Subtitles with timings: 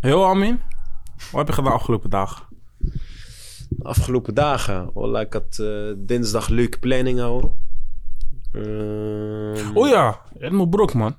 [0.00, 0.60] Heel Amin,
[1.16, 2.42] wat heb je gedaan afgelopen dagen?
[3.82, 4.90] Afgelopen dagen.
[4.94, 7.50] Wallah, ik had eh, dinsdag leuke planning houden.
[8.52, 11.16] Ehm, Oh ja, Edmund Brok, man.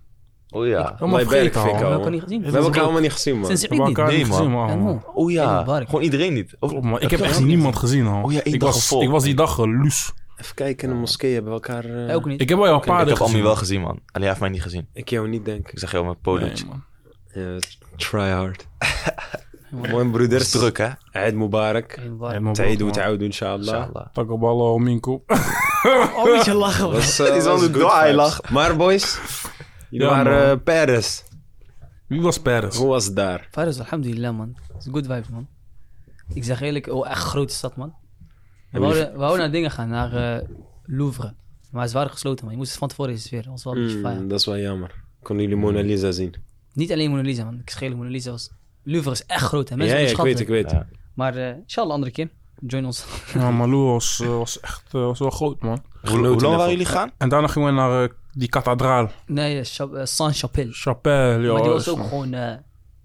[0.50, 0.81] Oh ja.
[0.94, 1.89] Helemaal Mijn werk vergeten vind ik al.
[1.89, 2.39] We hebben elkaar niet gezien.
[2.39, 3.46] We hebben elkaar allemaal niet gezien, man.
[3.46, 3.97] Sinds We ik hebben niet.
[3.97, 4.68] elkaar Nee, niet man.
[4.68, 5.04] gezien, man.
[5.14, 5.64] Oh ja.
[5.86, 6.55] Gewoon iedereen niet.
[6.59, 7.02] Of, Klopt, man.
[7.02, 8.23] Ik Heb echt niemand gezien, al.
[8.23, 10.14] Oh ja, ik, dag was, ik was die dag geloes.
[10.38, 11.86] Even kijken, in de moskee hebben we elkaar...
[12.07, 12.41] eh, ook niet.
[12.41, 13.89] Ik heb wel jouw ik paarden heb wel gezien, man.
[13.89, 14.88] Alleen hij heeft mij niet gezien.
[14.93, 15.71] Ik jou niet, denk ik.
[15.71, 16.66] Ik zeg jou polootje.
[16.66, 16.84] man.
[17.34, 17.57] Ja,
[17.96, 18.68] try hard.
[19.91, 20.43] Mooi broeders.
[20.43, 20.89] is druk, hè?
[21.11, 22.00] Eid Mubarak.
[22.18, 23.57] Brok, doet oud, inshallah.
[23.60, 24.07] Inshallah.
[24.14, 25.24] Takkenballen om mijn kop.
[25.83, 28.14] Oh, een beetje lachen, eh, Die is was aan de vibes.
[28.15, 28.50] lacht.
[28.50, 29.19] Maar boys,
[29.89, 31.24] jullie Ja, waren eh, Paris.
[32.08, 32.75] Wie was Paris?
[32.75, 33.47] Hoe was het daar?
[33.52, 34.55] Faris, alhamdulillah, man.
[34.73, 35.47] Het is good vibes, man.
[36.33, 37.94] Ik zeg eerlijk, oh, echt grote stad, man.
[38.72, 40.47] We wouden, we wouden naar dingen gaan, naar eh,
[40.86, 41.33] Louvre.
[41.72, 42.52] Maar ze waren gesloten, man.
[42.53, 43.44] Je moest het van tevoren reserveren.
[43.44, 44.27] Dat was wel een beetje Mm, fijn.
[44.27, 45.03] dat is wel jammer.
[45.22, 46.36] Konden jullie Mona Lisa zien?
[46.80, 47.59] Niet alleen Mona Lisa, man.
[47.59, 48.50] Ik schreef Mona Lisa was...
[48.83, 49.75] Louvre is echt groot, hè.
[49.75, 50.72] Mensen ja, ja, ik weet, ik weet.
[50.72, 50.88] Ja.
[51.14, 52.30] Maar eh inshallah, andere keer.
[52.67, 53.05] Join ons.
[53.33, 55.83] Ja, Malou was, eh, was echt eh, was wel groot, man.
[56.02, 57.11] Hoe, hoe lang waren jullie gaan?
[57.17, 59.11] En daarna gingen we naar die kathedraal.
[59.25, 60.72] Nee, Cha- Saint-Chapelle.
[60.72, 61.53] Chapelle, ja.
[61.53, 62.33] maar die was ook gewoon...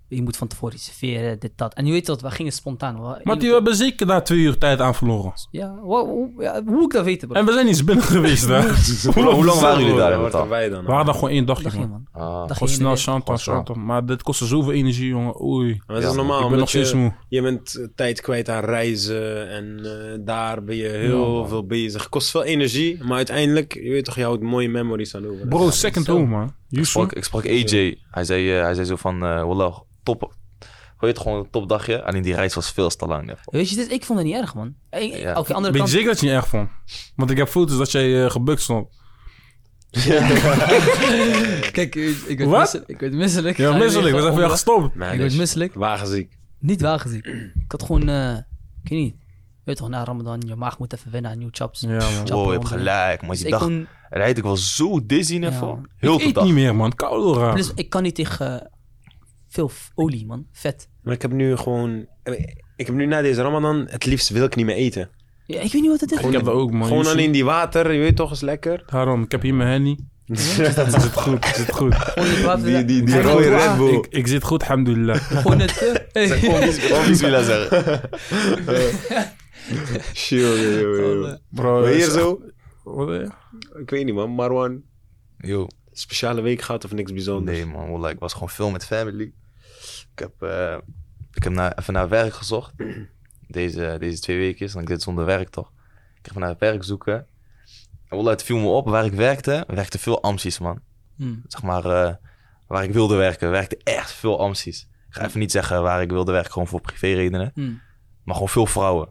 [0.08, 1.74] je moet van tevoren reserveren, dit, dat.
[1.74, 2.94] En je weet dat, we gingen spontaan.
[3.02, 5.32] We- Maar die hebben zeker daar twee uur tijd aan verloren.
[5.50, 7.38] Ja, hoe, ja, hoe moet ik dat weten, bro?
[7.38, 8.60] En we zijn niet eens binnen geweest, hè.
[9.22, 10.48] Hoe lang waren jullie daar in Wat totaal?
[10.48, 10.80] wij dan?
[10.84, 12.06] We waren daar gewoon één dagje, Dag man.
[12.12, 12.46] Ah.
[12.48, 13.84] Dag Gewoon snel chanten, chanten.
[13.84, 15.42] Maar dit kostte zoveel energie, jongen.
[15.42, 15.82] Oei.
[15.86, 16.42] Maar dat Ja, is normaal.
[16.42, 17.12] ik ben nog steeds je, moe.
[17.28, 21.48] je bent eh, tijd kwijt aan reizen en eh, daar ben je heel Ja.
[21.48, 22.08] veel bezig.
[22.08, 25.46] Kost veel energie, maar uiteindelijk, je weet toch, je houdt mooie memories aan over.
[25.48, 26.52] Bro, second home, man.
[26.78, 27.98] Ik sprak, ik sprak AJ.
[28.10, 30.20] Hij zei, eh, hij zei zo van, eh wallah, top.
[30.20, 32.02] Hoe heet het, gewoon een topdagje.
[32.02, 33.28] Alleen die reis was veel te lang.
[33.28, 33.34] hè.
[33.44, 34.74] Weet je, dit, ik vond het niet erg, man.
[34.90, 35.38] Ik- Ja.
[35.38, 35.90] Oké, andere Weet je kant.
[35.90, 36.68] zeker dat je niet erg vond?
[37.16, 38.88] Want ik heb foto's dat jij eh, gebukt stond.
[41.72, 42.58] Kijk, ik, ik werd Wat?
[42.60, 42.88] misselijk.
[42.88, 43.56] Ik werd misselijk.
[43.56, 44.08] Ja, je misselijk.
[44.14, 44.50] jou opbouwen?
[44.50, 44.94] gestopt.
[44.94, 45.74] Ik werd misselijk.
[45.74, 46.38] Wagenziek.
[46.58, 47.26] Niet wagenziek.
[47.26, 48.36] Ik had gewoon, eh
[48.82, 49.14] ik weet niet.
[49.64, 51.80] Weet toch, na Ramadan, je maag moet even wennen aan nieuwe chops.
[51.80, 52.26] Ja, man.
[52.26, 53.20] Wow, je hebt gelijk.
[53.22, 53.86] Maar Dus dag kon,
[54.18, 55.78] rijd ik was zo dizzy ervan.
[55.82, 55.88] Ja.
[55.96, 56.44] Heel Ik eet dag.
[56.44, 56.94] niet meer, man.
[56.94, 57.52] Koud raar.
[57.54, 58.66] plus, ik kan niet tegen eh,
[59.48, 60.46] veel olie, man.
[60.52, 60.88] Vet.
[61.02, 62.06] Maar ik heb nu gewoon...
[62.76, 65.10] Ik heb nu na deze Ramadan, het liefst wil ik niet meer eten.
[65.46, 66.18] Ja, ik weet niet wat het is.
[66.20, 66.88] Ik heb ook, man.
[66.88, 68.82] Gewoon alleen die water, je weet toch, is lekker.
[68.86, 69.98] Daarom, ik heb hier mijn henny.
[70.26, 70.38] Het
[71.02, 71.94] zit goed, het zit goed.
[71.94, 73.92] Gewoon die water- Die, die, die rode Red Bull.
[73.94, 75.16] Ik, ik zit goed, alhamdulillah.
[75.42, 75.96] Gewoon het...
[76.12, 76.30] eh,
[76.80, 78.00] Gewoon bismillah zeggen.
[80.12, 81.22] Chill, yo, yo, yo.
[81.26, 82.40] Oh, Bro, hier zo,
[82.84, 83.28] Wat, eh?
[83.74, 84.82] Ik weet niet man, Marwan,
[85.38, 85.66] Yo.
[85.92, 87.56] speciale week gehad of niks bijzonders?
[87.56, 89.32] Nee man, wallah, ik was gewoon veel met family.
[90.12, 90.78] Ik heb, eh,
[91.32, 92.72] ik heb naar, even naar werk gezocht.
[93.48, 95.72] Deze, deze twee weken, want ik zit zonder werk toch.
[96.18, 97.26] Ik heb naar werk zoeken.
[98.08, 100.80] En wallah, het viel me op, waar ik werkte, werkte veel Amsies man.
[101.16, 101.42] hmm.
[101.46, 102.14] Zeg maar, eh,
[102.66, 104.88] waar ik wilde werken, werkte echt veel Amsies.
[105.08, 107.50] Ik ga even niet zeggen waar ik wilde werken, gewoon voor privéredenen.
[107.54, 107.80] Hmm.
[108.24, 109.08] Maar gewoon veel vrouwen.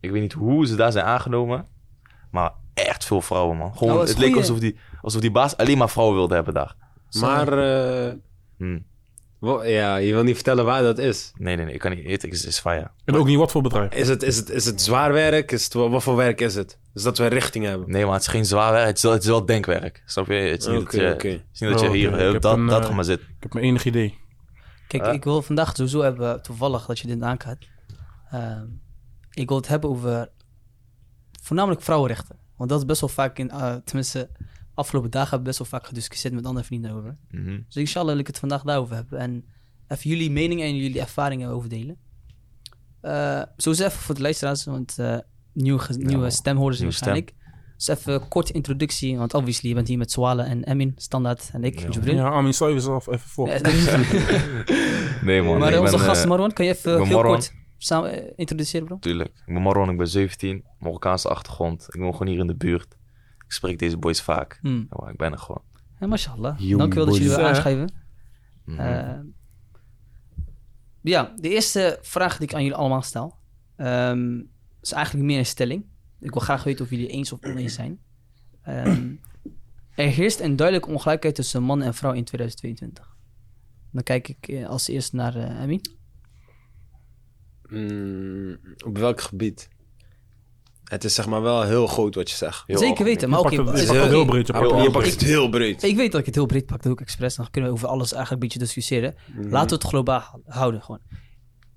[0.00, 1.66] Ik weet niet hoe ze daar zijn aangenomen.
[2.30, 2.52] Maar
[2.86, 3.76] echt veel vrouwen, man.
[3.76, 6.54] Gewoon, Nou, is het leek alsof die, alsof die baas alleen maar vrouwen wilde hebben
[6.54, 6.74] daar.
[7.20, 8.12] Maar, eh,
[8.58, 8.78] Hm.
[9.38, 11.32] wo- ja, je wil niet vertellen waar dat is.
[11.36, 11.74] Nee, nee, nee.
[11.74, 12.28] Ik kan niet eten.
[12.30, 12.90] Het is, fire.
[13.04, 13.94] En ook niet wat voor bedrijf.
[13.94, 15.52] Is het, is het, is het zwaar werk?
[15.52, 16.78] Is het, wat wat voor werk is het?
[16.92, 17.90] Dus dat we een richting hebben.
[17.90, 18.86] Nee, maar het is geen zwaar werk.
[18.86, 20.02] Het is wel, het is wel denkwerk.
[20.06, 20.34] Snap je?
[20.34, 21.28] Het is niet Oké, dat je, oké.
[21.28, 22.14] het is niet dat je Oh, hier...
[22.18, 23.28] eh, heb dat, een, dat eh, maar zitten.
[23.28, 24.18] Ik heb mijn enig idee.
[24.86, 27.68] Kijk, ik wil vandaag sowieso hebben, toevallig dat je dit aankaart.
[28.30, 28.64] Ehm,
[29.30, 30.28] ik wil het hebben over
[31.42, 32.36] voornamelijk vrouwenrechten.
[32.58, 34.30] Want dat is best wel vaak in, eh, tenminste,
[34.74, 37.16] afgelopen dagen hebben we best wel vaak gediscussieerd met andere vrienden over.
[37.30, 37.58] Mhm.
[37.66, 39.18] Dus inshallah wil ik het vandaag daarover hebben.
[39.18, 39.44] En
[39.88, 41.96] even jullie meningen en jullie ervaringen over delen.
[43.00, 45.16] Eh sowieso even voor de luisteraars, want eh,
[45.52, 47.08] nieuwe, nieuwe stemhoorders nieuwe stem.
[47.08, 47.32] waarschijnlijk.
[47.76, 51.50] Dus even een korte introductie, want obviously je bent hier met Swale en Emin, standaard,
[51.52, 51.88] en ik, Ja.
[51.88, 52.14] Jibril.
[52.14, 53.48] Ja, Amin, stel jezelf even voor.
[55.22, 55.58] Nee, man.
[55.58, 57.32] maar ik onze ben, gast Marwan, kan je even heel Marwan.
[57.32, 58.98] kort samen eh, introduceren, bro?
[58.98, 59.28] Tuurlijk.
[59.46, 60.64] Ik ben Marwan, ik ben 17.
[60.78, 61.86] Marokkaanse achtergrond.
[61.88, 62.96] Ik woon gewoon hier in de buurt.
[63.44, 64.58] Ik spreek deze boys vaak.
[64.60, 64.86] Hmm.
[64.90, 65.62] Ja, ik ben er gewoon.
[66.00, 66.58] Ja, mashallah.
[66.58, 67.44] Jong Dankjewel dat jullie Eh.
[67.46, 67.92] aanschrijven.
[68.64, 68.80] Mhm.
[68.80, 69.18] Eh,
[71.00, 73.36] ja, de eerste vraag die ik aan jullie allemaal stel,
[73.76, 74.40] ehm,
[74.80, 75.84] is eigenlijk meer een stelling.
[76.20, 77.98] Ik wil graag weten of jullie eens of oneens zijn.
[78.62, 79.12] Ehm,
[79.94, 83.16] er heerst een duidelijke ongelijkheid tussen man en vrouw in 2022.
[83.92, 85.80] Dan kijk ik eh, als eerst naar eh Emmy.
[87.68, 89.68] Mm, op welk gebied?
[90.84, 92.62] Het is zeg maar wel heel groot wat je zegt.
[92.66, 93.12] Heel Zeker algemeen.
[93.14, 93.56] weten, maar Je oké.
[93.56, 94.46] pakt het- is- je het heel breed.
[94.46, 95.20] Je pakt het je heel pakt breed.
[95.20, 95.82] het heel breed.
[95.82, 97.34] Ik weet dat ik het heel breed pak, dat doe ik expres.
[97.34, 99.14] Dan kunnen we over alles eigenlijk een beetje discussiëren.
[99.26, 99.48] Mhm.
[99.48, 101.00] Laten we het globaal houden gewoon.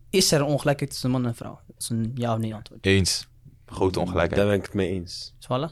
[0.09, 1.59] Is er een ongelijkheid tussen man en vrouw?
[1.67, 2.85] Dat is een ja of nee antwoord.
[2.85, 3.27] Eens.
[3.65, 4.35] Grote ongelijkheid.
[4.35, 5.35] Daar ben ik het mee eens.
[5.39, 5.71] Swalla?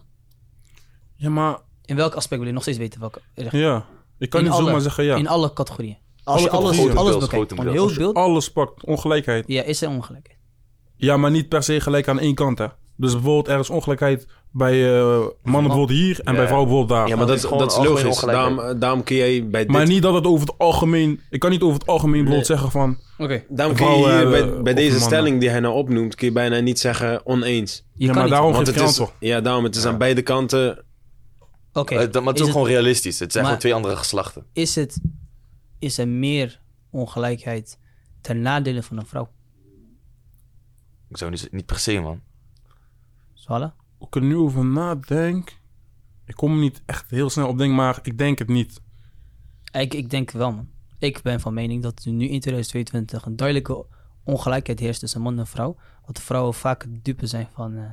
[1.16, 1.58] Ja, maar...
[1.86, 3.00] In welk aspect wil je nog steeds weten?
[3.00, 3.86] Welke, Ja.
[4.18, 5.16] Ik kan In niet alle- zomaar zeggen ja.
[5.16, 5.98] In alle categorieën.
[6.30, 9.44] Als je Alle alles, alles Grote bekijkt, heel het beeld, Alles pakt ongelijkheid.
[9.48, 10.38] ja, is er ongelijkheid.
[10.96, 12.66] Ja, maar niet per se gelijk aan één kant, hè.
[12.96, 16.38] Dus bijvoorbeeld er is ongelijkheid bij eh, mannen bijvoorbeeld hier en Ja.
[16.38, 17.08] bij vrouwen bijvoorbeeld daar.
[17.08, 18.06] Ja, maar dat dat, is gewoon dat is logisch.
[18.06, 18.56] ongelijkheid.
[18.58, 19.72] Daarom, daarom kun jij bij dit...
[19.72, 21.20] Maar niet dat het over het algemeen...
[21.30, 22.98] Ik kan niet over het algemeen bijvoorbeeld zeggen van...
[23.18, 23.44] Oké.
[23.50, 25.08] daarom kun je hier bij, hebben- bij of deze mannen.
[25.08, 26.16] stelling die hij nou opnoemt...
[26.16, 27.76] kun je bijna niet zeggen oneens.
[27.76, 28.34] Je ja, kan maar niet.
[28.34, 30.84] daarom Want geef het is, ja, daarom, het is aan beide kanten...
[31.74, 31.96] Oké.
[31.96, 33.20] Eh, maar het is Is ook gewoon realistisch.
[33.20, 34.46] Het zijn Maar- gewoon twee andere geslachten.
[34.54, 35.00] is, het,
[35.80, 37.80] is er meer ongelijkheid
[38.22, 39.32] ten nadele van een vrouw?
[41.08, 42.22] Ik zou niet, niet per se, man.
[43.34, 43.74] Zwallen?
[43.98, 45.58] Hoe ik er nu over nadenk...
[46.26, 48.82] Ik kom niet echt heel snel op denk, maar ik denk het niet.
[49.72, 50.70] Ik, ik denk wel, man.
[51.00, 53.86] Ik ben van mening dat er nu in 2022 een duidelijke
[54.24, 55.78] ongelijkheid heerst tussen man en vrouw.
[56.06, 57.92] Dat de vrouwen vaak de dupe zijn van eh,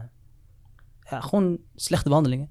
[1.11, 2.50] ja, gewoon slechte behandelingen.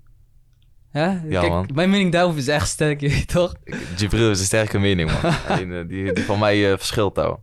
[0.96, 1.70] Ja, Ja, Kijk, man.
[1.74, 3.54] mijn mening daarover is echt sterk, je weet toch?
[3.98, 5.32] Jibril is een sterke mening, man.
[5.48, 7.40] Alleen, eh, die, die van mij eh, verschilt, ouwe.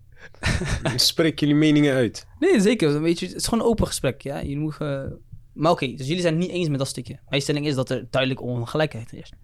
[0.96, 2.26] Spreek jullie meningen uit.
[2.38, 3.00] Nee, zeker.
[3.02, 4.22] Weet je, het is gewoon een open gesprek.
[4.22, 4.38] Ja?
[4.38, 5.02] Je moet, eh,
[5.52, 7.18] Maar oké, dus jullie zijn het niet eens met dat stukje.
[7.28, 9.34] Mijn stelling is dat er duidelijk ongelijkheid heerst.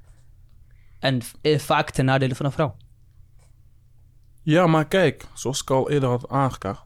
[0.98, 2.76] En eh, vaak ten nadele van een vrouw.
[4.42, 6.84] Ja, maar kijk, zoals ik al eerder had aangekaart.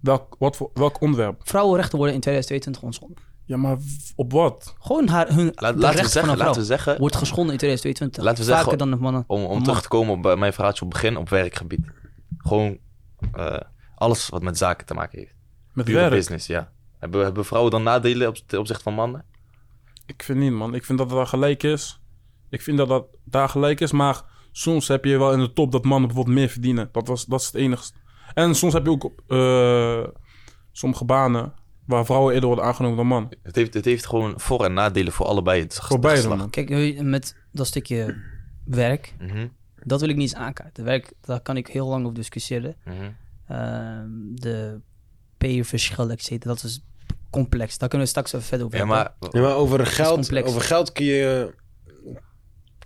[0.00, 1.40] Welk, wat voor, welk onderwerp?
[1.44, 3.25] Vrouwenrechten worden in 2022 geschonden.
[3.46, 3.76] Ja, maar
[4.16, 4.74] op wat?
[4.78, 7.16] Gewoon haar, hun Laat, laten, we rechten van zeggen, een vrouw laten we zeggen, wordt
[7.16, 8.24] geschonden in 2022.
[8.24, 9.24] Laten we Vaker zeggen, dan de mannen.
[9.26, 11.86] om, terug te komen op mijn verhaaltje op het begin, op werkgebied.
[12.38, 12.78] Gewoon
[13.32, 13.60] eh,
[13.94, 15.34] alles wat met zaken te maken heeft.
[15.72, 16.10] Met Pure werk?
[16.10, 16.72] business, ja.
[16.98, 19.24] Hebben, hebben vrouwen dan nadelen op, ten opzichte van mannen?
[20.06, 20.74] Ik vind niet, man.
[20.74, 22.00] Ik vind dat het daar gelijk is.
[22.50, 24.22] Ik vind dat dat daar gelijk is, maar
[24.52, 26.88] soms heb je wel in de top dat mannen bijvoorbeeld meer verdienen.
[26.92, 27.92] Dat, was, dat is het enige.
[28.34, 30.12] En soms heb je ook eh,
[30.72, 31.52] sommige banen
[31.86, 33.32] waar vrouwen eerder worden aangenomen dan man.
[33.42, 35.62] Het heeft, het heeft gewoon voor- en nadelen voor allebei.
[35.62, 36.40] Het Voor beide, geslacht.
[36.40, 36.50] man.
[36.50, 38.16] Kijk, met dat stukje
[38.64, 39.46] werk, Mhm,
[39.84, 40.84] dat wil ik niet eens aankaarten.
[40.84, 42.74] Werk, daar kan ik heel lang over discussiëren.
[42.84, 42.94] mhm.
[43.48, 44.80] Ehm, de
[45.38, 46.84] pay-verschil, et cetera, dat is
[47.30, 47.78] complex.
[47.78, 49.12] Daar kunnen we straks even verder over Ja, hebben.
[49.20, 50.48] maar Ja, maar over geld, complex.
[50.48, 51.54] over geld kun je,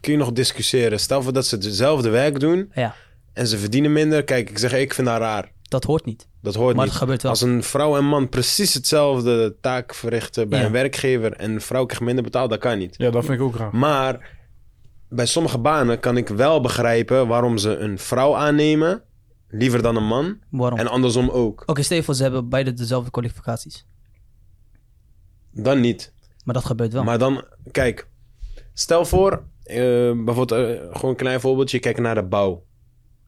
[0.00, 1.00] kun je nog discussiëren.
[1.00, 2.94] Stel voor dat ze hetzelfde werk doen Ja,
[3.32, 4.25] en ze verdienen minder.
[4.25, 5.53] Kijk, ik zeg, ik vind dat raar.
[5.70, 6.28] Dat hoort niet.
[6.43, 6.93] Dat hoort maar niet.
[6.93, 7.31] het gebeurt wel.
[7.31, 10.67] Als een vrouw en man precies hetzelfde taak verrichten bij Ja.
[10.67, 12.94] een werkgever en een vrouw krijgt minder betaald, dat kan niet.
[12.99, 13.76] Ja, dat vind ik ook raar.
[13.76, 14.38] Maar
[15.08, 19.02] bij sommige banen kan ik wel begrijpen waarom ze een vrouw aannemen,
[19.49, 20.38] liever dan een man.
[20.50, 20.78] Waarom?
[20.78, 21.62] En andersom ook.
[21.67, 23.87] Oké, voor, ze hebben beide dezelfde kwalificaties.
[25.52, 26.12] Dan niet.
[26.44, 27.05] Maar dat gebeurt wel.
[27.05, 28.08] Maar dan, kijk,
[28.75, 29.76] stel voor, eh,
[30.25, 32.64] bijvoorbeeld eh, gewoon een klein voorbeeldje, kijk naar de bouw.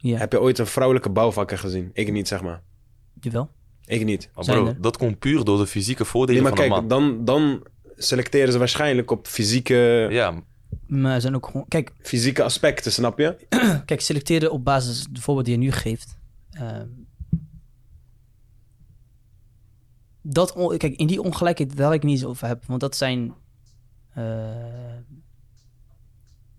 [0.02, 1.90] Ja, Heb je ooit een vrouwelijke bouwvakker gezien?
[1.92, 2.62] Ik niet, zeg maar.
[3.20, 3.50] jawel.
[3.84, 4.30] Ik niet.
[4.34, 4.80] Maar Zijn bro, er.
[4.80, 6.88] dat komt puur door de fysieke Nee, voordelen maar van een kijk, man.
[6.88, 7.66] dan, dan
[7.96, 10.42] selecteren ze waarschijnlijk op fysieke, Ja,
[10.86, 11.68] Maar zijn ook gewoon...
[11.68, 13.36] Kijk, fysieke aspecten, snap je?
[13.86, 16.16] kijk, selecteren op basis de voorbeeld die je nu geeft.
[16.50, 16.86] ehm,
[20.22, 22.64] dat, on- kijk, in die ongelijkheid, daar wil ik niet eens over hebben.
[22.68, 23.34] Want dat zijn...
[24.14, 24.96] eh,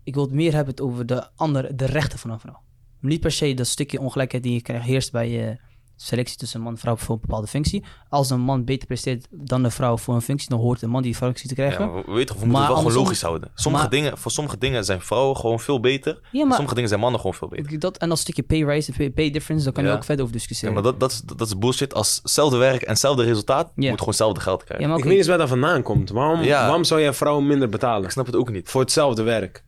[0.02, 2.60] ik wil het meer hebben het over de andere, de rechten van een vrouw.
[3.04, 5.56] Niet per se dat stukje ongelijkheid die je krijgt heerst bij eh,
[5.96, 7.84] selectie tussen man en vrouw voor een bepaalde functie.
[8.08, 11.02] Als een man beter presteert dan een vrouw voor een functie, dan hoort een man
[11.02, 11.84] die functie te krijgen.
[11.84, 13.50] ja maar we weten toch, we moeten het wel gewoon logisch houden.
[13.54, 16.20] Sommige maar- dingen, voor sommige dingen zijn vrouwen gewoon veel beter.
[16.32, 17.78] Ja, maar Sommige dingen zijn mannen gewoon veel beter.
[17.78, 19.96] dat, en dat stukje pay rise, pay, pay difference, daar kan je Ja.
[19.96, 20.74] ook verder over Ja, discussiëren.
[20.74, 21.94] maar dat, dat, is, dat is bullshit.
[21.94, 23.88] Als hetzelfde werk en hetzelfde resultaat, Ja.
[23.88, 24.80] moet gewoon hetzelfde geld krijgen.
[24.86, 26.10] ja, maar Ik weet niet eens waar dat vandaan komt.
[26.10, 26.62] Waarom, Ja.
[26.64, 28.04] waarom zou je een vrouw minder betalen?
[28.04, 28.68] Ik snap het ook niet.
[28.68, 29.64] Voor hetzelfde werk.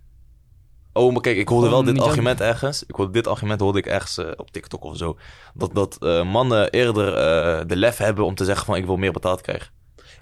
[0.97, 2.85] Oh, maar kijk, ik hoorde wel Gewoon dit argument ergens.
[2.87, 5.19] Ik hoorde dit argument hoorde ik ergens eh, op TikTok of zo.
[5.55, 8.97] Dat, dat eh, mannen eerder eh, de lef hebben om te zeggen van ik wil
[8.97, 9.71] meer betaald krijgen.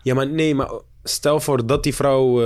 [0.02, 0.70] Ja, maar nee, maar
[1.02, 2.40] stel voor dat die vrouw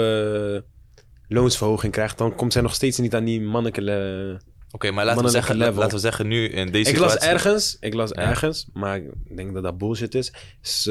[1.29, 4.41] loonsverhoging krijgt, dan komt zij nog steeds niet aan die mannelijke...
[4.71, 5.81] Oké, maar laten we, zeggen, level.
[5.81, 8.17] laten we zeggen nu in deze Ik las ergens, ik las Ja.
[8.17, 10.33] ergens, maar ik denk dat dat bullshit is.
[10.63, 10.83] is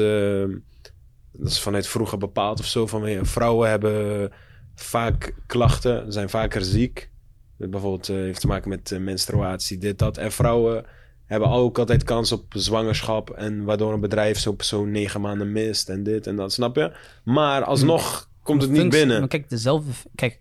[1.32, 2.86] dat is vanuit vroeger bepaald of zo.
[2.86, 4.32] Van, vrouwen hebben
[4.74, 7.10] vaak klachten, zijn vaker ziek.
[7.58, 10.16] Bijvoorbeeld eh, heeft te maken met eh, menstruatie, dit, dat.
[10.16, 10.84] En vrouwen
[11.24, 13.30] hebben ook altijd kans op zwangerschap.
[13.30, 16.96] En waardoor een bedrijf zo'n persoon negen maanden mist en dit en dat, snap je?
[17.24, 19.18] Maar alsnog komt het niet Functie- binnen.
[19.18, 19.90] Maar kijk, dezelfde...
[20.14, 20.40] Kijk,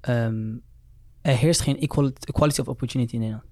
[0.00, 0.52] ehm,
[1.22, 3.46] er heerst geen equal- equality of opportunity in Nederland.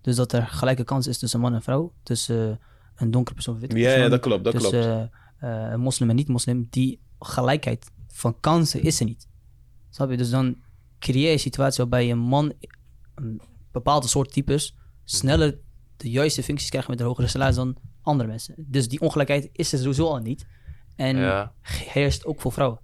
[0.00, 1.92] Dus dat er gelijke kans is tussen man en vrouw.
[2.02, 2.56] Tussen eh,
[2.96, 4.02] een donkere persoon en witte Ja, persoon.
[4.02, 4.70] ja, dat klopt, dat klopt.
[4.74, 6.66] tussen eh, moslim en niet-moslim.
[6.70, 9.28] Die gelijkheid van kansen is er niet.
[9.90, 10.16] Snap je?
[10.16, 10.56] Dus dan
[11.02, 12.52] creëer je een situatie waarbij een man...
[13.14, 13.40] Een
[13.72, 15.58] bepaalde soort types sneller
[15.96, 18.54] de juiste functies krijgen met een hogere salaris dan andere mensen.
[18.58, 20.46] Dus die ongelijkheid is er sowieso al niet.
[20.96, 21.52] En Ja.
[21.60, 22.80] heerst ook voor vrouwen.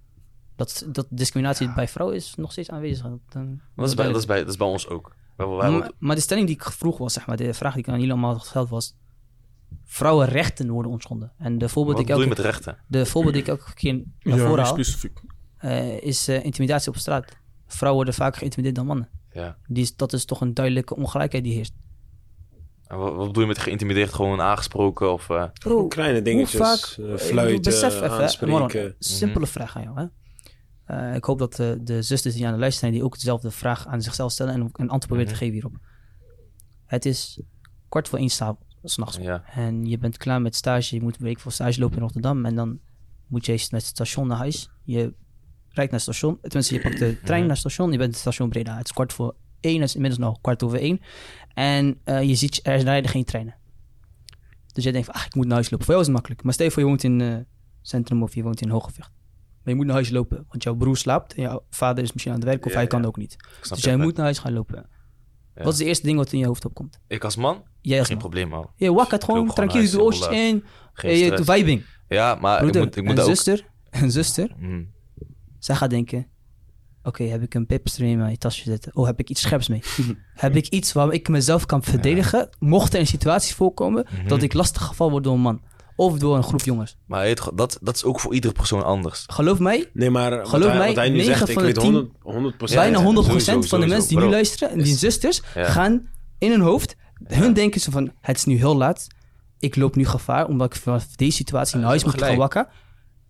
[0.55, 3.03] Dat, dat discriminatie bij vrouwen is nog steeds aanwezig.
[3.03, 5.15] Dat, dan- Dat is, bij, dat, is bij, dat is bij ons ook.
[5.37, 7.95] Maar, maar de stelling die ik vroeg was, zeg maar, de vraag die ik aan
[7.95, 8.95] jullie allemaal had gesteld was...
[9.85, 11.31] Vrouwenrechten worden ontschonden.
[11.37, 12.77] En de voorbeeld, Wat die ik je elke, met rechten?
[12.87, 15.19] de voorbeeld die ik elke keer naar Ja, voren haal, specifiek.
[15.57, 17.37] eh, is eh, intimidatie op straat.
[17.73, 19.09] Vrouwen worden vaak geïntimideerd dan mannen.
[19.31, 19.57] Ja.
[19.67, 21.73] Die is, dat is toch een duidelijke ongelijkheid die heerst.
[22.87, 24.13] En wat, wat bedoel je met geïntimideerd?
[24.13, 25.29] Gewoon aangesproken of...
[25.29, 28.59] eh, Bro, Kleine dingetjes, vaak, eh, bedoel, fluiten, besef even, aanspreken.
[28.59, 29.99] Marlon, simpele vraag aan jou.
[29.99, 30.05] Hè?
[31.09, 33.51] Eh, ik hoop dat eh, de zusters die aan de luisteren zijn, die ook dezelfde
[33.51, 35.39] vraag aan zichzelf stellen en een antwoord proberen te Mhm.
[35.43, 35.75] geven hierop.
[36.85, 37.41] Het is
[37.89, 38.29] kwart voor één
[38.83, 39.17] s'nachts.
[39.21, 39.43] ja.
[39.53, 42.45] En je bent klaar met stage, je moet een week voor stage lopen in Rotterdam.
[42.45, 42.79] En dan
[43.27, 44.69] moet je eens naar het station naar huis.
[44.83, 45.13] Je
[45.71, 47.91] rijdt naar het station, tenminste je pakt de trein naar het station.
[47.91, 48.77] Je bent het station Breda.
[48.77, 51.01] Het is kwart voor één, het is inmiddels nog kwart over één.
[51.53, 53.55] En eh, je ziet, er rijden geen treinen.
[54.73, 55.85] Dus je denkt van, ah, ik moet naar huis lopen.
[55.85, 56.43] Voor jou is het makkelijk.
[56.43, 57.35] Maar stel je voor, je woont in eh
[57.81, 59.11] Centrum of je woont in Hogevecht.
[59.63, 62.33] Maar je moet naar huis lopen, want jouw broer slaapt en jouw vader is misschien
[62.33, 63.07] aan het werk of Ja, hij kan ja.
[63.07, 63.35] ook niet.
[63.61, 64.05] Dus je jij net.
[64.05, 64.89] moet naar huis gaan lopen.
[65.55, 65.63] Ja.
[65.63, 66.99] Wat is de eerste ding wat in je hoofd opkomt?
[67.07, 67.63] Ik als man?
[67.81, 68.29] Jij als Geen man.
[68.29, 68.69] probleem, man.
[68.75, 70.63] Je wakkert Ik gewoon, gewoon tranquil, huis, oortjes heel, in.
[70.93, 71.85] Geen Eh, je vibing.
[72.07, 73.25] Ja, maar ik moet, ik moet ook...
[73.27, 74.91] zuster, een zuster, Mm.
[75.59, 76.27] Zij gaat denken...
[77.03, 78.95] Oké, heb ik een pepperspray in mijn tasje zitten?
[78.95, 79.81] Oh, heb ik iets scherps mee?
[80.35, 82.49] heb ik iets waar ik mezelf kan verdedigen?
[82.59, 84.27] Mocht er een situatie voorkomen Mhm.
[84.27, 85.61] dat ik lastig gevallen word door een man.
[85.95, 86.97] Of door een groep jongens.
[87.05, 89.23] Maar dat, dat is ook voor iedere persoon anders.
[89.27, 91.63] Geloof mij, Nee, maar wat Geloof hij, mij, wat hij nu negen zegt, ik van
[91.65, 94.17] de weet tien- 100, 100 Ja, bijna ja, 100% sowieso, van de sowieso, mensen die
[94.25, 94.69] nu luisteren...
[94.69, 95.65] en die Is- zusters Ja.
[95.65, 96.95] gaan in hun hoofd...
[97.23, 99.07] Hun denken ze van, het is nu heel laat.
[99.59, 102.67] Ik loop nu gevaar omdat ik vanaf deze situatie naar huis moet gaan wakker.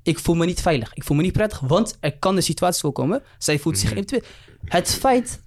[0.03, 0.93] Ik voel me niet veilig.
[0.93, 3.21] Ik voel me niet prettig, want er kan een situatie voorkomen.
[3.37, 3.93] Zij voelt zich Mhm.
[3.93, 4.33] geïntimideerd.
[4.65, 5.43] Het feit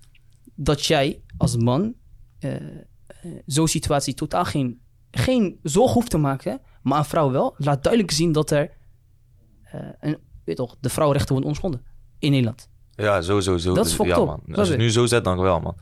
[0.55, 1.95] dat jij als man
[2.39, 2.51] eh,
[3.47, 4.81] zo'n situatie totaal geen,
[5.11, 8.71] geen zorg hoeft te maken, maar een vrouw wel, laat duidelijk zien dat er
[9.63, 11.85] eh, een, weet toch, de vrouwenrechten wordenonschonden
[12.19, 12.69] in Nederland.
[12.95, 13.57] Ja, sowieso.
[13.59, 14.43] Zo, Dat is fucked ja, man.
[14.53, 14.73] Als je?
[14.73, 15.77] het nu zo zet, dan wel, man.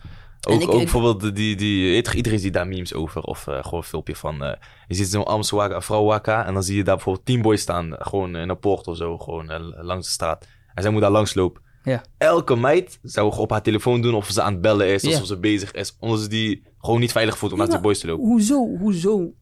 [0.49, 3.23] Ook, ik- ook ik- bijvoorbeeld die, die, iedereen ziet daar memes over.
[3.23, 4.57] Of eh, gewoon een filmpje van, eh,
[4.87, 6.47] je ziet zo'n een vrouw Waka.
[6.47, 9.19] En dan zie je daar bijvoorbeeld tien boys staan, gewoon in een poort of zo,
[9.19, 10.47] gewoon eh, langs de straat.
[10.75, 11.63] En zij moet daar langs lopen.
[11.85, 12.03] Ja.
[12.19, 15.21] Elke meid zou op haar telefoon doen of ze aan het bellen is, Ja.
[15.21, 15.97] of ze bezig is.
[15.99, 18.25] Omdat ze die gewoon niet veilig voelt om Ja, naar maar boys te lopen.
[18.27, 19.33] Hoezo, hoezo?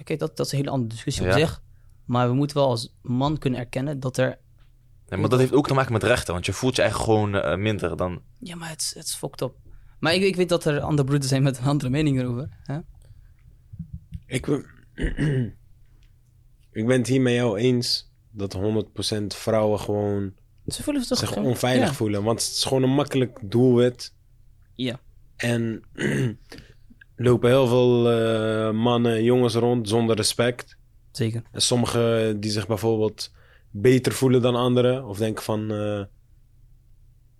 [0.00, 1.62] Oké, dat, dat is een hele andere discussie op zich.
[2.04, 4.38] Maar we moeten wel als man kunnen erkennen dat er...
[5.08, 7.96] Maar dat heeft ook te maken met rechten, want je voelt je eigenlijk gewoon minder
[7.96, 8.20] dan...
[8.40, 9.54] Ja, maar het, het is fucked up.
[9.98, 12.48] Maar ik, ik weet dat er andere broeders zijn met een andere mening erover.
[12.62, 12.78] Hè?
[14.26, 14.66] Ik, ben-
[16.80, 20.32] ik ben het hier met jou eens dat 100% vrouwen gewoon
[20.66, 21.94] Ze voelen zich onveilig ja.
[21.94, 22.22] voelen.
[22.22, 24.14] Want het is gewoon een makkelijk doelwit.
[24.74, 25.00] Ja.
[25.36, 25.82] En
[27.16, 30.76] lopen heel veel eh, mannen, jongens rond zonder respect.
[31.10, 31.42] Zeker.
[31.52, 33.32] En sommigen die zich bijvoorbeeld
[33.70, 35.06] beter voelen dan anderen.
[35.06, 36.02] Of denken van, eh,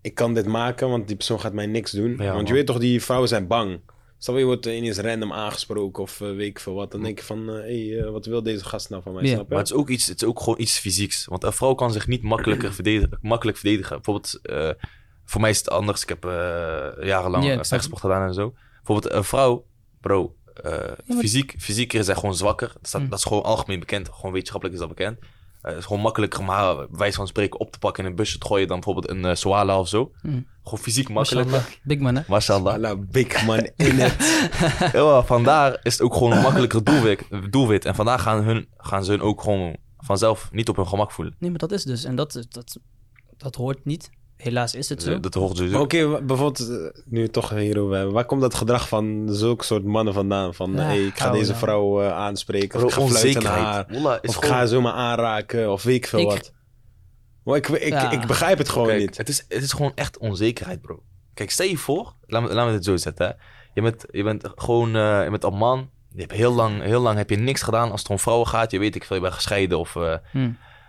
[0.07, 2.17] ik kan dit maken, want die persoon gaat mij niks doen.
[2.19, 3.81] Ja, want je weet toch, die vrouwen zijn bang.
[4.19, 6.91] Stel je wordt ineens random aangesproken of eh, weet ik veel wat.
[6.91, 7.55] Dan denk je van, hé,
[7.89, 9.35] hey, eh, wat wil deze gast nou van mij, Ja.
[9.35, 9.49] snap?
[9.49, 11.25] Maar het is ook, iets, het is ook gewoon iets fysieks.
[11.25, 13.95] Want een vrouw kan zich niet makkelijker verdedigen, makkelijk verdedigen.
[13.97, 14.71] Bijvoorbeeld, eh,
[15.25, 16.03] voor mij is het anders.
[16.03, 16.31] Ik heb eh,
[17.07, 18.55] jarenlang Ja, vechtsport gedaan en zo.
[18.77, 19.67] Bijvoorbeeld een vrouw,
[20.01, 20.71] bro, eh,
[21.07, 22.69] maar- fysiek, fysiek is zij gewoon zwakker.
[22.69, 23.09] Dat, staat, Hm.
[23.09, 24.09] dat is gewoon algemeen bekend.
[24.09, 25.19] Gewoon wetenschappelijk is dat bekend.
[25.67, 28.17] Eh, het is gewoon makkelijker om haar, wijze van spreken, op te pakken in een
[28.17, 30.13] busje te gooien dan bijvoorbeeld een uh, Soala of zo.
[30.21, 30.41] Hm.
[30.63, 31.53] Gewoon fysiek makkelijker.
[31.53, 31.75] Mashallah.
[31.83, 32.23] Big man, hè?
[32.29, 32.99] Mashallah.
[33.11, 34.17] Big man in het.
[34.93, 37.23] Ja, vandaar is het ook gewoon een makkelijker doelwit.
[37.51, 37.85] doelwit.
[37.85, 41.35] En vandaar gaan, hun, gaan ze hun ook gewoon vanzelf niet op hun gemak voelen.
[41.39, 42.05] Nee, maar dat is dus.
[42.05, 42.79] En dat, dat,
[43.37, 44.11] dat hoort niet.
[44.37, 45.21] Helaas is het zo.
[45.21, 45.81] Dat, hoort sowieso.
[45.81, 48.15] Oké, bijvoorbeeld, eh, nu we toch hierover hebben.
[48.15, 50.55] Waar komt dat gedrag van zulke soort mannen vandaan?
[50.55, 51.57] Van, Ja, hey, ik ga deze dan.
[51.57, 52.79] vrouw eh, aanspreken.
[52.85, 53.87] Of ik ga fluiten naar haar.
[53.91, 55.73] Of ik gewoon- ga haar zomaar aanraken.
[55.73, 56.53] Of weet ik veel Ik- wat.
[57.45, 58.11] Maar ik, ik, Ja.
[58.11, 59.17] ik begrijp het gewoon Kijk, niet.
[59.17, 61.03] Het is, het is gewoon echt onzekerheid, bro.
[61.35, 63.27] Kijk, stel je voor, laat me, laat me het zo zetten.
[63.27, 63.33] Hè.
[63.75, 65.91] Je, bent, je bent gewoon, eh, je bent een man.
[66.15, 68.71] Je hebt heel lang, heel lang heb je niks gedaan als het om vrouwen gaat.
[68.71, 70.39] Je weet ik veel, je bent gescheiden of eh, Hm.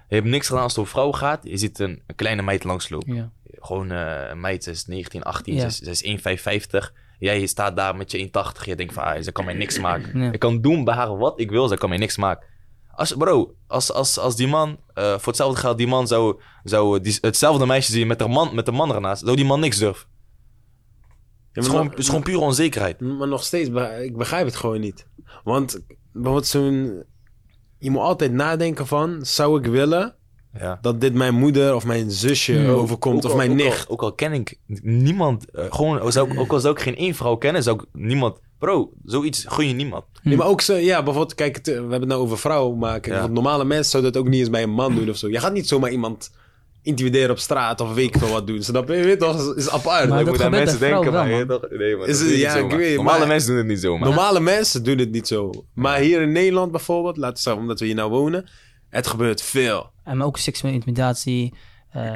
[0.08, 1.40] je hebt niks gedaan als het om vrouwen gaat.
[1.44, 3.16] Je ziet een, een kleine meid langslopen.
[3.16, 3.32] Ja.
[3.52, 5.70] Gewoon eh, een meid, ze is 19, 18, Ja.
[5.70, 6.92] ze, is, ze is 1,55.
[7.20, 8.64] Jij staat daar met je 1,80.
[8.66, 10.20] Je denkt van, ah, ze kan mij niks maken.
[10.22, 10.32] Ja.
[10.32, 12.48] Ik kan doen bij haar wat ik wil, ze kan mij niks maken.
[12.92, 17.02] Als, bro, als, als, als die man, eh, voor hetzelfde geld, die man zou, zou
[17.02, 19.78] die, hetzelfde meisje zien met, een man, met een man ernaast, zou die man niks
[19.78, 20.08] durven.
[21.00, 21.08] Ja,
[21.54, 23.00] Het is gewoon, nog- het is gewoon pure onzekerheid.
[23.00, 23.70] Maar nog steeds,
[24.02, 25.08] ik begrijp het gewoon niet.
[25.44, 25.80] Want
[26.14, 27.04] bijvoorbeeld zo'n...
[27.80, 30.16] Je moet altijd nadenken van, zou ik willen
[30.60, 30.80] Ja.
[30.82, 32.70] dat dit mijn moeder of mijn zusje Hmm.
[32.70, 33.90] overkomt of mijn ook al- nicht?
[33.90, 37.16] Ook al, ken ik niemand, eh, gewoon, zou ik, ook al zou ik geen één
[37.16, 38.40] vrouw kennen, zou ik niemand...
[38.60, 40.06] Bro, zoiets gun je niemand.
[40.24, 43.00] Nee, maar ook zo, ja, bijvoorbeeld, kijk, eh, we hebben het nou over vrouwen, maar
[43.00, 43.28] kijk, Ja.
[43.28, 45.28] normale mensen zouden dat ook niet eens bij een man doen of zo.
[45.30, 46.32] Je gaat niet zomaar iemand
[46.82, 48.64] intimideren op straat of weet ik veel wat doen.
[48.64, 48.96] Snap je?
[48.96, 50.10] Je weet toch, is, apart.
[50.10, 52.28] Maar Ik dat moet aan mensen denken, maar wel, je toch- nee, maar Is dat
[52.28, 53.98] het- ja, ik weet, Normale maar- mensen doen het niet zo.
[53.98, 55.52] Normale mensen doen het niet zo.
[55.74, 58.50] Maar hier in Nederland bijvoorbeeld, laten we zeggen, omdat we hier nou wonen,
[58.90, 59.90] het gebeurt veel.
[60.04, 61.54] En ook seksuele intimidatie.
[61.92, 62.12] Eh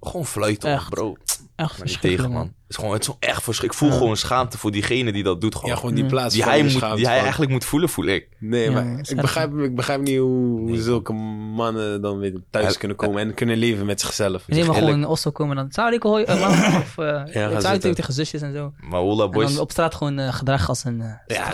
[0.00, 0.88] Gewoon fluiten, Echt.
[0.90, 1.16] bro.
[1.56, 2.42] echt niet tegen, man.
[2.42, 3.72] Het is gewoon, het is echt verschrikkelijk.
[3.72, 3.96] Ik voel Ja.
[3.96, 5.54] gewoon schaamte voor diegene die dat doet.
[5.54, 5.70] Gewoon.
[5.70, 6.10] Ja, gewoon die Ja.
[6.10, 8.28] plaats die van hij, moet, die hij eigenlijk moet voelen, voel ik.
[8.38, 12.78] Nee, Ja, maar ik begrijp, ik begrijp niet hoe, zulke mannen dan weer thuis Ja,
[12.78, 14.48] kunnen komen en kunnen leven met zichzelf.
[14.48, 15.66] Nee, maar gewoon in Oslo komen dan.
[15.70, 16.10] Zou ik uh,
[16.40, 18.72] man, of uh, tegen zusjes en zo.
[18.80, 21.52] Maar Wola En Boys, dan op straat gewoon eh, gedrag als een uh, Ja,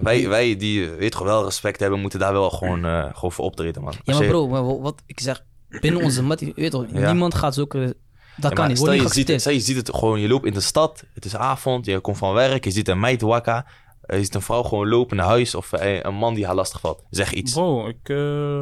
[0.00, 3.32] wij, wij die eh, weet gewoon wel respect hebben, moeten daar wel gewoon, eh, gewoon
[3.32, 3.94] voor optreden, man.
[4.04, 7.12] Ja, maar bro, maar wat ik zeg, binnen onze mat, je weet toch, Ja.
[7.12, 7.96] niemand gaat zulke...
[8.38, 9.40] Dat Ja, kan niet, stel niet je, ziet het, geaccepteerd.
[9.40, 12.18] stel je ziet het gewoon, je loopt in de stad, het is avond, je komt
[12.18, 13.66] van werk, je ziet een meid wakka,
[14.06, 16.80] je ziet een vrouw gewoon lopen naar huis of eh, een man die haar lastig
[16.80, 17.02] valt.
[17.10, 17.52] Zeg iets.
[17.52, 18.60] Bro, ik, eh,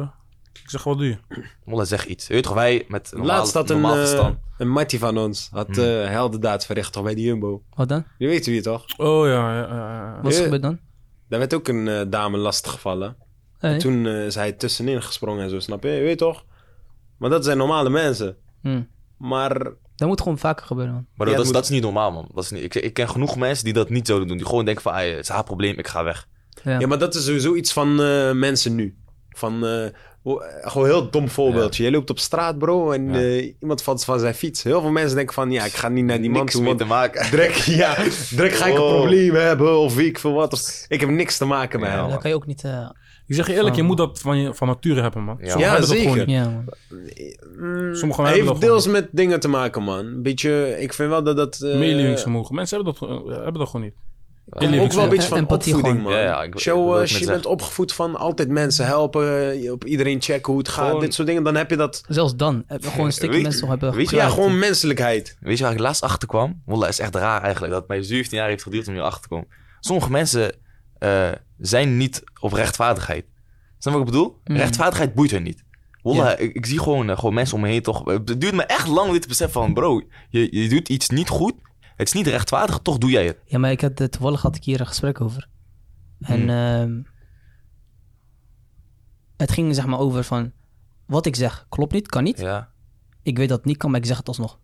[0.63, 1.17] ik zeg wat doe je?
[1.65, 2.27] Molla, zeg iets.
[2.27, 4.37] Weet je toch, wij met normaal, Laatst had een, normaal verstand.
[4.57, 5.83] een mattie van ons, had Hmm.
[5.85, 7.61] eh heldendaad verricht toch bij de Jumbo.
[7.75, 8.03] Wat dan?
[8.17, 8.85] Je weet wie toch?
[8.97, 10.19] Oh ja, ja, ja.
[10.21, 10.79] Wat is gebeurd dan?
[11.29, 13.15] Daar werd ook een dame lastig gevallen.
[13.57, 13.79] Hey.
[13.79, 15.89] Toen eh, is hij tussenin gesprongen en zo, snap je?
[15.89, 16.45] Je weet toch?
[17.17, 18.37] Maar dat zijn normale mensen.
[18.61, 18.81] Hm.
[19.17, 19.53] Maar
[19.95, 21.05] Dat moet gewoon vaker gebeuren, man.
[21.15, 22.29] Maar Ja, dat, is, moet- dat is niet normaal, man.
[22.33, 24.37] Dat is niet, ik, ik ken genoeg mensen die dat niet zouden doen.
[24.37, 26.27] Die gewoon denken van, ah, het is haar probleem, ik ga weg.
[26.63, 26.79] Ja.
[26.79, 28.97] Ja, maar dat is sowieso iets van eh, mensen nu.
[29.29, 29.85] Van, eh,
[30.61, 31.83] gewoon een heel dom voorbeeldje.
[31.83, 33.19] Je loopt op straat, bro, en Ja.
[33.19, 34.63] eh, iemand valt van zijn fiets.
[34.63, 36.69] Heel veel mensen denken van, ja, ik ga niet naar die man Niks toe, mee
[36.69, 37.31] want te maken.
[37.31, 37.95] direct, ja,
[38.29, 38.95] direct ga ik een Oh.
[38.95, 40.53] probleem hebben of weet ik veel wat.
[40.53, 42.09] Of, ik heb niks te maken met Ja, hem.
[42.09, 42.63] Dat kan je ook niet...
[43.27, 45.37] Ik zeg je eerlijk, je moet dat van, je, van nature hebben, man.
[45.39, 45.49] Ja.
[45.49, 46.11] Sommigen Ja, hebben dat zeker.
[46.11, 46.35] gewoon niet.
[46.35, 46.43] ja,
[47.59, 47.79] man.
[47.87, 50.21] Mm, Sommigen heeft hebben dat deels met dingen te maken, man.
[50.21, 51.61] Beetje, ik vind wel dat dat...
[51.61, 52.55] eh, Meelevingsvermogen.
[52.55, 53.93] Mensen hebben dat, eh, hebben dat gewoon niet.
[54.81, 56.17] ook wel een beetje van Empathie opvoeding, gewoon.
[56.17, 56.23] man.
[56.23, 57.33] Ja, ja, ik- ik Show, wil eh, als je zeggen.
[57.33, 61.27] bent opgevoed van altijd mensen helpen, op iedereen checken hoe het gaat, Gewoon- dit soort
[61.27, 62.03] dingen, dan heb je dat...
[62.07, 62.63] Zelfs dan.
[62.67, 65.37] Heb je gewoon een stukje mensen nog hebben weet je Ja, gewoon menselijkheid.
[65.39, 66.61] Weet je waar ik laatst achter kwam?
[66.65, 67.71] Wallah, is echt raar eigenlijk.
[67.73, 69.47] Dat het mij 17 jaar heeft geduurd om hier achter te komen.
[69.79, 70.51] Sommige mensen
[70.97, 73.25] eh, zijn niet op rechtvaardigheid.
[73.77, 74.41] Snap je wat ik bedoel?
[74.43, 74.55] Mm.
[74.55, 75.63] Rechtvaardigheid boeit hen niet.
[76.01, 76.37] Wallah, Ja.
[76.37, 78.05] ik, ik zie gewoon, eh, gewoon mensen om me heen toch...
[78.05, 79.73] Het duurt me echt lang om dit te beseffen van...
[79.73, 81.53] Bro, je, je doet iets niet goed.
[81.95, 83.37] Het is niet rechtvaardig, toch doe jij het.
[83.45, 85.47] Ja, maar ik had, eh, toevallig had ik hier een gesprek over.
[86.19, 86.49] En Hmm.
[86.49, 87.01] ehm,
[89.37, 90.51] het ging zeg maar over van...
[91.05, 92.39] Wat ik zeg, klopt niet, kan niet.
[92.39, 92.69] Ja.
[93.23, 94.59] Ik weet dat het niet kan, maar ik zeg het alsnog.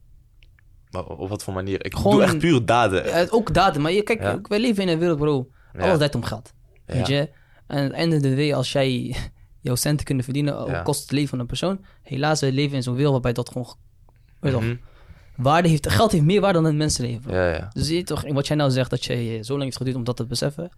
[0.91, 1.85] Maar op wat voor manier?
[1.85, 3.31] Ik Gewoon- doe echt puur daden.
[3.31, 4.39] Ook daden, maar je, kijk, Ja.
[4.41, 5.49] wij leven in een wereld, bro.
[5.73, 5.79] Ja.
[5.83, 6.53] Alles draait om geld.
[6.85, 6.93] Ja.
[6.93, 7.29] Weet je?
[7.67, 9.15] En aan het einde van de day, als jij
[9.59, 10.81] jouw centen kunnen verdienen, Ja.
[10.81, 11.85] kost het leven van een persoon.
[12.01, 13.75] Helaas, we leven in zo'n wereld waarbij dat gewoon...
[14.39, 14.75] Weet je toch, Mhm.
[15.35, 17.33] waarde heeft, geld heeft meer waarde dan een mensenleven.
[17.33, 17.69] Ja, ja.
[17.73, 20.03] Dus je toch, wat jij nou zegt, dat je eh, zo lang heeft geduurd om
[20.03, 20.69] dat te beseffen.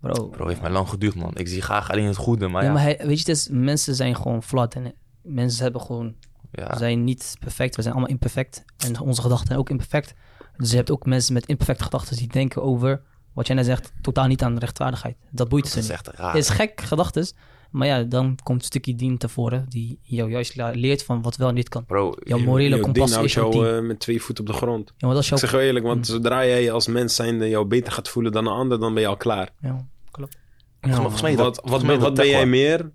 [0.00, 1.30] Bro, Bro, heeft mij lang geduurd, man.
[1.34, 3.94] Ik zie graag alleen het goede, maar ja, maar hij, weet je, het is, mensen
[3.94, 4.74] zijn gewoon flawed.
[4.74, 6.14] En mensen hebben gewoon,
[6.52, 6.76] ja.
[6.76, 7.76] zijn niet perfect.
[7.76, 8.64] We zijn allemaal imperfect.
[8.76, 10.14] En onze gedachten zijn ook imperfect.
[10.56, 13.02] Dus je hebt ook mensen met imperfecte gedachten die denken over,
[13.34, 15.16] wat jij net zegt, totaal niet aan rechtvaardigheid.
[15.30, 15.98] Dat boeit ze Dat is niet.
[15.98, 16.32] echt raar.
[16.34, 17.34] Het is gek gedachtes.
[17.70, 21.48] Maar ja, dan komt een stukje dien tevoren die jou juist leert van wat wel
[21.48, 21.84] en niet kan.
[21.84, 24.88] Bro, Jouw morele kompas houdt is jouw jou eh, met twee voeten op de grond.
[24.96, 25.38] Ja, maar dat is Ik jouw...
[25.38, 26.04] zeg wel eerlijk, want Mm.
[26.04, 29.08] zodra jij als mens zijnde jou beter gaat voelen dan een ander, dan ben je
[29.08, 29.50] al klaar.
[29.60, 30.36] Ja, klopt.
[30.80, 32.90] volgens, mij- volgens mij dat, wat volgens wat, mij wat dat ben jij meer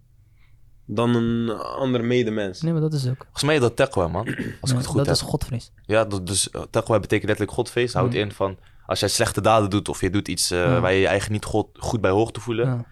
[0.86, 2.62] dan een andere medemens?
[2.62, 3.18] Nee, maar dat is ook.
[3.24, 4.26] Volgens mij is dat taqwa, man.
[4.62, 5.16] Als ik het goed dat heb.
[5.16, 5.72] is godvrees.
[5.86, 7.94] Ja, dat, dus uh, taqwa betekent letterlijk godfeest.
[7.94, 8.22] Houdt Mhm.
[8.22, 8.58] in van,
[8.90, 10.80] als jij slechte daden doet of je doet iets eh, Ja.
[10.80, 12.86] waar je je eigen niet god, goed bij hoort te voelen, Ja,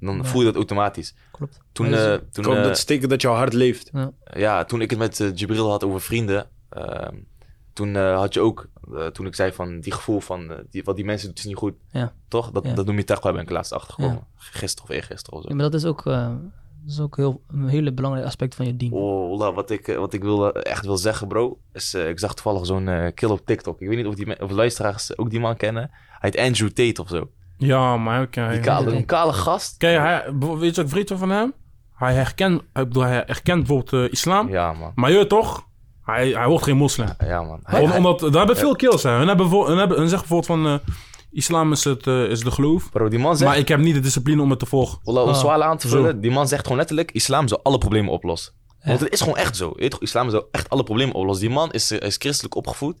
[0.00, 0.24] dan Ja.
[0.24, 1.14] voel je dat automatisch.
[1.32, 1.60] klopt.
[1.72, 3.90] Toen, eh, toen, eh, dat het steken dat jouw hart leeft.
[4.34, 7.14] ja, toen ik het met uh, Jibril had over vrienden, ehm,
[7.72, 10.84] toen uh, had je ook, uh, toen ik zei van die gevoel van uh, die,
[10.84, 11.74] wat die mensen doen is niet goed.
[11.90, 12.12] Ja.
[12.28, 12.50] Toch?
[12.50, 12.74] Dat, Ja.
[12.74, 14.26] dat noem je taqwa, ben ik laatst achtergekomen.
[14.36, 15.48] Gisteren of eergisteren of zo.
[15.50, 16.30] Ja, maar dat is ook, uh,
[16.84, 18.92] dat is ook heel, een hele belangrijk aspect van je dien.
[18.92, 22.34] Oh, Ola, wat ik, wat ik wil, echt wil zeggen, bro, is uh, ik zag
[22.34, 23.80] toevallig zo'n uh, kill op TikTok.
[23.80, 25.90] Ik weet niet of, die, of luisteraars ook die man kennen.
[26.18, 27.30] Hij heet Andrew Tate of zo.
[27.56, 28.48] Ja, maar oké.
[28.50, 29.76] Die kale, een kale gast.
[29.76, 31.52] Kijk, hij, weet je wat ik vriend van hem?
[31.94, 34.48] Hij herkent, ik bedoel, hij herkent bijvoorbeeld uh, islam.
[34.48, 34.92] Ja, man.
[34.94, 35.66] Maar je toch,
[36.02, 37.08] hij, hij wordt geen moslim.
[37.18, 37.60] Ja, man.
[37.62, 39.10] Hij, Om, hij, omdat, daar hebben veel kills, hè.
[39.10, 40.94] Hun, hebben, hun, hebben, hun zeggen bijvoorbeeld van, uh,
[41.34, 42.90] islam is, het, uh, is de geloof.
[42.90, 43.50] bro, die man zegt...
[43.50, 44.98] Maar ik heb niet de discipline om het te volgen.
[45.04, 45.96] Ola, om Oh, zwaar aan te zo.
[45.96, 48.52] vullen, die man zegt gewoon letterlijk, islam zou alle problemen oplossen.
[48.82, 49.72] Want het is gewoon echt zo.
[49.88, 51.46] Toch, islam zou echt alle problemen oplossen.
[51.46, 52.96] Die man is, uh, is christelijk opgevoed.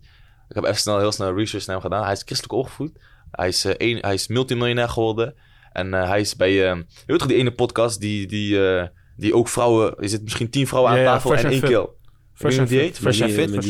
[0.48, 2.02] Ik heb even snel, heel snel research naar hem gedaan.
[2.04, 2.90] Hij is christelijk opgevoed.
[3.30, 5.34] Hij is, uh, een, hij is multimiljonair geworden.
[5.72, 8.82] En uh, hij is bij, uh, je weet toch die ene podcast die, die, uh,
[9.16, 11.88] die ook vrouwen, er zit misschien tien vrouwen aan Ja, tafel en and één kill.
[12.34, 12.98] Fresh and Fit.
[12.98, 13.64] Fresh and Fit.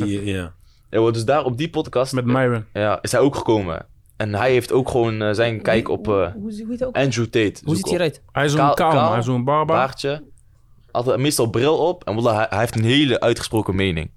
[0.91, 2.65] Ja, dus daar op die podcast Met Myron.
[2.73, 3.87] ja, is hij ook gekomen.
[4.25, 6.89] En hij heeft ook gewoon uh, zijn kijk op uh, Hoe, hoe, hoe, heet hij
[6.89, 6.97] ook?
[6.97, 7.61] Andrew Tate.
[7.65, 8.23] Hoe ziet hij eruit?
[8.33, 9.11] Hij is zo'n Kaal- kaal, kaal, man.
[9.11, 9.75] hij is zo'n barba.
[9.75, 10.25] baardje.
[10.91, 12.05] Altijd meestal bril op.
[12.05, 14.11] En wallah, hij, hij heeft een hele uitgesproken mening.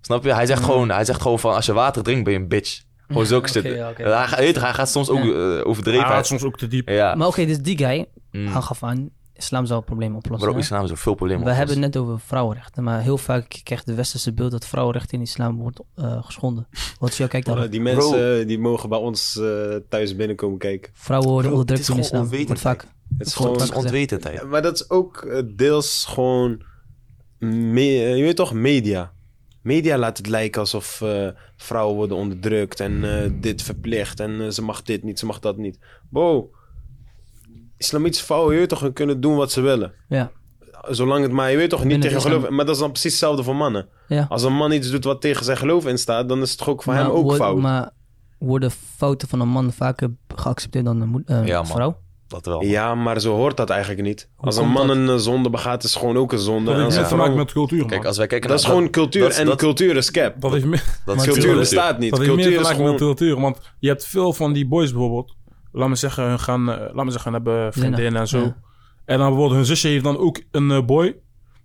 [0.00, 0.34] Snap je?
[0.34, 2.82] Hij zegt, gewoon, hij zegt gewoon van, als je water drinkt, ben je een bitch.
[3.06, 3.64] Gewoon zulke shit.
[3.64, 4.02] oké.
[4.08, 5.58] hij, hij gaat soms ook Ja.
[5.58, 6.04] eh, overdreven.
[6.06, 6.88] Hij gaat soms ook te diep.
[6.88, 8.46] ja, Maar oké, dus die guy, Mm.
[8.52, 9.10] hij gaf aan,
[9.44, 10.52] islam zou het probleem oplossen.
[10.52, 10.58] hè?
[10.58, 11.44] islam is ook veel problemen.
[11.44, 15.18] We hebben het net over vrouwenrechten, maar heel vaak krijgt de westerse beeld dat vrouwenrechten
[15.18, 16.66] in islam wordt eh, geschonden.
[16.98, 17.64] Wat is jouw kijk daarop?
[17.64, 20.90] Eh, die mensen die mogen bij ons eh, thuis binnenkomen kijken.
[20.94, 22.20] Vrouwen worden Bro, onderdrukt het in islam.
[22.20, 22.76] Wordt onwetendheid.
[22.80, 22.92] vaak.
[23.18, 23.52] Het is gewoon...
[23.52, 24.40] Het is ontwetendheid.
[24.40, 26.62] Ja, Maar dat is ook deels gewoon...
[27.38, 27.82] me-
[28.16, 29.12] je weet toch, media.
[29.62, 34.62] Media laat het lijken alsof eh, vrouwen worden onderdrukt en eh, dit verplicht en ze
[34.62, 35.78] mag dit niet, ze mag dat niet.
[36.10, 36.50] Bro,
[37.76, 39.92] islamitische vrouwen, je weet toch, kunnen doen wat ze willen.
[40.08, 40.30] Ja,
[40.88, 42.40] Zolang het maar, je weet toch, niet Binnen tegen islam.
[42.40, 42.56] geloof.
[42.56, 43.88] Maar dat is dan precies hetzelfde voor mannen.
[44.08, 44.26] ja.
[44.28, 46.68] Als een man iets doet wat tegen zijn geloof in staat, dan is het toch
[46.68, 47.58] ook voor hem ook fout.
[47.58, 47.90] Maar
[48.38, 51.96] worden fouten van een man vaker geaccepteerd dan een eh, Ja, vrouw?
[52.28, 52.62] Dat wel.
[52.64, 54.28] Ja, maar zo hoort dat eigenlijk niet.
[54.36, 54.96] Hoe Als een man dat?
[54.96, 56.74] een eh, zonde begaat, is het gewoon ook een zonde.
[56.76, 57.88] Dat heeft te maken met cultuur, man.
[57.88, 58.74] Kijk, als wij kijken Dat is naar...
[58.74, 59.22] gewoon cultuur.
[59.22, 60.40] dat is- en dat- cultuur is cap.
[60.40, 60.72] Dat meer,
[61.16, 62.10] is cultuur bestaat niet.
[62.10, 63.14] dat heeft meer Cultuur te is maken met gewoon...
[63.16, 63.40] cultuur.
[63.40, 65.34] Want je hebt veel van die boys bijvoorbeeld.
[65.76, 68.38] Laat me zeggen, hun gaan, eh, laat me zeggen, hebben vriendinnen en zo.
[68.38, 68.56] Ja.
[69.04, 71.06] En dan bijvoorbeeld hun zusje heeft dan ook een eh, boy.
[71.06, 71.14] En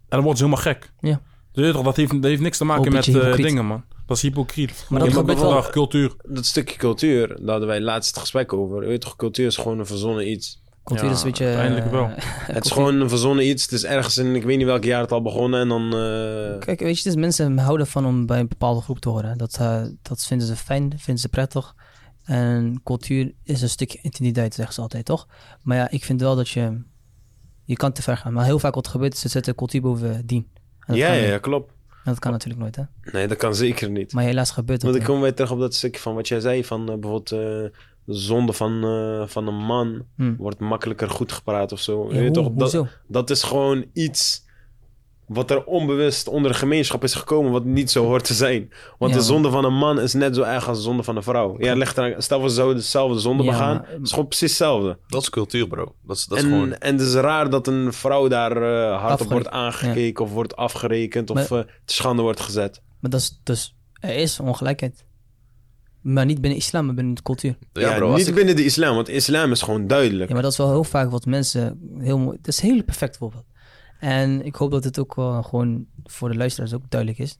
[0.07, 0.91] dan wordt ze helemaal gek.
[0.99, 1.09] Ja.
[1.11, 3.45] Dus je weet toch, dat heeft, dat heeft niks te maken met eh, hypocriet.
[3.45, 3.83] dingen, man.
[4.05, 4.85] Dat is hypocriet.
[4.89, 5.69] Maar dat moet wel.
[5.69, 6.13] cultuur.
[6.27, 8.81] Dat stukje cultuur, daar hadden wij laatst het gesprek over.
[8.81, 10.61] Je weet toch, cultuur is gewoon een verzonnen iets.
[10.83, 11.45] Cultuur Ja, is een beetje...
[11.45, 12.09] uiteindelijk wel.
[12.55, 13.63] Het is gewoon een verzonnen iets.
[13.63, 15.59] Het is ergens in, ik weet niet welk jaar het al begonnen.
[15.59, 15.83] En dan...
[15.83, 19.37] eh, Kijk, weet je, dus mensen houden van om bij een bepaalde groep te horen.
[19.37, 21.75] Dat, eh, dat vinden ze fijn, vinden ze prettig.
[22.29, 25.27] En cultuur is een stukje intimiteit, zeggen ze altijd, toch?
[25.63, 26.81] Maar ja, ik vind wel dat je...
[27.65, 28.33] Je kan te ver gaan.
[28.33, 30.47] Maar heel vaak wat gebeurt is, ze zetten cultuur boven dien.
[30.87, 31.71] Ja, ja, ja, klopt.
[31.89, 32.83] En dat kan natuurlijk nooit, hè?
[33.11, 34.13] Nee, dat kan zeker niet.
[34.13, 34.89] Maar helaas gebeurt dat.
[34.89, 36.65] Want ik kom weer terug op dat stukje van wat jij zei.
[36.65, 37.39] Van eh, bijvoorbeeld eh,
[38.03, 40.35] de zonde van, eh, van een man Hm.
[40.35, 42.13] wordt makkelijker goed gepraat of zo.
[42.13, 42.87] Ja, hoe- toch, dat, hoezo?
[43.07, 44.45] dat is gewoon iets
[45.29, 48.71] wat er onbewust onder de gemeenschap is gekomen, wat niet zo hoort te zijn.
[48.97, 51.15] Want Ja, de zonde van een man is net zo erg als de zonde van
[51.15, 51.55] een vrouw.
[51.59, 54.49] Ja, leg er, stel ze zouden dezelfde zonde Ja, begaan, maar- het is gewoon precies
[54.49, 54.97] hetzelfde.
[55.07, 55.95] Dat is cultuur, bro.
[56.03, 56.73] Dat is, dat is en, gewoon...
[56.73, 60.55] en het is raar dat een vrouw daar eh, hard op wordt aangekeken of wordt
[60.55, 62.81] afgerekend of Maar- eh, te schande wordt gezet.
[62.99, 63.75] Maar dat is dus...
[63.99, 65.05] Er is ongelijkheid.
[66.01, 67.57] Maar niet binnen islam, maar binnen de cultuur.
[67.73, 70.27] Ja, bro, niet ik- binnen de islam, want islam is gewoon duidelijk.
[70.27, 72.37] Ja, maar dat is wel heel vaak wat mensen heel mooi.
[72.41, 73.43] Dat is een heel perfect voorbeeld.
[73.99, 77.39] En ik hoop dat het ook wel gewoon voor de luisteraars ook duidelijk is.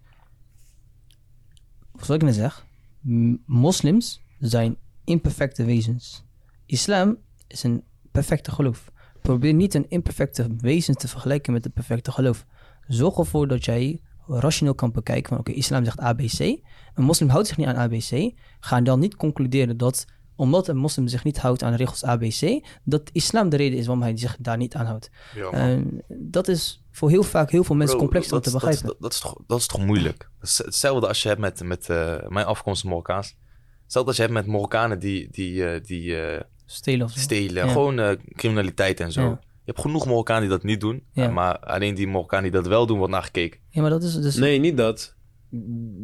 [1.93, 2.65] Zoals ik net zeg,
[3.01, 6.23] m- moslims zijn imperfecte wezens.
[6.65, 7.17] Islam
[7.47, 8.91] is een perfecte geloof.
[9.21, 12.45] Probeer niet een imperfecte wezen te vergelijken met een perfecte geloof.
[12.87, 16.39] Zorg ervoor dat jij rationeel kan bekijken van oké, islam zegt ABC.
[16.39, 18.33] Een moslim houdt zich niet aan ABC.
[18.59, 20.05] Ga dan niet concluderen dat
[20.39, 23.85] omdat een moslim zich niet houdt aan de regels ABC, dat islam de reden is
[23.85, 25.09] waarom hij zich daar niet aan houdt.
[25.35, 25.49] Ja.
[25.51, 28.85] En dat is voor heel vaak heel veel mensen Bro, complex om dat- te begrijpen.
[28.85, 30.29] Dat, dat, is toch, dat is toch moeilijk?
[30.41, 33.35] Is hetzelfde als je hebt met, met eh, mijn afkomst Marokkaans.
[33.83, 37.19] Hetzelfde als je hebt met Marokkanen die, die, eh, die eh, Stelen of zo.
[37.19, 37.65] stelen.
[37.65, 37.71] Ja.
[37.71, 39.21] Gewoon eh, criminaliteit en zo.
[39.21, 39.27] Ja.
[39.39, 41.03] Je hebt genoeg Marokkanen die dat niet doen.
[41.13, 41.29] Ja.
[41.29, 43.59] Maar alleen die Marokkanen die dat wel doen, wordt naar gekeken.
[43.69, 44.35] Ja, maar dat is dus...
[44.35, 45.15] Nee, niet dat.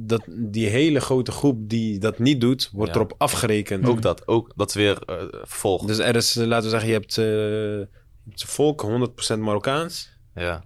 [0.05, 0.21] Dat.
[0.27, 2.97] Die hele grote groep die dat niet doet, wordt Ja.
[2.97, 3.87] erop afgerekend.
[3.87, 4.27] Ook dat.
[4.27, 5.85] Ook, dat is weer eh vervolg.
[5.85, 7.97] Dus er is, eh, laten we zeggen, je hebt, eh,
[8.29, 10.11] hebt volk 100% Marokkaans.
[10.35, 10.63] ja.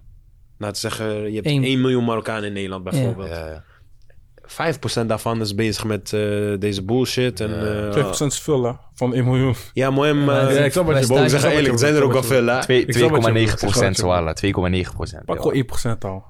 [0.58, 1.64] Laten we zeggen, je hebt Eén.
[1.64, 3.28] 1 miljoen Marokkanen in Nederland bijvoorbeeld.
[3.28, 3.64] Ja, ja.
[4.46, 6.20] 5% daarvan is bezig met eh,
[6.58, 7.40] deze bullshit.
[7.40, 7.84] En, Ja.
[7.86, 9.54] eh, 2% is veel, hè, van 1 miljoen.
[9.72, 11.30] ja, mooi, Ja, maar ja, ik snap wat je ik bedoelt.
[11.30, 12.60] zeggen eerlijk, zijn er ook wel veel, hè?
[12.62, 13.58] Twee- Ik snap wat je 2,9 bedoelt.
[13.72, 14.54] procent, Ik snap wat je voilà.
[14.54, 15.24] 2,9 procent.
[15.24, 16.24] Pak gewoon 1% al.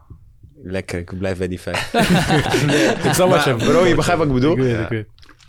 [0.62, 1.92] Lekker, ik blijf bij die 5.
[3.06, 4.52] Ik snap wat je bro, je begrijpt wat ik bedoel?
[4.52, 4.82] Ik weet, Ja.
[4.82, 5.06] ik weet.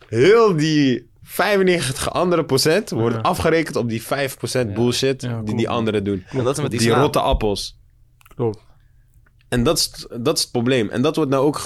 [0.08, 3.22] Heel die 95 andere procent wordt Ja.
[3.22, 6.24] afgerekend op die 5% bullshit Ja, die die anderen doen.
[6.30, 7.00] En dat is met Die islam.
[7.02, 7.80] rotte appels.
[8.36, 8.60] Klopt.
[9.50, 10.90] En dat is, dat is het probleem.
[10.90, 11.62] En dat wordt nou ook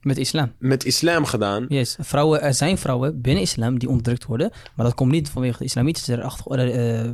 [0.00, 0.52] Met islam.
[0.58, 1.64] met islam gedaan.
[1.68, 1.96] Yes.
[2.00, 4.50] Vrouwen, er zijn vrouwen binnen islam die onderdrukt worden.
[4.76, 7.10] Maar dat komt niet vanwege de islamitische, erachter, eh, eh,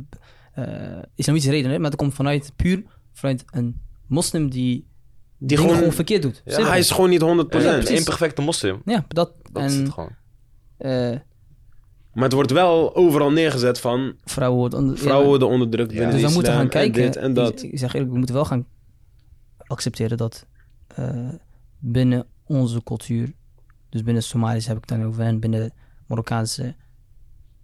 [0.53, 1.81] eh, islamitische redenen.
[1.81, 4.87] Maar dat komt vanuit puur vanuit een moslim die,
[5.39, 6.41] Die dingen gewoon, gewoon verkeerd doet.
[6.45, 7.23] ja, hij is gewoon niet 100%.
[7.25, 7.89] Ja, precies.
[7.89, 8.81] een imperfecte moslim.
[8.85, 9.31] Ja, dat.
[9.51, 10.15] Dat is het gewoon.
[10.77, 10.89] eh,
[12.13, 15.97] Maar het wordt wel overal neergezet van vrouwen worden onder, vrouwen ja, worden onderdrukt Ja.
[15.97, 17.01] binnen Dus we de moeten gaan kijken.
[17.03, 17.63] En dit en dat.
[17.63, 18.65] Ik, zeg eerlijk, we moeten wel gaan
[19.57, 20.45] accepteren dat
[20.87, 21.29] eh,
[21.79, 23.33] binnen onze cultuur,
[23.89, 25.73] dus binnen Somalisch heb ik het dan over en binnen
[26.07, 26.75] Marokkaanse,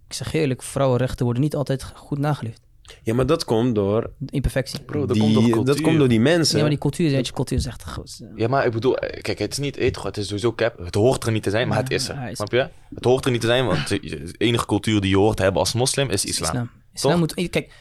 [0.06, 2.65] ik zeg eerlijk, vrouwenrechten worden niet altijd goed nageleefd.
[3.02, 4.80] Ja, maar dat komt door, Imperfectie.
[4.82, 5.64] Bro, dat die, komt door cultuur.
[5.64, 6.54] dat komt door die mensen.
[6.54, 8.20] Ja, maar die cultuur, weet je, cultuur is echt groot.
[8.36, 10.78] Ja, maar ik bedoel, eh, kijk, het is niet eet, het is sowieso cap.
[10.78, 12.30] Het hoort er niet te zijn, maar het is Ja, er.
[12.30, 12.68] is- Snap je?
[12.94, 15.60] Het hoort er niet te zijn, want de enige cultuur die je hoort te hebben
[15.60, 16.48] als moslim is islam.
[16.50, 16.70] Islam.
[16.92, 17.20] Islam Toch?
[17.36, 17.72] moet, kijk,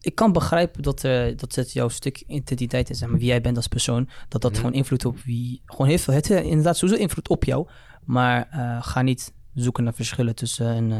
[0.00, 3.40] ik kan begrijpen dat, eh, dat het jouw stuk identiteit is, zeg maar, wie jij
[3.40, 4.08] bent als persoon.
[4.28, 4.60] Dat dat Mhm.
[4.60, 5.62] gewoon invloed op wie.
[5.66, 6.14] Gewoon heel veel.
[6.14, 7.68] Het heeft inderdaad sowieso invloed op jou.
[8.04, 10.98] Maar eh, ga niet zoeken naar verschillen tussen, een, eh,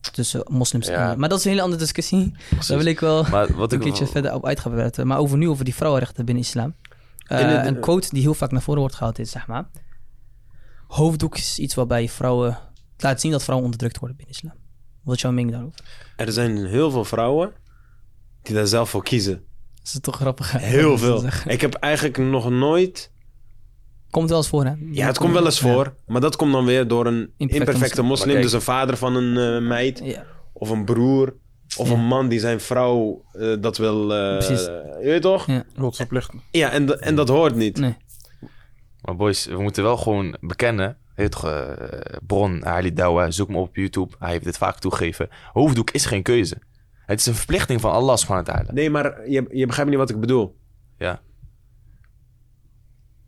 [0.00, 1.10] tussen moslims Ja.
[1.12, 1.18] en.
[1.18, 2.32] Maar dat is een hele andere discussie.
[2.48, 2.66] Precies.
[2.66, 5.06] Daar wil ik wel Maar wat een keertje verder op uit gaan.
[5.06, 6.74] Maar over nu, over die vrouwenrechten binnen islam.
[7.26, 9.68] Eh, het- een quote die heel vaak naar voren wordt gehaald is, zeg maar...
[10.86, 12.58] Hoofddoek is iets waarbij vrouwen...
[12.98, 14.54] Laat zien dat vrouwen onderdrukt worden binnen islam.
[15.02, 15.78] Wat is jouw mening daarover?
[16.16, 17.52] Er zijn heel veel vrouwen
[18.42, 19.34] die daar zelf voor kiezen.
[19.74, 20.52] Dat is toch grappig.
[20.52, 21.24] Heel veel.
[21.46, 23.10] Ik heb eigenlijk nog nooit...
[24.10, 24.72] Komt wel eens voor, hè?
[24.90, 25.94] Ja, het komt wel eens voor.
[26.06, 28.06] Maar dat komt dan weer door een imperfecte moslim.
[28.06, 28.26] moslim.
[28.26, 30.00] Maar kijk- Dus een vader van een eh, meid.
[30.04, 30.24] Ja.
[30.52, 31.34] Of een broer.
[31.76, 31.94] Of Ja.
[31.94, 34.14] een man die zijn vrouw eh, dat wil...
[34.14, 34.64] eh, Precies.
[34.64, 35.46] Je weet toch?
[35.46, 35.64] Ja.
[36.50, 37.78] Ja, en, en dat hoort niet.
[37.78, 37.96] Nee.
[39.02, 40.96] Maar boys, we moeten wel gewoon bekennen.
[41.14, 41.74] Heet toch,
[42.26, 44.14] bron, Ali Dawa, zoek me op YouTube.
[44.18, 45.28] Hij heeft dit vaak toegegeven.
[45.52, 46.56] Hoofddoek is geen keuze.
[47.06, 48.72] Het is een verplichting van Allah subhanahu wa ta'ala.
[48.72, 50.56] Nee, maar je, je begrijpt niet wat ik bedoel.
[50.98, 51.20] Ja.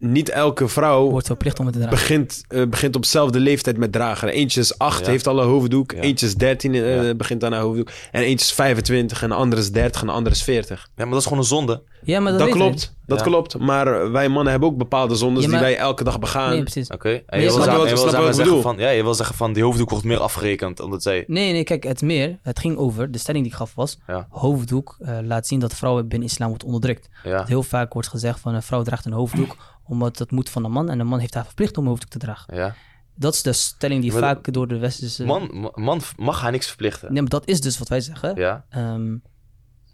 [0.05, 1.99] Niet elke vrouw Wordt verplicht om het te dragen.
[1.99, 4.29] begint, eh, begint op dezelfde leeftijd met dragen.
[4.29, 5.11] Eentje is 8, Ja.
[5.11, 5.93] heeft al een hoofddoek.
[5.93, 6.01] Ja.
[6.01, 7.15] Eentje is 13, eh, Ja.
[7.15, 7.89] begint aan een hoofddoek.
[8.11, 10.89] En eentje is 25, en de andere is 30, en de andere is 40.
[10.97, 11.83] ja, maar dat is gewoon een zonde.
[12.05, 13.25] Ja, maar dat, klopt, dat Ja.
[13.25, 13.59] klopt.
[13.59, 16.51] Maar wij mannen hebben ook bepaalde zondes Ja, maar- die wij elke dag begaan.
[16.51, 16.89] Nee, precies.
[16.89, 17.09] Oké.
[17.09, 19.53] En je je wil zeggen- wat- je wil zeggen van, ja, je wil zeggen van
[19.53, 20.81] die hoofddoek wordt meer afgerekend.
[20.81, 21.25] Omdat zij...
[21.27, 22.39] Nee, nee, kijk, het meer.
[22.43, 23.99] Het ging over, de stelling die ik gaf was...
[24.07, 24.27] Ja.
[24.31, 27.09] Hoofddoek eh, laat zien dat vrouwen binnen islam wordt onderdrukt.
[27.25, 27.45] Ja.
[27.47, 29.57] Heel vaak wordt gezegd van een vrouw draagt een hoofddoek...
[29.85, 32.11] omdat dat moet van een man en een man heeft haar verplicht om een hoofddoek
[32.11, 32.57] te dragen.
[32.57, 32.75] ja.
[33.15, 35.25] Dat is de stelling die Maar vaak door de westerse...
[35.25, 37.13] Man, ma- man mag haar niks verplichten.
[37.13, 38.35] Nee, maar dat is dus wat wij zeggen.
[38.37, 38.65] Ja.
[38.69, 39.17] Ehm,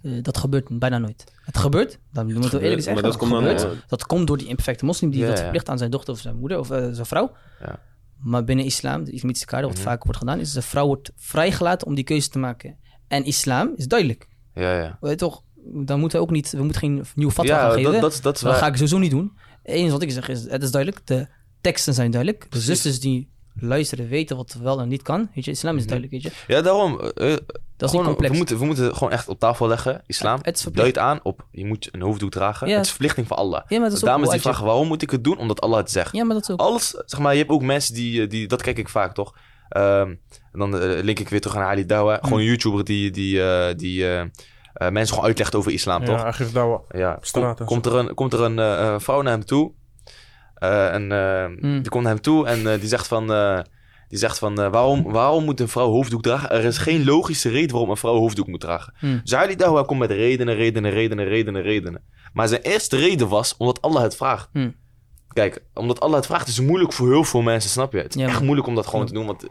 [0.03, 1.25] eh, dat gebeurt bijna nooit.
[1.45, 2.93] Het gebeurt, dan we gebeurt, eerlijk zeggen.
[2.93, 3.63] maar dat het komt dan, gebeurt.
[3.83, 5.43] eh, dat komt door die imperfecte moslim die Ja, dat ja.
[5.43, 7.33] verplicht aan zijn dochter of zijn moeder of eh, zijn vrouw.
[7.61, 7.81] Ja.
[8.19, 9.87] Maar binnen islam, de islamitische kader, wat Mhm.
[9.87, 12.77] vaak wordt gedaan, is de vrouw wordt vrijgelaten om die keuze te maken.
[13.09, 14.29] En islam is duidelijk.
[14.55, 14.97] Ja, ja.
[15.01, 17.75] Weet je toch, dan moeten we ook niet, we moeten geen nieuwe fatwa gaan Ja,
[17.75, 17.93] geven.
[17.93, 18.61] dat, dat, is- dat is dat waar.
[18.61, 19.33] ga ik sowieso niet doen.
[19.69, 21.27] Enige wat ik zeg is, het is duidelijk, de
[21.61, 22.47] teksten zijn duidelijk.
[22.51, 23.29] De zusters die
[23.61, 25.31] luisteren weten wat wel en niet kan.
[25.35, 25.91] Weet je, islam is Mhm.
[25.91, 26.55] duidelijk, weet je.
[26.55, 27.01] Ja, daarom.
[27.01, 27.39] eh, eh,
[27.77, 28.31] Dat is gewoon, niet complex.
[28.31, 30.03] We moeten, we moeten gewoon echt op tafel leggen.
[30.07, 32.69] Islam Het duidt aan op, je moet een hoofddoek dragen.
[32.69, 32.75] Ja.
[32.77, 33.61] Het is verplichting van Allah.
[33.69, 35.39] Ja, maar dat is ook is die vraag, waarom moet ik het doen?
[35.39, 36.15] Omdat Allah het zegt.
[36.15, 36.61] Ja, maar dat is ook...
[36.61, 39.35] Alles, zeg maar, je hebt ook mensen die, eh, die dat kijk ik vaak toch.
[39.69, 40.15] Ehm,
[40.53, 42.19] en dan link ik weer terug naar Ali Dawa.
[42.23, 43.41] Gewoon een YouTuber die, die,
[43.75, 44.05] die
[44.79, 46.23] eh, mensen gewoon uitlegt over islam, Ja, toch?
[46.23, 49.01] hij geeft daar Ja, op straat Kom- komt, er een, komt er een eh, eh,
[49.01, 49.73] vrouw naar hem toe.
[50.55, 51.11] Eh, en
[51.61, 51.83] Hmm.
[51.83, 53.33] die komt naar hem toe en die zegt van...
[53.33, 53.59] eh,
[54.09, 56.51] die zegt van, waarom, waarom moet een vrouw hoofddoek dragen?
[56.51, 58.95] Er is geen logische reden waarom een vrouw hoofddoek moet dragen.
[58.99, 59.21] Hmm.
[59.23, 62.03] Dus Ali Dawa komt met redenen, redenen, redenen, redenen, redenen.
[62.33, 64.49] Maar zijn eerste reden was omdat Allah het vraagt.
[64.53, 64.75] Hmm.
[65.33, 67.99] Kijk, omdat Allah het vraagt is het moeilijk voor heel veel mensen, snap je?
[67.99, 69.47] Het is Ja, echt moeilijk om dat gewoon te doen, want...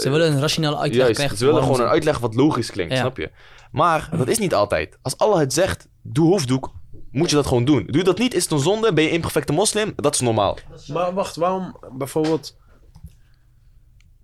[0.00, 1.36] Ze willen een rationele uitleg Juist, krijgen.
[1.38, 2.98] ze willen gewoon een uitleg wat logisch klinkt, Ja.
[3.00, 3.30] snap je?
[3.72, 4.98] Maar dat is niet altijd.
[5.02, 6.72] Als Allah het zegt, doe hoofddoek,
[7.10, 7.84] moet je dat gewoon doen.
[7.86, 10.58] Doe je dat niet, is het een zonde, ben je imperfecte moslim, dat is normaal.
[10.92, 12.56] Maar wacht, waarom bijvoorbeeld...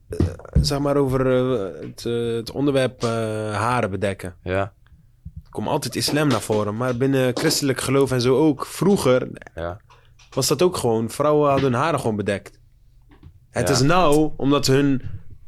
[0.09, 0.27] eh,
[0.61, 3.11] zeg maar over eh, het, eh, het onderwerp eh,
[3.55, 4.35] haren bedekken.
[4.43, 4.73] Ja,
[5.45, 6.77] Er komt altijd islam naar voren.
[6.77, 8.67] Maar binnen christelijk geloof en zo ook.
[8.67, 9.81] Vroeger ja.
[10.31, 11.11] was dat ook gewoon.
[11.11, 12.59] Vrouwen hadden hun haren gewoon bedekt.
[13.51, 13.75] Het Ja.
[13.75, 15.03] is nou, omdat hun...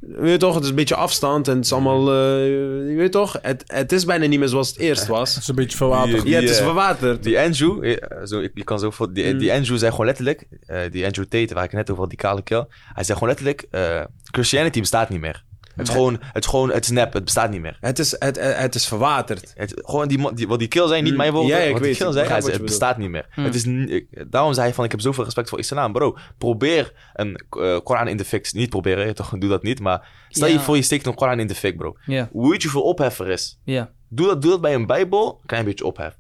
[0.07, 2.13] Weet je toch, het is een beetje afstand en het is allemaal...
[2.13, 2.47] eh,
[2.91, 5.35] je weet toch, het, het is bijna niet meer zoals het eerst was.
[5.35, 6.23] Het is een beetje verwaterd.
[6.29, 7.23] Ja, het is eh, verwaterd.
[7.23, 9.39] Die Andrew, eh, zo, ik, je kan zo voor, die, Mm.
[9.39, 12.11] die Andrew zei gewoon letterlijk, eh, die Andrew Tate, waar ik het net over had,
[12.11, 12.69] die kale keel.
[12.95, 15.45] Hij zei gewoon letterlijk, eh, Christianity bestaat niet meer.
[15.77, 17.77] Het is, gewoon, het is gewoon, het is nep, het bestaat niet meer.
[17.81, 19.53] Het is, het, het, is verwaterd.
[19.57, 21.89] Het, gewoon die, wat die kill zei, niet Mm, mijn woorden, ja, ik wat die
[21.89, 23.27] weet, kill ik zei, het bestaat niet meer.
[23.35, 23.45] Mm.
[23.45, 25.93] Het is, ik- daarom zei hij van, ik heb zoveel respect voor islam.
[25.93, 29.81] Bro, probeer een eh, Koran in de fik, niet proberen, je toch, doe dat niet,
[29.81, 30.53] maar stel Ja.
[30.53, 31.97] je voor je steekt een Koran in de fik, bro.
[32.31, 33.59] Hoe weet je hoeveel ophef er is?
[33.65, 33.91] ja.
[34.09, 36.17] Doe dat, doe dat bij een bijbel, een klein beetje ophef.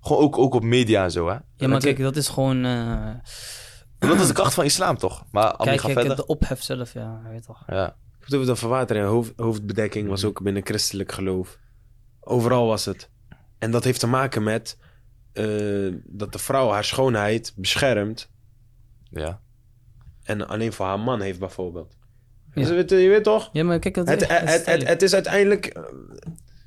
[0.00, 1.32] Gewoon ook, ook op media en zo, hè.
[1.32, 2.64] Ja, maar Dat- kijk, dat is gewoon...
[2.64, 3.14] eh,
[3.98, 5.24] Dat is de kracht van islam, toch?
[5.30, 6.16] Maar kijk, verder.
[6.16, 7.62] de ophef zelf, ja, weet toch.
[7.66, 7.96] Ja.
[8.26, 11.58] Ik bedoel, dat hoofd, hoofdbedekking was ook binnen christelijk geloof.
[12.20, 13.10] Overal was het.
[13.58, 14.78] En dat heeft te maken met
[15.32, 15.46] eh,
[16.04, 18.30] dat de vrouw haar schoonheid beschermt
[19.10, 19.40] ja.
[20.22, 21.96] en alleen voor haar man heeft bijvoorbeeld.
[22.54, 22.60] Ja.
[22.60, 23.48] Dus je, weet, je weet toch?
[23.52, 25.76] Ja, maar kijk, dat Het, is het, het, het, het is uiteindelijk...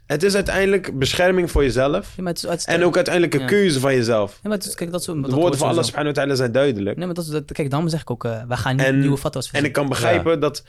[0.05, 2.13] Het is uiteindelijk bescherming voor jezelf.
[2.15, 3.45] Ja, maar het is En ook uiteindelijk een Ja.
[3.47, 4.31] keuze van jezelf.
[4.31, 5.81] Ja, maar het is, kijk, dat is, dat De woorden van Allah sowieso.
[5.83, 6.97] subhanahu wa ta'ala zijn duidelijk.
[6.97, 8.99] Nee, maar dat is, dat, kijk, daarom zeg ik ook, eh wij gaan niet En-
[8.99, 10.63] nieuwe fatwas En ik kan begrijpen dat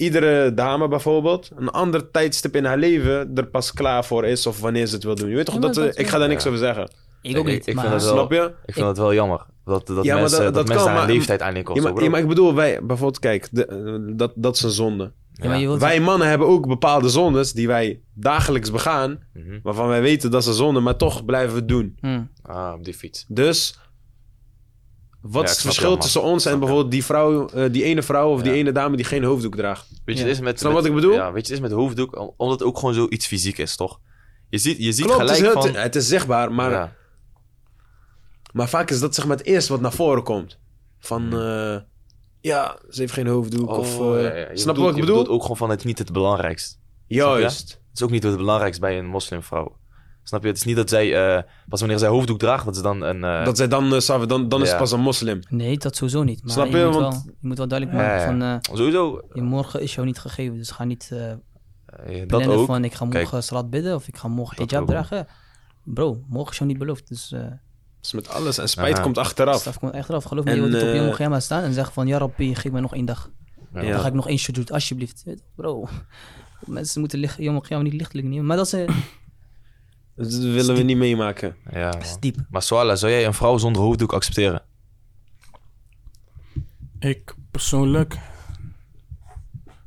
[0.00, 4.60] iedere dame bijvoorbeeld een ander tijdstip in haar leven er pas klaar voor is of
[4.60, 5.28] wanneer ze het wil doen.
[5.28, 6.48] Je weet toch Ja, maar dat, dat- ik ga daar niks ja.
[6.48, 6.90] over zeggen.
[7.22, 7.84] Ik ook niet, ik maar...
[7.88, 8.52] vind dat wel- Snap je?
[8.66, 9.46] Ik vind dat wel jammer.
[9.64, 11.74] Dat, dat Ja, mensen, dat- dat, dat mensen kan, daar een maar- leeftijd aan of
[11.76, 14.62] Ja zo, maar, ja, maar ik bedoel, wij bijvoorbeeld, kijk, de, eh, dat, dat is
[14.62, 15.12] een zonde.
[15.32, 19.58] Ja, Wij mannen hebben ook bepaalde zondes die wij dagelijks begaan, Mhm.
[19.62, 21.96] waarvan wij weten dat ze zonde, maar toch blijven we het doen.
[22.00, 22.20] Hm.
[22.42, 23.24] Ah, op die fiets.
[23.28, 23.78] Dus
[25.20, 28.42] wat is het verschil tussen ons en bijvoorbeeld die vrouw, eh, die ene vrouw of
[28.42, 29.86] die ene dame die geen hoofddoek draagt?
[30.04, 30.28] Weet je, Ja.
[30.28, 30.58] het is met...
[30.58, 31.12] Snap met- wat ik bedoel?
[31.12, 33.76] Ja, weet je, het is met hoofddoek, om- omdat het ook gewoon zoiets fysiek is,
[33.76, 34.00] toch?
[34.48, 35.74] Je ziet, je ziet Klopt, het is, gelijk heel- van...
[35.82, 36.92] het is zichtbaar, maar, ja.
[38.52, 40.58] maar vaak is dat zeg maar het eerste wat naar voren komt.
[40.98, 41.76] Van, eh,
[42.40, 43.98] ja, ze heeft geen hoofddoek of...
[43.98, 44.50] Oh, eh, ja, ja.
[44.50, 45.16] Je Snap bedoelt- wat ik je bedoel?
[45.16, 46.78] bedoelt ook gewoon van het niet het belangrijkst.
[47.06, 47.68] Juist.
[47.70, 49.76] Het is ook niet het belangrijkst bij een moslimvrouw.
[50.30, 50.48] Snap je?
[50.48, 53.24] Het is niet dat zij, eh, pas wanneer zij hoofddoek draagt, dat ze dan een...
[53.24, 54.72] eh, Dat zij dan, Savi, dan, dan is Ja.
[54.72, 55.40] het pas een moslim.
[55.48, 56.42] Nee, dat sowieso niet.
[56.42, 56.84] Maar Snap je, je?
[56.84, 58.26] Moet Want- wel, je moet wel duidelijk Ja, maken ja.
[58.26, 58.42] van...
[58.72, 61.38] eh, Sowieso, je morgen is jou niet gegeven, dus ga niet eh eh,
[62.18, 62.66] dat plannen ook.
[62.66, 63.42] van ik ga morgen Kijk.
[63.42, 65.26] salat bidden of ik ga morgen hijab dragen.
[65.84, 67.08] Bro, morgen is jou niet beloofd.
[67.08, 67.34] Dus
[68.00, 68.58] Dus met alles.
[68.58, 69.02] En spijt Aha.
[69.02, 69.60] komt achteraf.
[69.60, 70.24] straf komt echt eraf.
[70.24, 70.74] Geloof me, En, je wilt
[71.12, 73.30] op je staan en zeggen van ja Rabbi, geef mij nog één dag.
[73.74, 73.82] Ja.
[73.82, 73.90] Ja.
[73.90, 75.22] Dan ga ik nog één shoot doen, alsjeblieft.
[75.24, 75.88] Je, Bro,
[76.66, 78.46] mensen moeten licht, Yom Qiyamah niet lichtelijk nemen.
[78.46, 78.84] Maar dat is,
[80.14, 81.56] Dat willen we niet meemaken.
[81.70, 82.46] Ja, man.
[82.50, 84.62] Maar Swala, zou jij een vrouw zonder hoofddoek accepteren?
[86.98, 88.18] Ik persoonlijk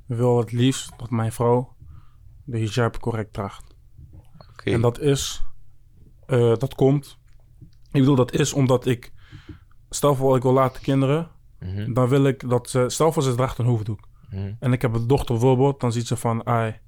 [0.06, 1.76] wil het liefst dat mijn vrouw
[2.44, 3.76] de hijab correct draagt.
[4.52, 4.72] Oké.
[4.72, 5.44] En dat is,
[6.26, 7.18] eh, dat komt,
[7.92, 9.12] ik bedoel dat is omdat ik,
[9.90, 13.36] stel voor ik wil laten kinderen, Mhm, dan wil ik dat ze, stel voor ze
[13.36, 14.08] draagt een hoofddoek.
[14.30, 14.54] mhm.
[14.60, 16.80] En ik heb een dochter bijvoorbeeld, dan ziet ze van, ai,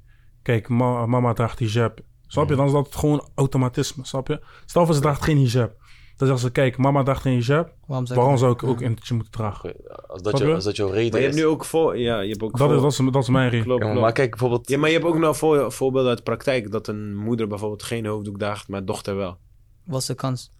[0.41, 1.99] kijk, ma- mama draagt hijab.
[2.27, 2.55] Snap je?
[2.55, 4.39] Dan is dat gewoon automatisme, snap je?
[4.65, 5.71] Stel voor ze draagt geen hijab.
[6.17, 7.73] Dan zegt ze, kijk, mama draagt geen hijab.
[7.87, 9.73] Waarom zou, Waarom ik, zou ik ook eentje moeten dragen?
[10.07, 11.33] Als dat, je, als dat jouw reden Maar je is.
[11.33, 11.97] hebt nu ook voor...
[11.97, 12.75] Ja, je hebt ook Dat voor...
[12.75, 13.65] is, dat, is, dat is mijn reden.
[13.65, 14.69] Klopt, Ja, maar, kijk, bijvoorbeeld...
[14.69, 17.83] Ja, maar je hebt ook nou voor, voorbeelden uit de praktijk dat een moeder bijvoorbeeld
[17.83, 19.37] geen hoofddoek draagt, maar dochter wel.
[19.85, 20.51] wat is de kans?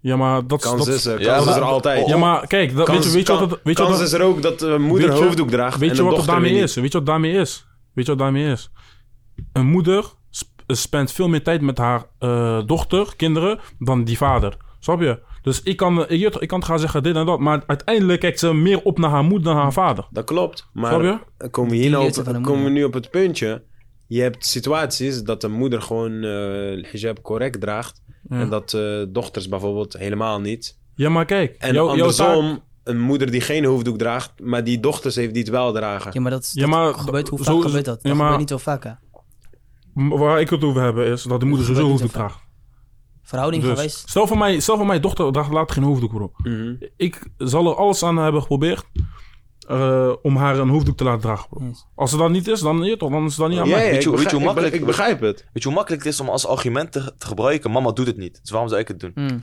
[0.00, 2.06] Ja, maar dat, Kans dat is er, Ja, kans is maar- er altijd.
[2.06, 4.06] Ja, maar kijk, dat, Kans, weet je, weet je kan- wat weet je kans wat,
[4.06, 6.24] is er ook dat een moeder Weet je- hoofddoek draagt weet en je een wat
[6.26, 6.74] daarmee is?
[6.74, 7.66] Weet je wat daarmee is?
[7.92, 8.70] Weet je wat daarmee is?
[9.52, 10.04] Een moeder
[10.74, 14.56] sp- spent veel meer tijd met haar eh, dochter, kinderen, dan die vader.
[14.80, 15.18] Snap je?
[15.42, 18.38] Dus ik kan, ik, toch, ik kan gaan zeggen dit en dat, maar uiteindelijk kijkt
[18.38, 20.06] ze meer op naar haar moeder dan haar vader.
[20.10, 21.18] Dat klopt, maar Snap je?
[21.38, 23.62] dan komen we hier nou op, komen we nu op het puntje.
[24.06, 28.40] Je hebt situaties dat de moeder gewoon eh hijab correct draagt Ja.
[28.40, 30.78] en dat eh, dochters bijvoorbeeld helemaal niet.
[30.94, 34.64] Ja, maar kijk, En jouw- jouw taak- andersom, een moeder die geen hoofddoek draagt, maar
[34.64, 36.10] die dochters heeft die het wel dragen.
[36.14, 38.02] Ja, maar dat, is- Ja, dat maar gebeurt, hoe zo- vaak gebeurt dat?
[38.02, 38.90] ja, Dat maar- gebeurt niet zo vaak, hè?
[39.94, 42.38] Waar ik het over heb, is dat de moeder Dat sowieso hoofddoek draagt.
[43.22, 44.08] Verhouding Dus, geweest.
[44.08, 46.32] stel, voor mij, stel voor mijn dochter draagt later geen hoofddoek, bro.
[46.36, 46.74] Mhm.
[46.96, 48.84] Ik zal er alles aan hebben geprobeerd
[49.68, 51.64] eh, om haar een hoofddoek te laten dragen, bro.
[51.66, 51.86] Yes.
[51.94, 53.74] Als ze dat niet is, dan, ja, toch, dan is het dan niet aan Ja,
[53.76, 53.84] mij.
[53.86, 55.38] ja, Weet je- ik, weet je hoe begrijp, makkelijk- ik begrijp het.
[55.52, 57.70] Weet je hoe makkelijk het is om als argument te, te gebruiken?
[57.70, 59.10] Mama doet het niet, dus waarom zou ik het doen?
[59.14, 59.26] Hmm.
[59.28, 59.38] Weet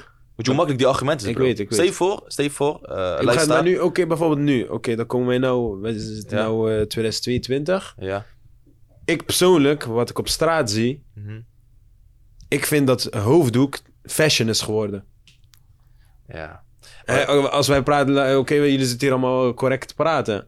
[0.45, 1.31] je hoe makkelijk die argumenten zijn?
[1.31, 1.47] Ik bro?
[1.49, 1.73] weet, ik weet.
[1.73, 3.47] Stel je voor, stel je voor, eh Ik begrijp, luister.
[3.47, 4.63] maar nu, oké, bijvoorbeeld nu.
[4.63, 6.43] Oké, dan komen wij nou, we zitten Ja.
[6.43, 7.95] nou eh, 2022.
[7.99, 8.25] Ja.
[9.07, 11.39] Ik persoonlijk, wat ik op straat zie, mhm.
[12.47, 15.03] ik vind dat hoofddoek fashion is geworden.
[16.27, 16.63] Ja.
[17.05, 20.47] Eh, als wij praten, eh, oké, jullie zitten hier allemaal correct te praten.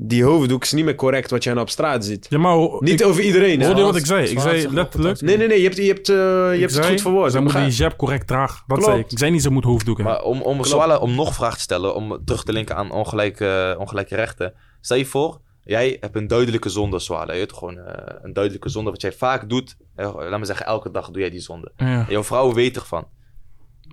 [0.00, 2.26] Die hoofddoek is niet meer correct wat jij nou op straat ziet.
[2.30, 3.64] Ja, maar ho- Niet ik, over iedereen, hè?
[3.66, 4.28] hoorde je wat ik zei?
[4.28, 5.20] Ik zei zeg, letterlijk...
[5.20, 7.30] Nee, nee, nee, je hebt, je hebt, eh, je ik hebt het goed verwoord.
[7.30, 8.62] Zij Ik moet die hijab correct dragen.
[8.66, 8.84] Dat Klopt.
[8.84, 9.12] zei ik.
[9.12, 10.14] Ik zei niet, ze moet hoofddoek hebben.
[10.14, 13.76] Maar om, om, Swala, om nog vragen te stellen, om terug te linken aan ongelijke,
[13.78, 14.54] ongelijke rechten.
[14.80, 17.32] Stel je voor, jij hebt een duidelijke zonde, Swala.
[17.32, 19.76] Je hebt gewoon eh, een duidelijke zonde wat jij vaak doet.
[19.94, 21.72] Eh, laat me zeggen, elke dag doe jij die zonde.
[21.76, 23.08] Ja, jouw vrouw weet ervan.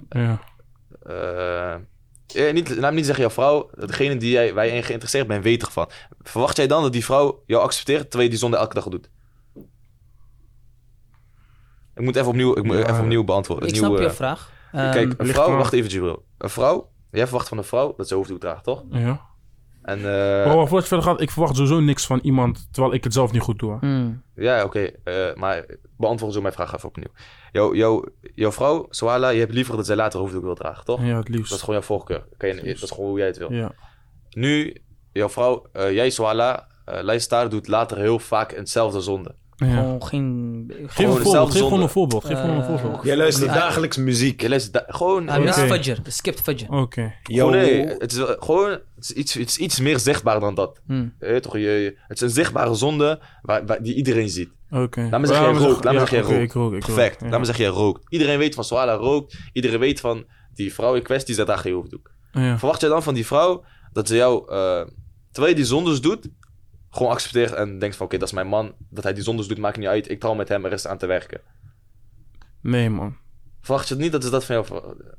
[0.09, 0.41] ja.
[1.03, 4.83] Eh, eh, niet, laat me niet zeggen jouw vrouw, degene die jij, waar je in
[4.83, 5.89] geïnteresseerd bent, weet ervan.
[6.21, 9.09] Verwacht jij dan dat die vrouw jou accepteert terwijl je die zonde elke dag doet?
[11.95, 12.83] Ik moet even opnieuw, ik moet Ja.
[12.89, 13.67] even opnieuw beantwoorden.
[13.67, 14.51] Ik Nieuw, snap je eh, vraag.
[14.71, 16.25] Kijk, Ehm, een vrouw, wacht even, Jibril.
[16.37, 18.83] Een vrouw, jij verwacht van een vrouw dat ze hoofddoek draagt, toch?
[18.89, 19.33] ja.
[19.85, 23.03] En, eh, Maar voordat je verder gaat, ik verwacht sowieso niks van iemand terwijl ik
[23.03, 23.71] het zelf niet goed doe.
[23.71, 23.77] hè.
[23.87, 24.23] hmm.
[24.35, 25.65] ja, oké, eh, maar
[25.97, 27.11] beantwoord zo mijn vraag even opnieuw.
[27.51, 28.03] Jouw, jouw,
[28.35, 31.05] jouw vrouw, Swala, je hebt liever dat zij later hoofddoek wil dragen, toch?
[31.05, 31.49] Ja, het liefst.
[31.49, 32.25] Dat is gewoon jouw voorkeur.
[32.37, 33.53] Kan je, dat is gewoon hoe jij het wil.
[33.53, 33.71] Ja.
[34.29, 34.77] Nu,
[35.11, 36.67] jouw vrouw, eh, jij, Swala,
[37.03, 39.35] uh, doet later heel vaak hetzelfde zonde.
[39.55, 39.67] Ja.
[39.67, 40.63] Gewoon geen...
[40.67, 41.23] Geef een Gewoon voorbeeld.
[41.23, 41.83] dezelfde Geef gewoon zonde.
[41.83, 42.25] een voorbeeld.
[42.25, 43.03] Geef gewoon een Eh, voorbeeld.
[43.03, 44.41] Jij luistert dagelijks muziek.
[44.41, 45.27] Je luistert da- gewoon...
[45.27, 45.67] Hij mist Oké.
[45.67, 45.97] Fajr.
[46.07, 46.65] Skipt Fajr.
[46.69, 47.13] Oké.
[47.23, 48.69] Nee, het is gewoon...
[48.69, 50.81] Het is, iets, het is iets meer zichtbaar dan dat.
[50.87, 51.13] Hmm.
[51.19, 54.49] Je weet toch, je, je- het is een zichtbare zonde waar, waar- die iedereen ziet.
[54.69, 55.07] Oké.
[55.11, 55.83] Laat me zeggen, jij rookt.
[55.83, 56.53] Laat me zeggen, jij rookt.
[56.53, 56.71] rook.
[56.79, 57.21] Perfect.
[57.21, 57.29] Ja.
[57.29, 58.03] Laat me zeggen, jij rookt.
[58.09, 59.37] Iedereen weet van Swala rookt.
[59.53, 62.11] Iedereen weet van die vrouw in kwestie, zij draagt geen hoofddoek.
[62.31, 62.57] Ja.
[62.57, 63.63] Verwacht jij dan van die vrouw
[63.93, 64.81] dat ze jou, eh,
[65.31, 66.29] terwijl je die zondes doet,
[66.95, 68.73] gewoon accepteert en denkt van oké, dat is mijn man.
[68.89, 70.09] Dat hij die zondes doet, maakt niet uit.
[70.09, 71.41] Ik trouw met hem, er is aan te werken.
[72.61, 73.17] Nee, man.
[73.61, 74.67] Verwacht je het niet dat is dat van jou?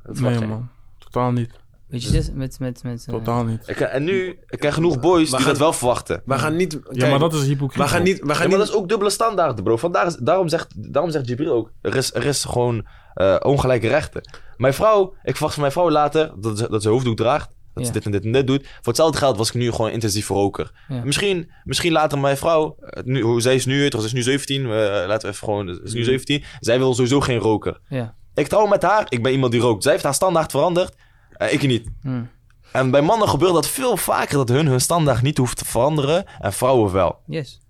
[0.03, 0.69] Dat verwacht Nee, man.
[0.97, 1.51] Totaal niet.
[1.87, 2.35] Weet je dit?
[2.35, 3.67] Met, met, met, eh, Totaal niet.
[3.67, 6.21] Ik, en nu, ik ken genoeg boys die dat wel verwachten.
[6.25, 6.79] We gaan niet...
[6.91, 7.83] Ja, maar dat is hypocriet.
[7.83, 8.19] We gaan niet...
[8.19, 9.77] We Ja, gaan maar niet dat is ook dubbele standaarden, bro.
[9.77, 13.87] Vandaar is, daarom, zegt, daarom zegt Jibril ook, er is, er is gewoon eh, ongelijke
[13.87, 14.21] rechten.
[14.57, 17.55] Mijn vrouw, ik verwacht van mijn vrouw later dat ze, dat ze hoofddoek draagt.
[17.77, 18.63] Dat ze dit en dit en dit doet.
[18.65, 20.71] Voor hetzelfde geld was ik nu gewoon intensief roker.
[21.03, 24.61] Misschien, misschien later mijn vrouw, eh, nu, hoe zij is nu, ze is nu 17.
[24.61, 24.69] eh,
[25.07, 26.43] laten we even gewoon, ze is nu 17.
[26.59, 27.79] Zij wil sowieso geen roker.
[27.89, 28.15] Ja.
[28.33, 29.83] Ik trouw met haar, ik ben iemand die rookt.
[29.83, 30.95] Zij heeft haar standaard veranderd,
[31.31, 31.89] eh, ik niet.
[32.01, 32.29] Hmm.
[32.71, 36.25] En bij mannen gebeurt dat veel vaker dat hun hun standaard niet hoeft te veranderen
[36.39, 37.19] en vrouwen wel.
[37.25, 37.61] Yes.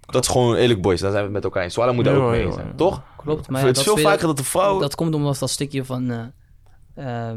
[0.00, 1.72] Dat is gewoon eerlijk boys, daar zijn we met elkaar eens.
[1.72, 3.02] Swala moet daar ook mee zijn, toch?
[3.16, 3.48] Klopt.
[3.48, 4.78] Maar ja, het is dat veel vaker dat de vrouw...
[4.78, 6.10] Dat komt omdat dat stukje van...
[6.10, 7.28] eh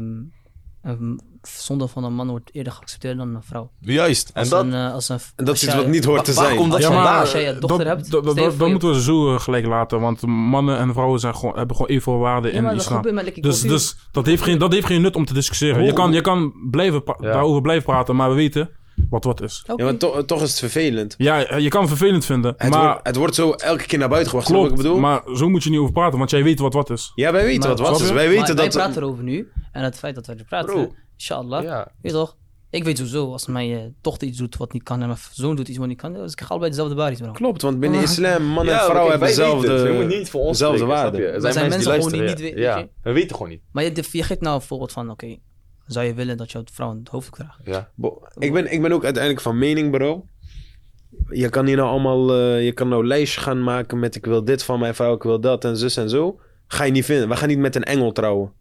[0.82, 3.70] ehm, zonde van een man wordt eerder geaccepteerd dan een vrouw.
[3.80, 4.28] Juist.
[4.28, 4.64] En Als dat...
[4.64, 6.56] een, eh, als een, En dat als is iets wat niet hoort te Waar zijn.
[6.56, 9.34] komt dat Ja, maar als jij een dochter dat, hebt, dat, je- moeten we zo
[9.34, 10.00] eh, gelijk laten.
[10.00, 13.02] Want mannen en vrouwen zijn gewoon, hebben gewoon evenveel waarde Ja, in islam.
[13.40, 15.84] Dus, dus dat, heeft geen, dat heeft geen nut om te discussiëren.
[15.84, 17.14] Je kan, je kan blijven Ja.
[17.32, 18.70] daarover blijven praten, maar we weten
[19.10, 19.64] wat wat is.
[19.76, 21.14] Ja, maar toch, toch is het vervelend.
[21.18, 23.98] Ja, eh, je kan het vervelend vinden, Het, maar wordt, het wordt zo elke keer
[23.98, 24.48] naar buiten gebracht.
[24.48, 24.70] je klopt.
[24.70, 25.00] wat ik bedoel?
[25.00, 27.12] Maar zo moet je niet over praten, want jij weet wat wat is.
[27.14, 28.06] ja, wij weten Maar- wat wat is.
[28.10, 28.74] Wij Maar weten wij dat...
[28.74, 29.48] praten erover nu.
[29.72, 30.94] En het feit dat wij er praten, Bro.
[31.18, 31.62] Inshallah.
[31.62, 31.88] Ja.
[32.02, 32.36] Weet toch?
[32.70, 35.56] Ik weet sowieso, als mijn eh, dochter iets doet wat niet kan en mijn zoon
[35.56, 37.32] doet iets wat niet kan, dus ik krijg allebei dezelfde baris, bro.
[37.32, 39.60] Klopt, want binnen islam, man en Ja, vrouw hebben weten het.
[39.62, 41.16] dezelfde, Je moet niet voor ons dezelfde spreken, waarde.
[41.16, 41.34] snap je?
[41.34, 42.74] Er zijn, zijn mensen die mensen gewoon die niet ja.
[42.74, 43.60] we- weet Ja, we weten gewoon niet.
[43.72, 45.36] Maar je, je geeft nou een voorbeeld van, oké,
[45.86, 47.60] zou je willen dat jouw vrouw een hoofddoek draagt?
[47.64, 47.90] Ja.
[47.94, 50.24] Bo- Ik ben, ik ben ook uiteindelijk van mening, bro.
[51.28, 52.34] Je kan hier nou allemaal...
[52.38, 54.14] eh, je kan nou een lijstje gaan maken met...
[54.14, 56.40] Ik wil dit van mijn vrouw, ik wil dat en zus en zo.
[56.66, 57.28] Ga je niet vinden.
[57.28, 58.52] We gaan niet met een engel trouwen.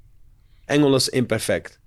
[0.65, 1.79] Engel is imperfect.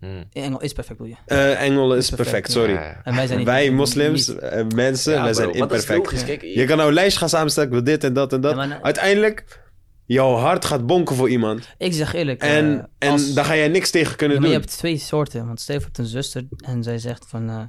[0.00, 0.06] Hm.
[0.06, 1.34] In Engel is perfect, bedoel je?
[1.34, 2.72] Eh, engel is Perfect, sorry.
[2.72, 3.00] Ja.
[3.04, 3.46] En wij zijn niet...
[3.46, 5.98] Wij moslims, niet- mensen, Ja, wij bro, zijn imperfect.
[5.98, 6.24] logisch.
[6.24, 8.50] Kijk, Je kan nou een lijst gaan samenstellen, ik wil dit en dat en dat.
[8.50, 9.62] Ja, maar nou- Uiteindelijk,
[10.04, 11.68] jouw hart gaat bonken voor iemand.
[11.78, 14.50] Ik zeg eerlijk, En, eh, en als- daar ga jij niks tegen kunnen Ja, maar
[14.50, 14.60] doen.
[14.60, 15.46] je hebt twee soorten.
[15.46, 17.48] Want stel je hebt een zuster en zij zegt van...
[17.48, 17.62] eh,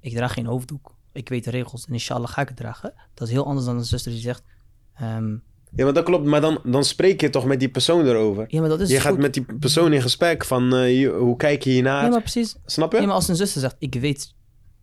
[0.00, 0.94] ik draag geen hoofddoek.
[1.12, 2.94] Ik weet de regels en inshallah ga ik het dragen.
[3.14, 4.42] Dat is heel anders dan een zuster die zegt...
[4.94, 5.36] ehm,
[5.76, 6.24] Ja, maar dat klopt.
[6.24, 8.44] Maar dan, dan spreek je toch met die persoon erover.
[8.48, 9.20] ja, maar dat is Je gaat goed.
[9.20, 12.04] met die persoon in gesprek van eh, je- hoe kijk je hiernaar.
[12.04, 12.56] Ja, maar precies.
[12.64, 13.00] Snap je?
[13.00, 13.76] Ja, maar als een zuster zegt...
[13.78, 14.34] Ik weet,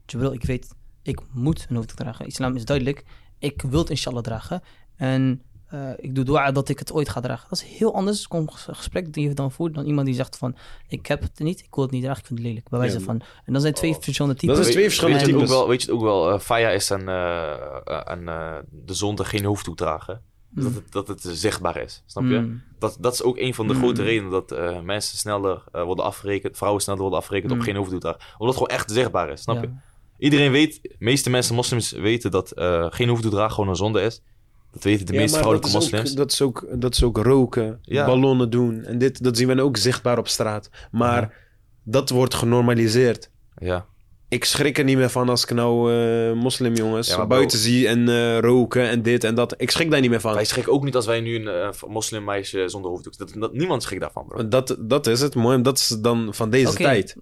[0.05, 0.67] Jibril, ik weet...
[1.03, 2.25] Ik moet een hoofddoek dragen.
[2.25, 3.03] Islam is duidelijk.
[3.39, 4.61] Ik wil het inshallah dragen.
[4.95, 7.49] En eh, ik doe dua dat ik het ooit ga dragen.
[7.49, 8.27] Dat is heel anders.
[8.27, 10.55] Kom een gesprek die je dan voert dan iemand die zegt van...
[10.87, 12.69] Ik heb het niet, ik wil het niet dragen, ik vind het lelijk.
[12.69, 13.03] Bij wijze Ja.
[13.03, 13.21] van...
[13.45, 14.55] En dan zijn twee verschillende types.
[14.57, 15.55] Dat is twee verschillende weet je het types.
[15.55, 16.31] ook wel, Weet je het ook wel?
[16.31, 17.51] eh Faya is aan, eh,
[17.83, 20.21] eh, aan eh, de zonde geen hoofddoek dragen.
[20.55, 22.37] Dus dat, het, dat het zichtbaar is, snap je?
[22.39, 22.61] Mm.
[22.79, 23.79] Dat, dat is ook een van de Mm.
[23.79, 27.63] grote redenen dat eh, mensen sneller eh, worden afgerekend, vrouwen sneller worden afgerekend op Mm.
[27.63, 28.19] geen hoofddoek dragen.
[28.37, 29.61] Omdat het gewoon echt zichtbaar is, snap Ja.
[29.61, 29.69] je?
[30.17, 34.01] Iedereen weet, de meeste mensen, moslims, weten dat eh, geen hoofddoek dragen gewoon een zonde
[34.01, 34.21] is.
[34.71, 36.11] Dat weten de Ja, meeste vrouwelijke dat is moslims.
[36.11, 38.05] Ook, dat, is ook, dat is ook roken, Ja.
[38.05, 38.83] ballonnen doen.
[38.83, 40.69] En dit, dat zien we ook zichtbaar op straat.
[40.91, 41.31] Maar Ja.
[41.83, 43.29] dat wordt genormaliseerd.
[43.55, 43.85] Ja.
[44.33, 47.59] Ik schrik er niet meer van als ik nou eh moslimjongens Ja, maar bro- buiten
[47.59, 49.53] zie en eh, roken en dit en dat.
[49.57, 50.33] Ik schrik daar niet meer van.
[50.33, 53.17] Wij schrikken ook niet als wij nu een eh, moslimmeisje zonder hoofddoek...
[53.17, 54.47] Dat, dat, niemand schrikt daarvan, bro.
[54.47, 55.61] Dat, dat is het, mooi.
[55.61, 57.15] Dat is dan van deze tijd.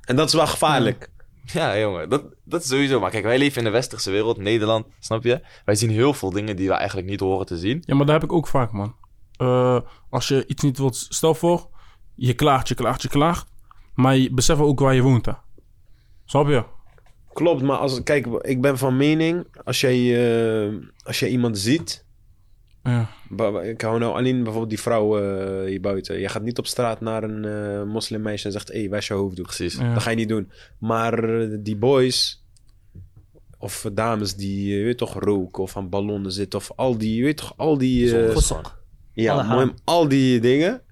[0.00, 1.10] En dat is wel gevaarlijk.
[1.52, 3.00] Ja, jongen, dat, dat is sowieso.
[3.00, 5.40] Maar kijk, wij leven in de westerse wereld, Nederland, snap je?
[5.64, 7.82] Wij zien heel veel dingen die we eigenlijk niet horen te zien.
[7.86, 8.94] Ja, maar dat heb ik ook vaak, man.
[9.36, 11.68] Eh, als je iets niet wilt, stel voor,
[12.14, 13.48] je klaagt, je klaagt, je klaagt.
[13.94, 15.32] Maar je beseft ook waar je woont, hè.
[16.30, 16.64] Snap je?
[17.32, 19.98] Klopt, maar als, kijk, ik ben van mening, als jij,
[20.66, 22.04] eh, als jij iemand ziet...
[22.82, 23.08] Ja.
[23.28, 26.20] ba- ba- Ik hou nou alleen bijvoorbeeld die vrouw eh, hier buiten.
[26.20, 28.68] Je gaat niet op straat naar een eh moslimmeisje en zegt...
[28.68, 29.46] Hé, hey, waar is je hoofddoek?
[29.46, 29.74] Precies.
[29.76, 29.92] Ja.
[29.94, 30.50] Dat ga je niet doen.
[30.78, 32.44] Maar eh, die boys...
[33.58, 36.58] Of dames die, eh, je weet toch, roken of aan ballonnen zitten...
[36.58, 38.04] Of al die, je weet toch, al die...
[38.26, 38.32] eh,
[39.12, 39.74] ja, alle mooi, haram.
[39.84, 40.82] al die dingen...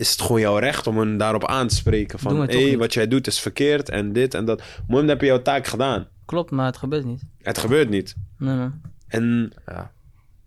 [0.00, 2.18] Is het gewoon jouw recht om hen daarop aan te spreken.
[2.18, 2.76] Van, hé, niet.
[2.76, 4.62] wat jij doet is verkeerd en dit en dat.
[4.88, 6.06] Mooi, dan heb je jouw taak gedaan.
[6.24, 7.22] Klopt, maar het gebeurt niet.
[7.38, 8.14] Het gebeurt niet.
[8.38, 8.68] Nee, nee.
[9.06, 9.92] En, Ja,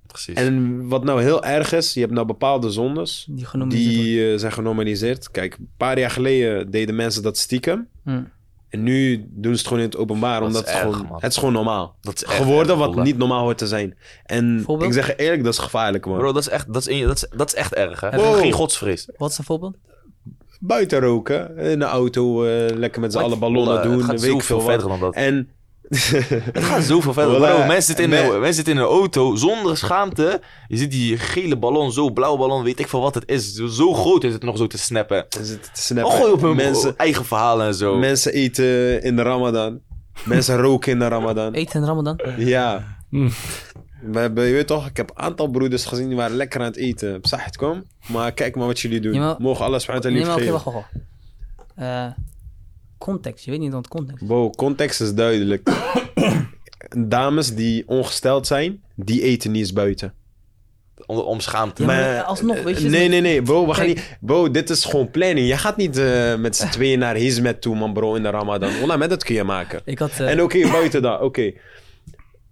[0.08, 0.36] precies.
[0.36, 3.28] en wat nou heel erg is, je hebt nou bepaalde zondes...
[3.30, 5.32] Die die eh, zijn genormaliseerd.
[5.32, 7.88] Kijk, een paar jaar geleden deden mensen dat stiekem.
[8.04, 8.32] worden.
[8.74, 11.08] En nu doen ze het gewoon in het openbaar, Dat is omdat het, erg, gewoon,
[11.08, 11.22] man.
[11.22, 11.96] het is gewoon normaal.
[12.02, 13.98] dat is echt Geworden erg, wat niet normaal hoort te zijn.
[14.26, 14.90] En Voorbeeld?
[14.90, 16.18] ik zeg je eerlijk, dat is gevaarlijk, man.
[16.18, 18.16] Bro, dat is echt, dat is, dat is, dat is echt erg, hè?
[18.16, 18.36] Wow.
[18.38, 19.10] Geen godsvrees.
[19.18, 19.76] Wat is een voorbeeld?
[20.60, 24.22] Buiten roken, in de auto, eh, lekker met z'n allen ballonnen Wallah, doen, Het gaat
[24.22, 25.14] weet ik zoveel veel verder dan dat.
[25.14, 25.50] En
[26.54, 27.36] Het gaat zoveel verder.
[27.36, 30.42] Bro, mensen, zitten in een, ben- mensen zitten in een auto zonder schaamte.
[30.68, 33.54] Je ziet die gele ballon, zo blauwe ballon, weet ik veel wat het is.
[33.54, 35.26] Zo, groot is het nog zo te snappen.
[35.40, 36.14] Is het te Oh, snappen.
[36.18, 37.98] gooi op hun mensen, eigen verhalen en zo.
[37.98, 39.80] mensen eten in de ramadan.
[40.26, 41.54] Mensen roken in de ramadan.
[41.54, 42.20] Eten in Ramadan?
[42.38, 42.98] Ja.
[43.10, 43.30] Hm.
[44.02, 46.66] We hebben, je weet toch, ik heb een aantal broeders gezien die waren lekker aan
[46.66, 47.22] het eten.
[47.22, 47.84] Psacht, kom.
[48.08, 49.36] Maar kijk maar wat jullie doen.
[49.40, 50.52] Mogen alles vanuit de geven.
[50.52, 50.92] wacht, wacht, wacht.
[51.76, 52.06] Eh,
[53.04, 54.26] context, je weet niet wat context.
[54.26, 55.70] Bro, context is duidelijk.
[57.08, 60.14] Dames die ongesteld zijn, die eten niet eens buiten.
[61.06, 61.82] Om, om schaamte.
[61.82, 63.42] Ja, maar alsnog, weet je, Nee, nee, nee.
[63.42, 63.98] Bro, we gaan Kijk.
[63.98, 64.18] niet...
[64.22, 65.48] Bro, dit is gewoon planning.
[65.48, 68.80] Je gaat niet eh, met z'n tweeën naar Hizmet toe, man, bro, in de Ramadan.
[68.80, 69.82] Wallah, met dat kun je maken.
[69.86, 70.12] Ik had...
[70.20, 71.52] eh, En oké, buiten dat, oké.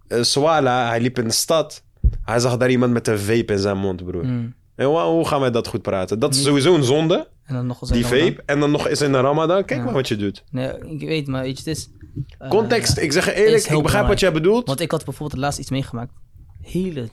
[0.08, 1.82] Eh, Swala, hij liep in de stad.
[2.24, 4.24] Hij zag daar iemand met een vape in zijn mond, broer.
[4.24, 6.18] mm, En hoe gaan wij dat goed praten?
[6.18, 8.42] Dat is sowieso een zonde, en dan nog eens die vape.
[8.46, 9.64] En dan nog eens in de Ramadan.
[9.64, 9.84] Kijk Ja.
[9.84, 10.44] maar wat je doet.
[10.50, 11.90] Nee, ik weet, maar weet je, het is...
[12.38, 14.66] eh, Context, ik zeg je eerlijk, ik begrijp wat jij bedoelt.
[14.66, 16.12] Want ik had bijvoorbeeld laatst iets meegemaakt.
[16.60, 17.08] Hele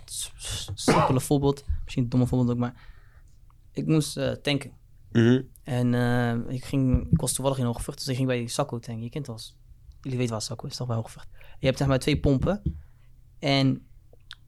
[0.74, 1.64] simpele voorbeeld.
[1.84, 2.88] Misschien een domme voorbeeld ook, maar...
[3.72, 4.72] Ik moest eh, tanken.
[5.12, 5.42] Mhm.
[5.64, 9.04] En eh, ik, ging, ik was toevallig in Hooggevecht, dus ik ging bij Sakko tanken.
[9.04, 9.58] Je kent wel eens.
[10.02, 11.28] Jullie weten waar Sakko is, toch bij Hooggevecht.
[11.60, 12.62] Je hebt zeg maar twee pompen.
[13.40, 13.88] En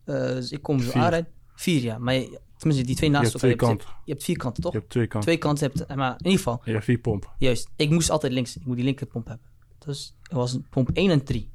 [0.05, 1.31] dus ik kom zo aanrijden.
[1.55, 1.97] Vier, ja.
[1.97, 2.13] Maar
[2.61, 3.49] tenminste, die twee naast elkaar.
[3.49, 3.87] je, hebt, kanten.
[4.05, 4.71] je hebt vier kanten, toch?
[4.71, 5.29] Je hebt twee kanten.
[5.29, 6.61] Twee kanten hebt, eh, maar in ieder geval.
[6.65, 7.29] Je hebt vier pompen.
[7.37, 8.55] Juist, ik moest altijd links.
[8.57, 9.47] Ik moet die linkerpomp hebben.
[9.77, 11.51] Dus er was een pomp 1 en 3.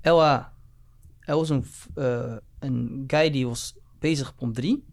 [0.00, 0.52] Elwa,
[1.20, 1.64] er was een,
[1.94, 4.84] eh, een guy die was bezig pomp 3.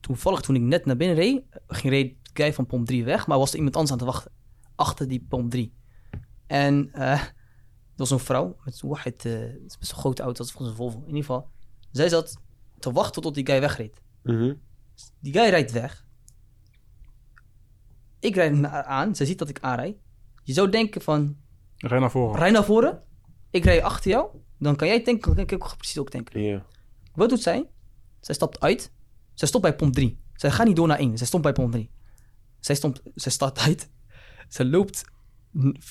[0.00, 3.26] Toevallig toen ik net naar binnen reed, ging reed de guy van pomp 3 weg,
[3.26, 4.32] maar was er iemand anders aan te wachten.
[4.74, 5.74] Achter die pomp 3.
[6.46, 7.20] En eh
[7.94, 10.98] er was een vrouw met zo'n best een grote auto, dat is volgens een Volvo.
[10.98, 11.48] In ieder geval,
[11.90, 12.36] zij zat
[12.78, 14.02] te wachten tot die guy wegreed.
[14.24, 14.54] Mhm.
[15.20, 16.06] Die guy rijdt weg.
[18.20, 19.14] Ik rijd aan.
[19.14, 19.96] Zij ziet dat ik aanrijd.
[20.42, 21.36] Je zou denken van,
[21.76, 22.38] Rij naar voren.
[22.38, 23.02] rij naar voren.
[23.50, 24.28] Ik rij achter jou.
[24.58, 26.42] Dan kan jij tanken, dan kan ik ook precies ook tanken.
[26.42, 26.66] Ja.
[27.14, 27.70] Wat doet zij?
[28.20, 28.92] Zij stapt uit.
[29.34, 30.20] Zij stopt bij pomp 3.
[30.34, 31.18] Zij gaat niet door naar 1.
[31.18, 31.90] Zij stopt bij pomp 3.
[32.60, 33.90] Zij, stond, zij staat uit.
[34.48, 35.04] Zij loopt,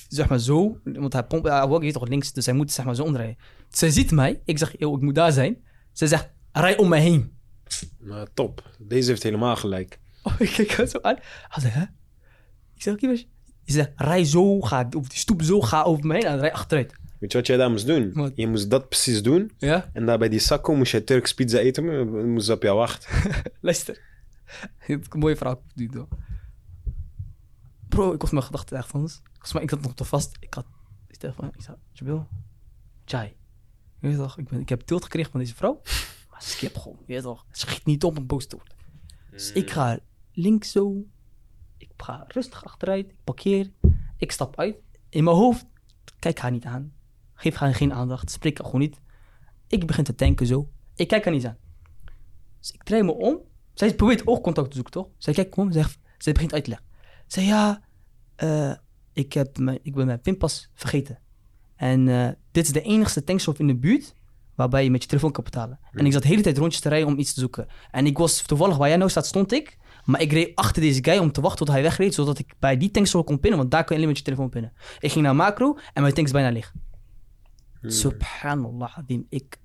[0.08, 0.80] zeg maar zo.
[0.84, 2.34] Want haar pomp, haar walkie is toch links.
[2.34, 3.38] Dus zij moet zeg maar zo omdraaien.
[3.70, 4.42] Zij ziet mij.
[4.46, 5.64] Ik zeg, yo, ik moet daar zijn.
[5.92, 7.38] Zij zegt, rij om mij heen.
[8.00, 8.72] Nou, top.
[8.80, 10.00] Deze heeft helemaal gelijk.
[10.24, 11.18] Oh, ik kijk haar zo aan.
[11.48, 11.82] Hij zei, hè?
[12.76, 13.28] Ik zeg, okay,
[13.64, 16.54] Je zegt, rij zo, ga op die stoep zo, ga over me heen en rij
[16.54, 16.94] achteruit.
[17.20, 18.14] Weet je wat jij daar moest doen?
[18.14, 18.32] Wat?
[18.36, 19.52] Je moest dat precies doen.
[19.58, 19.90] Ja?
[19.94, 21.86] En daar bij die sakko moest je Turks pizza eten.
[21.86, 23.10] maar Moest op jou wachten.
[23.62, 24.02] Luister.
[24.88, 26.08] een mooie verhaal nu door.
[27.90, 29.22] Bro, ik was mijn gedachten echt anders.
[29.32, 30.38] Volgens mij, ik had nog te vast.
[30.40, 30.66] Ik had
[31.08, 31.48] die telefoon.
[31.48, 32.28] Ik zei, Jabil,
[33.06, 33.36] chai.
[34.00, 35.82] Je weet toch, ik, ben, ik heb tilt gekregen van deze vrouw.
[36.40, 37.46] Skip gewoon, je weet toch.
[37.52, 38.76] Schiet niet op een boos worden.
[39.32, 40.00] Dus ik ga
[40.34, 41.06] links zo.
[41.78, 43.10] Ik ga rustig achteruit.
[43.10, 43.72] Ik parkeer.
[44.18, 44.76] Ik stap uit.
[45.10, 45.66] In mijn hoofd,
[46.20, 46.94] kijk haar niet aan.
[47.34, 48.32] Geef haar geen aandacht.
[48.32, 49.00] Spreek haar gewoon niet.
[49.68, 50.70] Ik begin te tanken zo.
[50.96, 51.58] Ik kijk haar niet aan.
[52.60, 53.40] Dus ik draai me om.
[53.74, 55.08] Zij probeert oogcontact te zoeken, toch?
[55.18, 55.72] Zij kijkt me om.
[55.72, 56.88] Zegt, zij begint uit te leggen.
[57.28, 57.82] Zij, ja,
[58.36, 58.74] eh,
[59.14, 61.20] ik, heb mijn, ik ben mijn pinpas vergeten.
[61.76, 64.16] En eh, dit is de enigste tankstop in de buurt
[64.56, 65.80] waarbij je met je telefoon kan betalen.
[65.92, 67.68] En ik zat de hele tijd rondjes te rijden om iets te zoeken.
[67.92, 69.78] En ik was toevallig waar jij nou staat, stond ik.
[70.06, 72.78] Maar ik reed achter deze guy om te wachten tot hij wegreed, zodat ik bij
[72.78, 74.74] die tankstop kon pinnen, want daar kun je alleen met je telefoon pinnen.
[75.00, 76.74] Ik ging naar macro en mijn tank is bijna leeg.
[77.82, 78.98] Subhanallah.
[79.30, 79.58] Ik,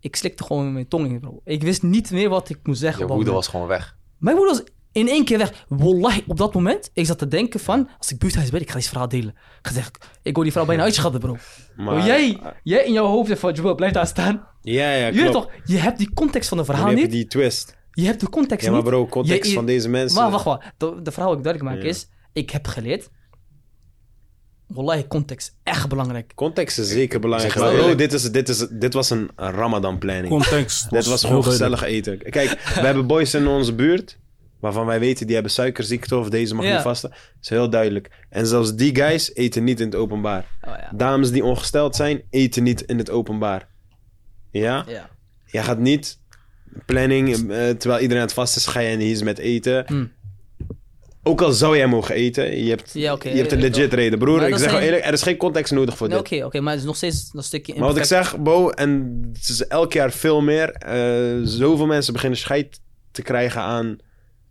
[0.00, 1.40] ik slikte gewoon met mijn tong in, bro.
[1.44, 3.02] Ik wist niet meer wat ik moest zeggen.
[3.02, 3.28] Je moment.
[3.28, 3.96] was gewoon weg.
[4.18, 5.64] Mijn moeder was in één keer weg.
[5.68, 7.88] Wallahi, op dat moment, ik zat te denken van...
[7.98, 9.28] Als ik buurthuis ben, ik ga dit verhaal delen.
[9.58, 9.92] Ik, ga zeggen,
[10.22, 11.36] ik hoor die vrouw bijna uitschelden, bro.
[11.76, 14.46] Maar, Bro, jij, jij in jouw hoofd zegt van, Jabal, blijf daar staan.
[14.62, 17.14] Ja, ja, je toch, je hebt die context van het Dan verhaal heb je niet.
[17.14, 17.76] die twist.
[17.92, 18.90] Je hebt de context Ja, maar niet.
[18.90, 20.18] bro, context Je- je- van deze mensen.
[20.22, 20.64] Maar wacht, wacht.
[20.76, 21.90] De, de verhaal die ik duidelijk maak Ja.
[21.90, 22.08] is...
[22.32, 23.10] Ik heb geleerd...
[24.66, 25.56] Wallahi, context.
[25.62, 26.32] Echt belangrijk.
[26.34, 27.54] Context is zeker belangrijk.
[27.54, 30.28] Maar, dit, is, dit, is, dit was een Ramadan planning.
[30.28, 30.82] Context.
[30.90, 32.18] Dit was heel gewoon gezellig eten.
[32.30, 34.18] Kijk, we hebben boys in onze buurt.
[34.64, 36.72] Waarvan wij weten die hebben suikerziekte of deze mag Ja.
[36.72, 37.10] niet vasten.
[37.10, 38.10] Dat is heel duidelijk.
[38.30, 40.44] En zelfs die guys eten niet in het openbaar.
[40.62, 40.90] Oh, ja.
[40.96, 43.68] Dames die ongesteld zijn, eten niet in het openbaar.
[44.50, 44.84] Ja?
[44.88, 45.10] ja.
[45.46, 46.18] Jij gaat niet
[46.86, 49.84] planning, eh, terwijl iedereen aan het vast is, ga je hier met eten.
[49.86, 50.12] Hmm.
[51.22, 53.98] Ook al zou jij mogen eten, je hebt, Ja, je hebt een legit wel.
[53.98, 54.18] reden.
[54.18, 56.32] Broer, Maar ik zeg wel zijn- eerlijk, er is geen context nodig voor Nee, dit.
[56.32, 57.74] Oké, oké, maar het is nog steeds dat stukje...
[57.74, 60.70] Maar wat ik zeg, Bo, en het is elk jaar veel meer.
[60.70, 63.96] eh, zoveel mensen beginnen scheid te krijgen aan.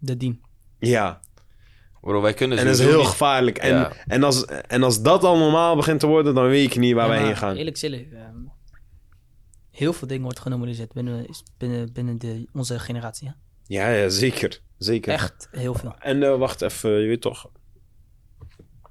[0.05, 0.41] De dien.
[0.79, 1.19] Ja,
[2.01, 3.57] Bro, wij kunnen en dat is heel niet- gevaarlijk.
[3.57, 3.91] En, Ja.
[4.07, 7.07] en, als, en als dat al normaal begint te worden, dan weet ik niet waar
[7.07, 7.55] Ja, wij heen gaan.
[7.55, 7.99] Eerlijk zullen.
[8.11, 8.35] ehm,
[9.71, 13.27] heel veel dingen wordt genormaliseerd binnen, is binnen, binnen de, onze generatie.
[13.27, 13.33] Hè?
[13.65, 14.59] Ja, ja, zeker.
[14.77, 15.13] zeker.
[15.13, 15.95] Echt heel veel.
[15.99, 17.49] En eh, wacht even, je weet toch.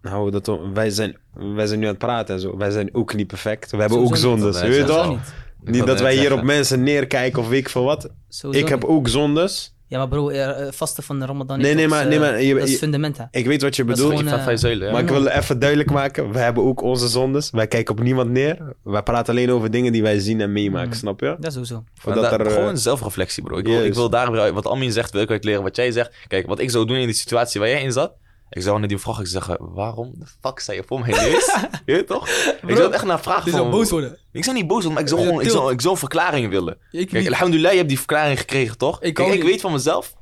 [0.03, 2.57] Nou, dat, wij, zijn, wij zijn nu aan het praten en zo.
[2.57, 3.71] Wij zijn ook niet perfect.
[3.71, 4.61] We hebben Sowieso ook zondes.
[4.61, 5.09] Je weet toch?
[5.09, 5.35] niet.
[5.65, 8.09] Niet dat wij hier op mensen neerkijken of weet ik veel wat.
[8.29, 8.89] Sowieso Ik heb niet.
[8.91, 9.75] ook zondes.
[9.93, 12.19] Ja, maar bro, eh, eh, vasten van de Ramadan Nee, is nee, maar- eh, nee,
[12.19, 13.25] maar je- dat is je- fundament, hè?
[13.31, 14.09] Ik weet wat je bedoelt.
[14.19, 14.25] gewoon,
[14.61, 14.91] ja.
[14.93, 17.51] Maar ik wil even duidelijk maken, we hebben ook onze zondes.
[17.51, 18.75] Wij kijken op niemand neer.
[18.83, 20.95] Wij praten alleen over dingen die wij zien en meemaken, Mm.
[20.95, 21.37] snap je?
[21.41, 21.85] Ja, sowieso.
[21.95, 23.57] Voordat er, gewoon zelfreflectie, bro.
[23.59, 25.63] Ik wil, ik wil daar weer uit- wat Amin zegt, wil ik uit leren.
[25.63, 26.15] Wat jij zegt.
[26.29, 28.13] Kijk, wat ik zou doen in die situatie waar jij in zat.
[28.55, 31.57] Ik zou naar die vrouw zeggen, waarom de fuck sta je voor mijn neus?
[31.87, 32.29] je toch?
[32.29, 34.19] Ik zou het echt naar vragen Je zou boos worden.
[34.33, 36.49] Ik zou niet boos worden, maar ik zou gewoon ik zou, ik zou een verklaring
[36.49, 36.79] willen.
[36.91, 39.03] Ik Kijk, alhamdulillah, je hebt die verklaring gekregen, toch?
[39.03, 40.15] Ik Kijk, ik weet van mezelf,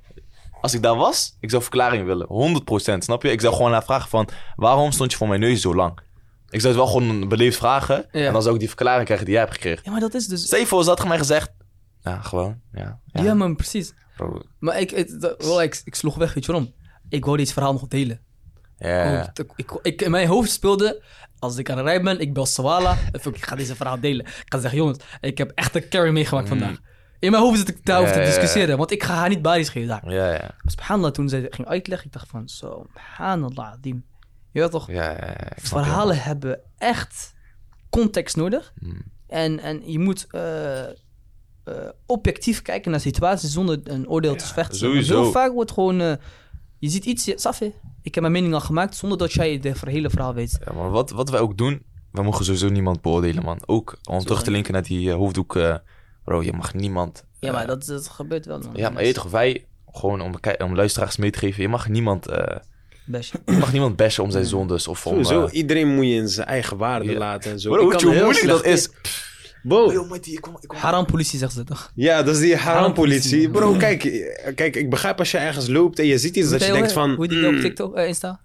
[0.61, 2.63] als ik daar was, ik zou verklaring willen.
[2.63, 3.31] 100%, snap je?
[3.31, 5.99] Ik zou gewoon naar vragen van, waarom stond je voor mijn neus zo lang?
[6.51, 8.07] Ik zou het wel gewoon beleefd vragen.
[8.13, 8.27] Ja.
[8.27, 9.83] En dan zou ik die verklaring krijgen die jij hebt gekregen.
[9.85, 10.43] Ja, maar dat is dus...
[10.45, 11.51] Stel je voor, ze had mij gezegd...
[12.03, 13.01] Ja, gewoon, ja.
[13.07, 13.93] Ja, man, precies.
[14.17, 16.73] Bro, Maar ik, het, dat- wel, ik, ik sloeg weg, weet je waarom?
[17.11, 18.21] Ik wou dit verhaal nog delen.
[18.79, 19.31] ja.
[19.35, 21.03] Ik, ik, ik- in mijn hoofd speelde,
[21.39, 22.97] als ik aan de rij ben, ik bel Sawala.
[23.13, 24.27] Ik ga deze verhaal delen.
[24.27, 26.77] Ik ga zeggen, jongens, ik heb echt een carry meegemaakt vandaag.
[27.19, 28.21] In mijn hoofd zit ik daarover Mm.
[28.21, 28.39] Ja, te ja.
[28.41, 30.11] discussiëren, want ik ga haar niet baris geven daar.
[30.13, 30.51] Ja, ja.
[30.65, 34.05] Subhanallah, toen zij ging uitleggen, ik dacht van, zo, subhanallah, die...
[34.53, 34.89] Je weet toch,
[35.57, 37.35] verhalen hebben echt
[37.91, 38.73] context nodig.
[38.79, 39.03] Mm.
[39.27, 40.93] En, en je moet eh, eh,
[42.07, 44.79] objectief kijken naar situaties zonder een oordeel te vechten.
[44.79, 45.23] sowieso.
[45.23, 46.01] Heel vaak wordt gewoon...
[46.01, 46.13] eh,
[46.81, 47.73] je ziet iets, je- Safi,
[48.03, 50.59] ik heb mijn mening al gemaakt zonder dat jij de hele verhaal weet.
[50.67, 53.59] Ja, maar wat, wat wij ook doen, we mogen sowieso niemand beoordelen, man.
[53.67, 55.57] Ook om terug te linken naar die hoofddoek.
[55.57, 55.75] eh,
[56.25, 57.25] bro, je mag niemand...
[57.41, 58.59] Ja, maar eh, dat, dat gebeurt wel.
[58.59, 58.71] Man.
[58.75, 62.27] Ja, maar je toch, wij, gewoon om, om luisteraars mee te geven, je mag niemand,
[62.27, 62.57] eh,
[63.05, 63.33] Best.
[63.47, 65.13] je mag niemand bashen om zijn zondes of om...
[65.13, 67.19] Sowieso, eh, iedereen moet je in zijn eigen waarde Ja.
[67.19, 67.71] laten en zo.
[67.73, 68.89] Bro, Ik weet kan je hoe heel moeilijk dat is?
[69.63, 71.93] Bro, Yo, mattie, ik kom, ik kom- Haram politie zegt ze toch?
[71.95, 73.49] ja, dat is die harampolitie.
[73.49, 73.51] Harampolitie.
[73.51, 76.73] Bro, kijk, kijk, ik begrijp als je ergens loopt en je ziet iets dat je
[76.73, 77.15] denkt van...
[77.15, 78.41] Hoe die op hmm, TikTok, eh, Insta?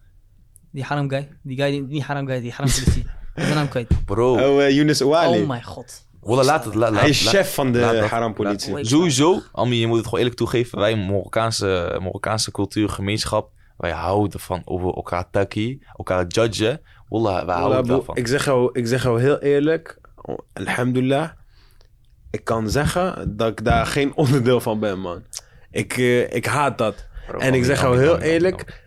[0.72, 1.30] Die haram guy.
[1.42, 3.06] Die guy, die, niet haram guy, die haram politie.
[3.36, 3.88] Ik ben kwijt.
[4.06, 5.42] Bro, Oh, eh, Yunus Ouali.
[5.42, 6.04] Oh mijn god.
[6.22, 8.86] Wallah, laat het, Hij is laat- chef van de harampolitie.
[8.86, 10.80] Sowieso, Ami, je moet het gewoon eerlijk toegeven.
[10.80, 16.82] Wij Marokkaanse, Marokkaanse cultuur, gemeenschap, wij houden van over elkaar takkie, elkaar judgen.
[17.10, 18.16] Wallah, wij houden daarvan.
[18.16, 20.05] ik, zeg jou, ik zeg jou heel eerlijk, oh,
[20.54, 21.30] alhamdulillah,
[22.32, 25.24] ik kan zeggen dat ik daar geen onderdeel van ben, man.
[25.72, 27.08] Ik, eh, ik haat dat.
[27.28, 28.84] Bro, en ik zeg jou heel eerlijk,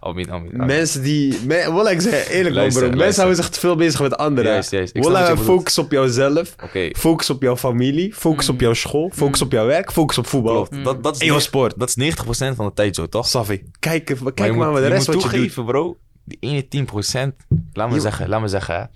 [0.00, 0.66] Ami, Ami, Ami.
[0.66, 1.40] mensen die...
[1.46, 2.88] Me, wallah, ik zeg eerlijk, man, Luister, bro.
[2.88, 3.22] Mensen luister.
[3.22, 4.52] houden zich te veel bezig met anderen.
[4.52, 4.98] Juist, juist.
[4.98, 6.54] Wallah, focus op jouzelf.
[6.92, 8.14] Focus op jouw familie.
[8.14, 9.10] Focus op jouw school.
[9.14, 9.92] Focus op jouw werk.
[9.92, 10.52] Focus op voetbal.
[10.66, 10.84] klopt.
[10.84, 11.78] Dat, dat, is En jouw ne- sport.
[11.78, 12.16] dat is 90%
[12.56, 13.26] van de tijd zo, toch?
[13.28, 13.62] Safi.
[13.78, 15.38] Kijk, even- Maar kijk maar, moet, wat de je rest moet wat je doet.
[15.38, 15.96] toegeven, bro.
[16.24, 17.36] Die ene 10%,
[17.72, 18.90] laat me zeggen, laat me zeggen.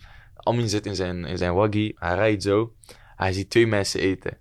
[0.51, 2.73] Amin zit in zijn, in zijn waggie, hij rijdt zo.
[3.17, 4.37] Hij ziet twee mensen eten.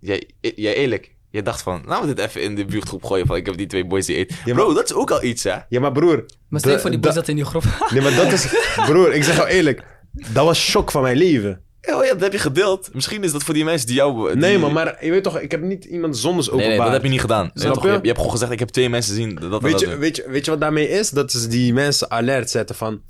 [0.00, 3.36] Jij, jij eerlijk, je dacht van, laten we dit even in de buurtgroep gooien van
[3.36, 4.36] ik heb die twee boys die eten.
[4.44, 5.56] Ja, bro, maar- dat is ook al iets, hè?
[5.68, 6.24] Ja, maar broer.
[6.48, 7.64] Maar stel voor die boys dat in die groep.
[7.92, 8.46] Nee, maar dat is...
[8.86, 9.84] broer, ik zeg jou eerlijk.
[10.12, 11.62] Dat was shock van mijn leven.
[11.80, 12.94] Ja, oh ja, dat heb je gedeeld.
[12.94, 14.26] Misschien is dat voor die mensen die jou...
[14.28, 16.76] die- Nee, maar, maar je weet toch, ik heb niet iemand zondes Nee, openbaar.
[16.76, 17.42] nee, dat heb je niet gedaan.
[17.44, 17.82] Nee, Snap toch?
[17.82, 17.88] je?
[17.88, 19.34] Je, hebt- je hebt gewoon gezegd, ik heb twee mensen zien.
[19.34, 21.10] Dat, dat, Weet dat- je, weet, je, weet je wat daarmee is?
[21.10, 23.00] Dat is die mensen alert zetten van...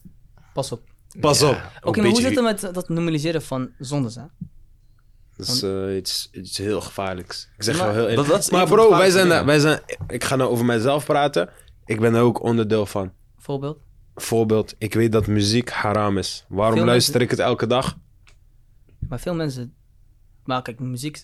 [0.55, 0.81] Pas op.
[1.21, 1.55] Pas Ja, op.
[1.55, 4.23] ook Oké, maar hoe zit het met dat normaliseren van zondes, hè?
[5.37, 7.49] Dat is eh, iets, iets heel gevaarlijks.
[7.57, 8.27] Ik zeg Maar- jou heel eerlijk.
[8.29, 9.81] Dat- dat is maar bro, wij zijn, daar- wij zijn...
[10.09, 11.49] Ik ga nou over mijzelf praten.
[11.85, 13.13] Ik ben er ook onderdeel van.
[13.39, 13.79] Voorbeeld.
[14.15, 16.45] Voorbeeld, ik weet dat muziek haram is.
[16.49, 17.97] Waarom Veel luister mensen- ik het elke dag?
[19.09, 19.75] Maar veel mensen...
[20.45, 21.23] Maar kijk, muziek...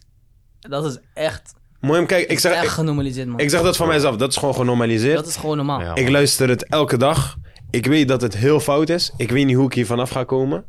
[0.60, 3.38] Dat is echt, Mooi, kijk, ik zeg, echt ik, genormaliseerd, man.
[3.38, 4.16] ik zeg dat van mijzelf.
[4.16, 5.16] Dat is gewoon genormaliseerd.
[5.16, 5.80] dat is gewoon normaal.
[5.80, 5.94] Ja.
[5.94, 7.36] Ik luister het elke dag.
[7.76, 9.12] Ik weet dat het heel fout is.
[9.16, 10.64] Ik weet niet hoe ik hier vanaf ga komen.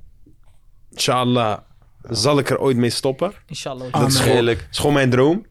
[0.92, 1.58] Inshallah
[2.02, 3.34] zal ik er ooit mee stoppen.
[3.46, 3.92] Inshallah.
[3.92, 5.46] Dat is gewoon, is gewoon mijn droom.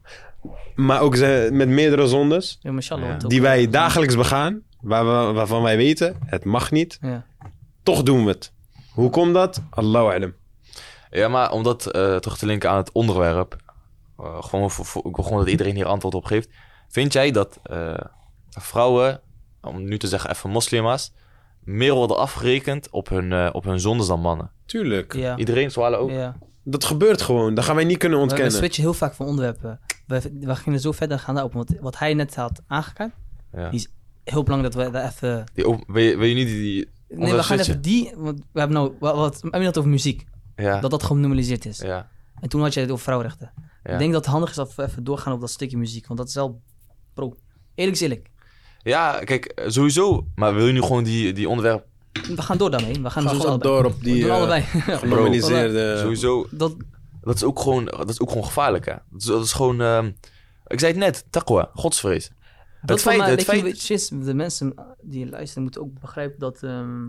[0.74, 1.16] Maar ook
[1.50, 2.58] met meerdere zondes.
[2.60, 4.62] Ja, Die wij dagelijks begaan.
[4.80, 6.98] Waar we, waarvan wij weten, het mag niet.
[7.00, 7.26] Ja.
[7.82, 8.52] Toch doen we het.
[8.92, 9.62] Hoe komt dat?
[9.70, 10.34] Allahu alam.
[11.10, 13.56] Ja, maar om dat eh, terug te linken aan het onderwerp.
[14.18, 16.48] eh, gewoon voor, gewoon dat iedereen hier antwoord op geeft.
[16.88, 17.94] Vind jij dat eh,
[18.50, 19.20] vrouwen,
[19.60, 21.12] om nu te zeggen even moslima's,
[21.66, 24.50] meer worden afgerekend op hun, eh, op hun zondes dan mannen?
[24.66, 25.14] Tuurlijk.
[25.14, 25.36] Ja.
[25.36, 26.10] Iedereen, Zwalen ook?
[26.10, 26.36] ja.
[26.68, 27.54] Dat gebeurt gewoon.
[27.54, 28.58] Dat gaan wij niet kunnen We, we ontkennen.
[28.58, 29.80] switchen heel vaak van onderwerpen.
[30.06, 31.52] We, we gingen zo verder gaan daarop.
[31.52, 33.12] Want wat hij net had aangekaart,
[33.52, 33.70] Ja.
[33.70, 33.88] Die
[34.24, 35.44] heel belangrijk dat we daar even...
[35.54, 36.60] Die, op- wil, je, wil je niet die...
[36.62, 36.88] die
[37.18, 38.12] Nee, we gaan even die...
[38.16, 38.92] Want we hebben nou...
[39.00, 40.24] Wat, wat, we hebben het over muziek.
[40.56, 41.78] Ja, Dat dat genormaliseerd is.
[41.78, 42.08] ja,
[42.40, 43.52] En toen had je het over vrouwenrechten.
[43.84, 43.92] ja.
[43.92, 46.06] Ik denk dat het handig is dat we even doorgaan op dat stukje muziek.
[46.06, 46.60] Want dat is wel...
[47.14, 47.36] Bro,
[47.74, 48.30] eerlijk is eerlijk.
[48.88, 50.26] Ja, kijk, eh, sowieso.
[50.34, 51.86] Maar wil je nu gewoon die, die onderwerp...
[52.12, 52.92] We gaan door daarmee.
[52.92, 53.82] We gaan Ga sowieso gewoon allebei.
[53.82, 54.62] door op die we doen eh, allebei.
[54.98, 55.98] genormaliseerde...
[55.98, 56.76] Sowieso, dat,
[57.20, 58.94] dat is ook gewoon, dat is ook gewoon gevaarlijk, hè.
[59.10, 59.80] Dat is, dat is gewoon...
[59.80, 60.10] ehm,
[60.66, 62.30] ik zei het net, taqwa, godsvrees.
[62.82, 66.62] dat feit- van het feit- is, de mensen die luisteren moeten ook begrijpen dat...
[66.62, 67.04] ehm,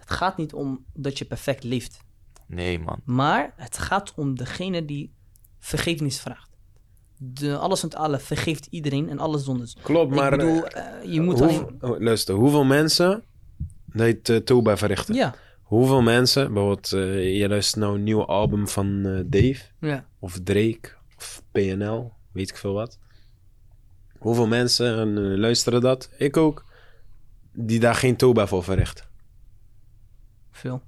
[0.00, 1.98] het gaat niet om dat je perfect leeft.
[2.46, 3.00] Nee, man.
[3.04, 5.12] Maar het gaat om degene die
[5.58, 6.49] vergevenis vraagt.
[7.22, 9.76] De, alles en alle vergeeft iedereen en alles zondes.
[9.82, 10.32] Klopt, maar...
[10.32, 11.76] ik bedoel, eh, je moet alleen...
[11.80, 13.22] oh, luister, hoeveel mensen...
[13.90, 15.14] Heet uh, Toba verrichten.
[15.14, 15.34] Ja,
[15.70, 20.06] Hoeveel mensen, bijvoorbeeld, eh, je luistert nou een nieuw album van eh, Dave ja.
[20.18, 22.98] of Drake of PNL, weet ik veel wat.
[24.18, 26.10] hoeveel mensen en, eh, luisteren dat?
[26.18, 26.64] Ik ook.
[27.52, 29.04] Die daar geen toba voor verrichten.
[30.50, 30.82] Veel.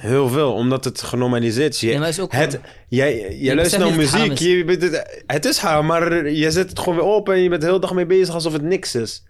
[0.00, 1.80] Heel veel, omdat het genormaliseerd is.
[1.80, 4.38] Je- Ja, maar is ook het, jij luistert naar muziek.
[4.38, 7.60] Je, het, het is haar, maar je zet het gewoon weer op en je bent
[7.60, 9.24] de hele dag mee bezig alsof het niks is.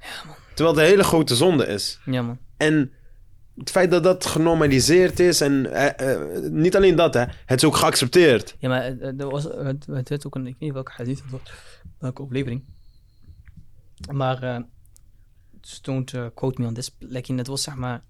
[0.54, 1.98] Terwijl het een hele grote zonde is.
[2.04, 2.38] Ja, man.
[2.56, 2.92] En
[3.56, 7.64] het feit dat dat genormaliseerd is en eh, eh, niet alleen dat, hè, het is
[7.64, 8.56] ook geaccepteerd.
[8.58, 11.18] Ja, maar eh, er was, het, het werd ook een, ik weet niet welke hadith
[11.22, 11.40] het was,
[11.98, 12.64] welke overlevering.
[14.12, 14.62] Maar,
[15.60, 16.90] dus don't quote me on this.
[16.98, 18.02] Like, het was zeg maar,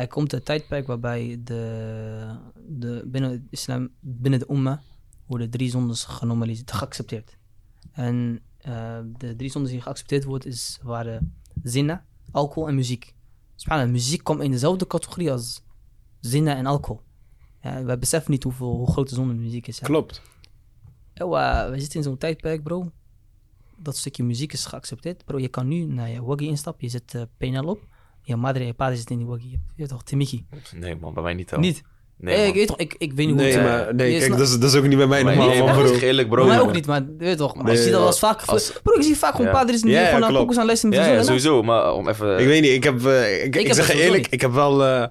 [0.00, 2.36] er komt een tijdperk waarbij de,
[2.66, 4.82] de, binnen het islam, binnen de umma,
[5.26, 7.36] worden drie zondes genormaliseerd, geaccepteerd.
[7.92, 13.14] En eh, de drie zondes die geaccepteerd worden, is, waren zinnen, alcohol en muziek.
[13.54, 15.62] Subhanallah, muziek komt in dezelfde categorie als
[16.20, 17.02] zinnen en alcohol.
[17.62, 19.78] Ja, wij beseffen niet hoeveel, hoe groot de zonde muziek is.
[19.78, 19.86] Ja.
[19.86, 20.22] Klopt.
[21.12, 22.90] Ewa, we zitten in zo'n tijdperk, bro.
[23.76, 25.24] Dat stukje muziek is geaccepteerd.
[25.24, 26.84] Bro, je kan nu naar je waggie instappen.
[26.84, 27.86] Je zet uh, penal op.
[28.26, 29.50] Je madre en je vader zitten in die waggie.
[29.50, 30.46] Je weet toch, Timiki.
[30.74, 31.50] Nee, man, bij mij niet.
[31.50, 31.58] hoor.
[31.60, 31.82] Niet.
[32.18, 33.62] Nee, Eh, ik weet toch, ik, ik weet niet hoe Nee, het...
[33.62, 35.94] maar nee, kijk, dat is, dat is ook niet bij mij normaal, niet, man, bro.
[35.94, 36.46] Eerlijk, bro.
[36.46, 37.54] Bij mij ook niet, maar je weet toch.
[37.54, 38.42] Maar Nee, ik zie dat als vaak...
[38.42, 39.52] Als- bro, ik zie vaak gewoon Ja.
[39.52, 41.62] padres die Ja, gewoon focus aan met Ja, ja, sowieso.
[41.62, 42.38] Maar om even...
[42.38, 44.32] Ik weet niet, ik heb, eh, ik, ik, zeg eerlijk, niet.
[44.32, 45.06] ik heb wel, eh,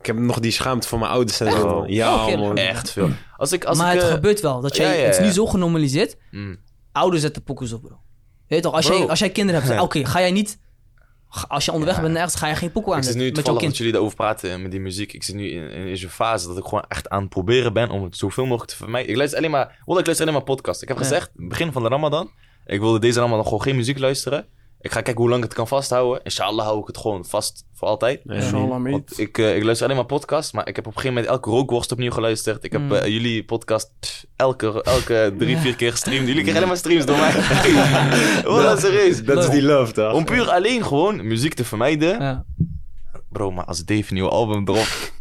[0.00, 1.66] ik heb nog die schaamte van mijn ouders en zo.
[1.66, 1.88] Man.
[1.88, 2.56] Ja, Oh, oké, man.
[2.56, 3.08] Echt veel.
[3.36, 3.64] Als ik...
[3.64, 4.60] Als maar ik, het eh, gebeurt wel.
[4.60, 6.16] Dat jij, ja, ja, Het is nu zo genormaliseerd.
[6.30, 6.56] mm.
[6.92, 7.98] Ouders zetten pokus op, bro.
[8.46, 8.98] Je weet toch, als, Bro.
[8.98, 10.58] jij, als jij kinderen hebt, oké, ga jij niet...
[11.48, 13.62] Als je onderweg bent nergens, ga je geen pokoe aan Ik zit nu met toevallig
[13.62, 15.12] dat jullie daarover praten eh, met die muziek.
[15.12, 17.90] Ik zit nu in, in deze fase dat ik gewoon echt aan het proberen ben
[17.90, 19.10] om het zoveel mogelijk te vermijden.
[19.10, 20.82] Ik luister alleen maar, wel, ik luister alleen maar podcast.
[20.82, 21.02] Ik heb Ja.
[21.02, 22.30] gezegd, begin van de Ramadan,
[22.66, 24.46] ik wilde deze Ramadan gewoon geen muziek luisteren.
[24.80, 26.22] Ik ga kijken hoe lang ik het kan vasthouden.
[26.24, 28.20] Inshallah hou ik het gewoon vast voor altijd.
[28.24, 31.22] Ja, Inshallah, ik, eh, ik luister alleen maar podcast, maar ik heb op een gegeven
[31.22, 32.64] moment elke rookworst opnieuw geluisterd.
[32.64, 32.92] Ik heb Mm.
[32.92, 36.26] eh, jullie podcast pff, elke, elke drie, vier keer gestreamd.
[36.26, 37.32] Jullie krijgen alleen maar streams door mij.
[38.44, 39.24] Voilà, serieus.
[39.24, 40.12] Dat is die love, toch?
[40.12, 42.20] Om puur alleen gewoon muziek te vermijden.
[42.20, 42.44] Ja.
[43.28, 45.12] Bro, maar als Dave een nieuw album dropt.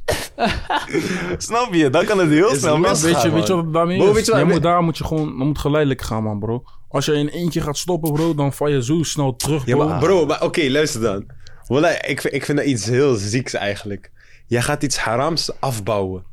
[1.37, 1.89] Snap je?
[1.89, 3.01] Dan kan het heel Is snel misgaan.
[3.11, 4.13] Weet je, weet je wat daarmee Bro, is?
[4.15, 6.63] weet je wat- moet, daar moet je gewoon dan moet geleidelijk gaan, man, bro.
[6.89, 9.87] Als je in eentje gaat stoppen, bro, dan val je zo snel terug, Ja, bro.
[9.87, 11.25] maar bro, maar oké, luister dan.
[11.67, 14.11] Wallah, ik, vind- ik vind dat iets heel zieks eigenlijk.
[14.47, 16.23] Jij gaat iets harams afbouwen.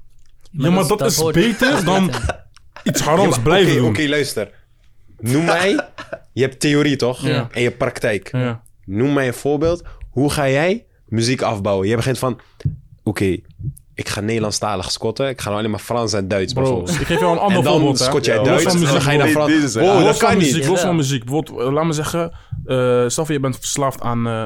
[0.50, 2.10] Ja, maar dat is beter dan
[2.88, 3.88] iets maar blijven Oké, doen.
[3.88, 4.50] oké, luister.
[5.18, 5.80] Noem mij...
[6.32, 7.20] Je hebt theorie, toch?
[7.26, 7.48] Ja.
[7.52, 8.28] En je hebt praktijk.
[8.32, 8.62] Ja.
[8.84, 9.82] Noem mij een voorbeeld.
[10.10, 11.88] Hoe ga jij muziek afbouwen?
[11.88, 12.40] Je begint van...
[13.02, 13.36] Oké,
[13.94, 15.28] ik ga Nederlandstalig squatten.
[15.28, 17.00] Ik ga nou alleen maar Frans en Duits Bro, bijvoorbeeld.
[17.00, 18.64] ik geef jou een ander En dan voorbeeld, squat jij Ja, Duits.
[18.64, 19.28] En dan muziek, ga je naar.
[19.28, 19.52] Frans.
[19.60, 20.66] Deze- Wow, dat kan muziek, niet.
[20.66, 21.24] los van muziek.
[21.24, 22.30] Bijvoorbeeld, eh, laat me zeggen,
[22.66, 24.42] eh stel voor je bent verslaafd aan eh,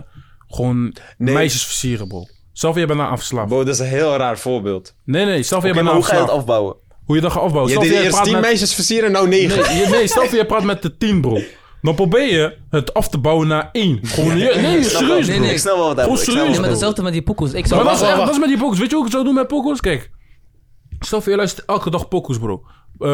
[0.49, 1.35] gewoon Nee.
[1.35, 2.27] meisjes versieren, bro.
[2.53, 3.49] Voor je bent daar aan verslaafd.
[3.49, 4.95] Bro, dat is een heel raar voorbeeld.
[5.05, 6.77] Nee, nee, voor je bent maar hoe ga je het afbouwen?
[7.11, 7.73] Hoe je dat gaat afbouwen.
[7.73, 8.43] Je deed eerst praat tien met...
[8.43, 9.63] meisjes versieren, nou negen.
[9.73, 11.41] Nee, je- nee, stel je praat met de tien, bro.
[11.83, 13.99] Dan probeer je het af te bouwen naar één.
[14.03, 15.45] Gewoon, nee, wel- serieus, nee, bro.
[15.45, 15.53] nee.
[15.53, 17.53] Ik snap wel wat Gewoon ik snap wel serieus, Nee, maar hetzelfde met die pokoes.
[17.53, 18.27] Ik Maar zou dat is, wacht, echt- wacht.
[18.33, 18.79] dat is met die pokus.
[18.79, 19.81] Weet je hoe ik het zou doen met pokus?
[19.81, 20.11] Kijk.
[21.01, 22.63] Stel voor je luistert elke dag pokus, bro.
[22.99, 23.09] Eh,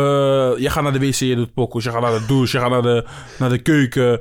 [0.62, 1.84] je gaat naar de wc, je doet pokus.
[1.84, 3.04] Je gaat naar de douche, je gaat naar de,
[3.38, 4.20] naar de keuken.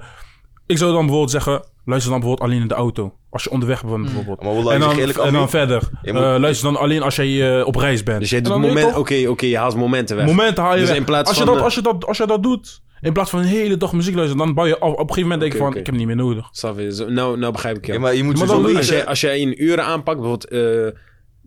[0.65, 1.63] Ik zou dan bijvoorbeeld zeggen...
[1.85, 3.13] Luister dan bijvoorbeeld alleen in de auto.
[3.29, 4.41] Als je onderweg bent bijvoorbeeld.
[4.43, 5.89] Maar en dan, zeg eerlijk, en dan Ami, verder.
[6.01, 8.19] je moet- Eh, luister dan alleen als jij eh, op reis bent.
[8.19, 8.93] Dus jij doet dan weet je moment...
[8.95, 10.25] toch, Oké, oké, je haalt momenten weg.
[10.25, 10.97] Momenten haal je Dus weg.
[10.97, 13.13] in plaats als, je van, dat, eh, als, je dat, als je dat doet, in
[13.13, 14.91] plaats van een hele dag muziek luisteren, dan bouw je af.
[14.91, 16.47] Op een gegeven moment denk je van, ik heb het niet meer nodig.
[16.51, 17.05] Je?
[17.09, 17.93] Nou, nou begrijp ik je.
[17.93, 20.49] Ja, maar je moet Maar als, je- je, als jij in uren aanpakt, bijvoorbeeld
[20.91, 20.99] eh,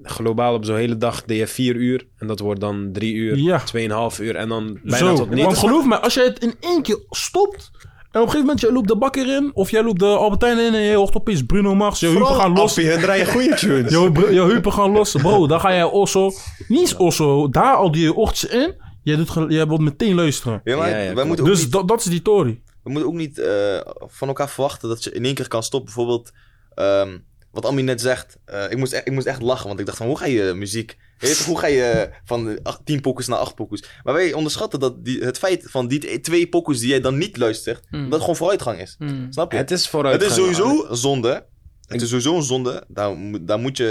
[0.03, 2.07] globaal op zo'n hele dag deed je vier uur.
[2.18, 3.59] En dat wordt dan drie uur, Ja.
[3.59, 5.45] tweeënhalf uur en dan bijna Zo, tot niet.
[5.45, 7.70] want geloof me, als jij het in één keer stopt...
[8.19, 9.51] En op een gegeven moment, jij loopt de bakker in...
[9.55, 12.01] Of jij loopt de Albertijn in en je hoort opeens Bruno Mars.
[12.01, 12.71] Je heupen gaan los.
[12.71, 13.91] Appie, dan draai je goede tunes.
[13.93, 15.12] Je, je heupen gaan los.
[15.12, 16.31] Bro, dan ga jij also...
[16.69, 18.75] Niet also, daar al die ochtends in.
[19.03, 20.61] Jij, doet, jij wilt meteen luisteren.
[20.64, 22.61] Ja, maar Ja, ja, wij moeten ook Dus niet, dat, dat is die tory.
[22.83, 25.95] we moeten ook niet eh, van elkaar verwachten dat je in één keer kan stoppen.
[25.95, 26.33] Bijvoorbeeld,
[26.75, 27.19] ehm,
[27.51, 28.36] wat Ami net zegt.
[28.44, 30.53] eh, ik, moest echt, ik moest echt lachen, want ik dacht van, hoe ga je
[30.55, 30.96] muziek...
[31.18, 33.84] Weet je, toch, hoe ga je van acht- tien pokus naar acht pokus?
[34.03, 37.36] Maar wij onderschatten dat die, het feit van die twee pokus die jij dan niet
[37.36, 38.03] luistert, Hmm.
[38.03, 38.94] dat het gewoon vooruitgang is.
[38.99, 39.32] Hmm.
[39.32, 39.59] Snap je?
[39.59, 40.20] Het is vooruit.
[40.22, 41.46] Het is sowieso een zonde.
[41.86, 42.84] Het is sowieso een zonde.
[42.88, 43.84] Daar, moet- daar moet je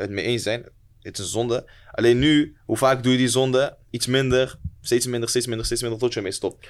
[0.00, 0.64] het mee eens zijn.
[1.00, 1.70] Het is een zonde.
[1.90, 3.76] Alleen nu, hoe vaak doe je die zonde?
[3.90, 6.66] Iets minder, steeds minder, steeds minder, steeds minder, tot je ermee stopt.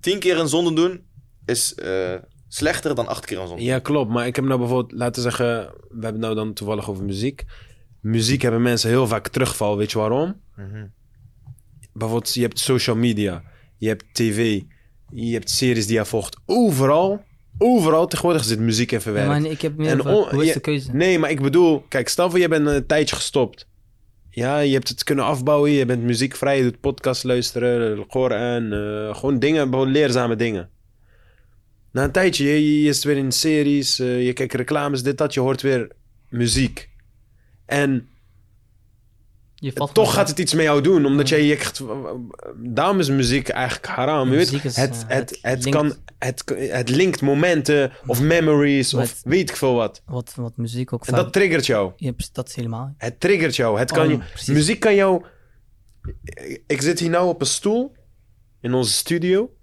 [0.00, 1.06] Tien keer een zonde doen
[1.46, 2.14] is eh,
[2.54, 3.62] slechter dan acht keer zonde.
[3.62, 4.10] Ja, klopt.
[4.10, 7.04] Maar ik heb nou bijvoorbeeld, laten we zeggen, we hebben het nou dan toevallig over
[7.04, 7.44] muziek.
[8.00, 9.76] Muziek hebben mensen heel vaak terugval.
[9.76, 10.40] Weet je waarom?
[10.56, 10.86] Mhm.
[11.92, 13.42] Bijvoorbeeld, je hebt social media,
[13.78, 14.60] je hebt tv,
[15.12, 16.36] je hebt series die je volgt.
[16.46, 17.24] Overal,
[17.58, 19.28] overal tegenwoordig zit muziek in Ja, verwerkt.
[19.28, 20.92] maar ik heb meer ja, keuze.
[20.92, 23.68] Nee, maar ik bedoel, kijk, stel voor je bent een tijdje gestopt.
[24.30, 29.14] Ja, je hebt het kunnen afbouwen, je bent muziekvrij, je doet podcast luisteren, Koran, eh
[29.14, 30.68] gewoon dingen, gewoon leerzame dingen.
[31.94, 35.34] Na een tijdje, je, je is weer in series, eh, je kijkt reclames, dit, dat.
[35.34, 35.90] Je hoort weer
[36.28, 36.88] muziek.
[37.66, 38.08] En
[39.54, 41.82] Je valt toch gaat het iets met jou doen, omdat jij je echt...
[42.56, 44.30] Daarom is muziek eigenlijk haram.
[44.30, 48.20] Je weet, is, het, eh, het, het het, linkt- kan, het, het linkt momenten of
[48.20, 50.02] memories of weet ik veel wat.
[50.06, 51.22] Wat, wat muziek ook En vaak...
[51.24, 51.92] dat triggert jou.
[51.96, 52.94] Ja, dat is helemaal.
[52.98, 53.78] Het triggert jou.
[53.78, 55.24] Het kan Oh, muziek kan jou...
[56.66, 57.96] Ik zit hier nou op een stoel
[58.60, 59.54] in onze studio.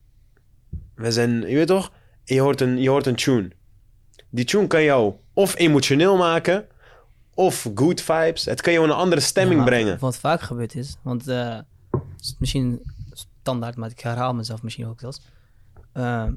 [0.96, 1.92] We zijn, je weet toch?
[2.34, 3.52] Je hoort, een, je hoort een tune.
[4.30, 6.66] Die tune kan jou of emotioneel maken,
[7.34, 8.46] of good vibes.
[8.46, 10.00] Het kan jou een andere stemming Ja, brengen.
[10.00, 11.60] Wat vaak gebeurd is, want eh,
[12.40, 12.82] misschien
[13.42, 15.22] standaard, maar ik herhaal mezelf misschien ook zelfs.
[15.92, 16.28] Eh,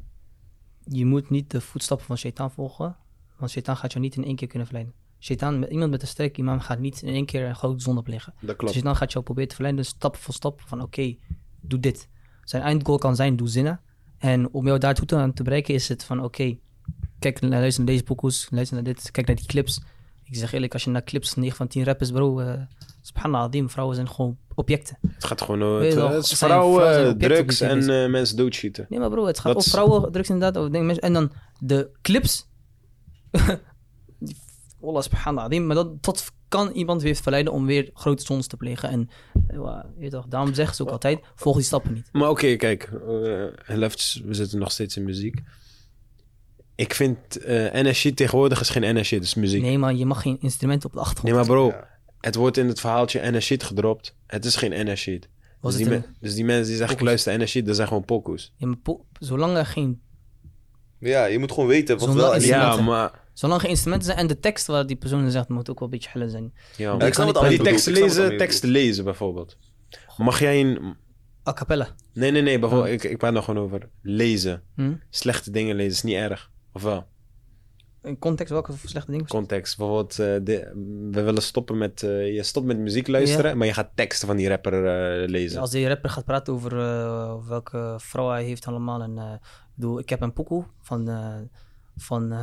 [0.85, 2.97] je moet niet de voetstappen van Shaitan volgen,
[3.39, 4.95] want Shaitan gaat jou niet in één keer kunnen verleiden.
[5.21, 8.33] Shaitan, iemand met een sterk imam gaat niet in één keer een grote zonde plegen.
[8.39, 8.73] Dat Dus klopt.
[8.73, 11.17] Shaitan gaat jou proberen te verleiden, stap voor stap, van oké,
[11.61, 12.09] doe dit.
[12.45, 13.81] Zijn eindgoal kan zijn, doe zinnen.
[14.25, 16.57] En om jou daartoe te, te bereiken is het van oké,
[17.19, 19.81] kijk, luister naar deze pokoes, luister naar dit, kijk naar die clips.
[20.25, 22.61] Ik zeg eerlijk, als je naar clips 9 van 10 rappers, bro, eh
[23.01, 24.99] subhanallah, adim, vrouwen zijn gewoon objecten.
[25.09, 28.37] Het gaat gewoon over het, het is zijn vrouwen, objecten drugs die en eh, mensen
[28.37, 28.87] doodschieten.
[28.89, 31.05] Nee, maar bro, het gaat over vrouwen, drugs inderdaad, over dingen, mensen.
[31.05, 32.47] En dan de clips.
[34.85, 38.57] Wallah, subhanallah, adim, maar dat, dat kan iemand weer verleiden om weer grote zondes te
[38.57, 38.89] plegen.
[38.89, 39.09] En
[39.49, 42.09] eh, wa- je toch, daarom zeggen ze ook altijd, volg die stappen niet.
[42.13, 42.83] Maar oké, kijk.
[43.67, 45.41] eh, left, we zitten nog steeds in muziek.
[46.75, 49.63] Ik vind eh NSG tegenwoordig is geen NSG, het is muziek.
[49.63, 51.29] Nee, maar je mag geen instrumenten op de achtergrond.
[51.35, 51.89] Nee, maar bro, Ja.
[52.21, 54.17] het wordt in het verhaaltje NS-sheet gedropt.
[54.27, 54.73] Het is geen.
[55.61, 58.05] Was Dus, die me- dus die mensen die zeggen, ik luister NS-sheet, dat zijn gewoon
[58.05, 58.53] pokoes.
[58.57, 60.03] Ja, maar po- zolang er geen,
[60.99, 62.45] Ja, je moet gewoon weten wat wel niet.
[62.45, 63.23] Ja, maar...
[63.35, 65.89] zolang er geen instrumenten zijn en de tekst waar die persoon zegt, moet ook wel
[65.89, 66.53] een beetje helle zijn.
[66.77, 69.57] Ja, maar ik snap wat kan die ik wat lezen, teksten lezen bijvoorbeeld.
[70.17, 70.97] Mag jij een...
[71.49, 71.89] A cappella.
[72.13, 72.95] Nee, nee, nee, bijvoorbeeld, Oh.
[72.95, 74.63] ik, ik praat nog gewoon over lezen.
[74.75, 74.93] Hm?
[75.11, 76.51] Slechte dingen lezen is niet erg.
[76.73, 77.07] Of wel?
[78.03, 79.27] In context, welke slechte dingen?
[79.27, 79.77] Context.
[79.77, 80.71] Bijvoorbeeld, eh, de-
[81.11, 82.03] we willen stoppen met...
[82.03, 85.61] eh, je stopt met muziek luisteren, maar je gaat teksten van die rapper eh, lezen.
[85.61, 86.77] Als die rapper gaat praten over
[87.49, 89.03] welke vrouw hij heeft allemaal.
[89.03, 91.35] En, eh, ik bedoel, ik heb een pokoe van, eh,
[91.97, 92.39] van eh,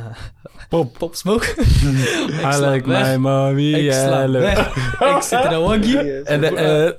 [0.68, 0.92] Pop.
[0.98, 1.46] Pop Smoke.
[1.56, 3.08] ik I like weg.
[3.10, 3.72] my mommy.
[3.74, 4.24] Ik sla
[5.16, 6.22] ik zit in een waggie.
[6.22, 6.46] En de,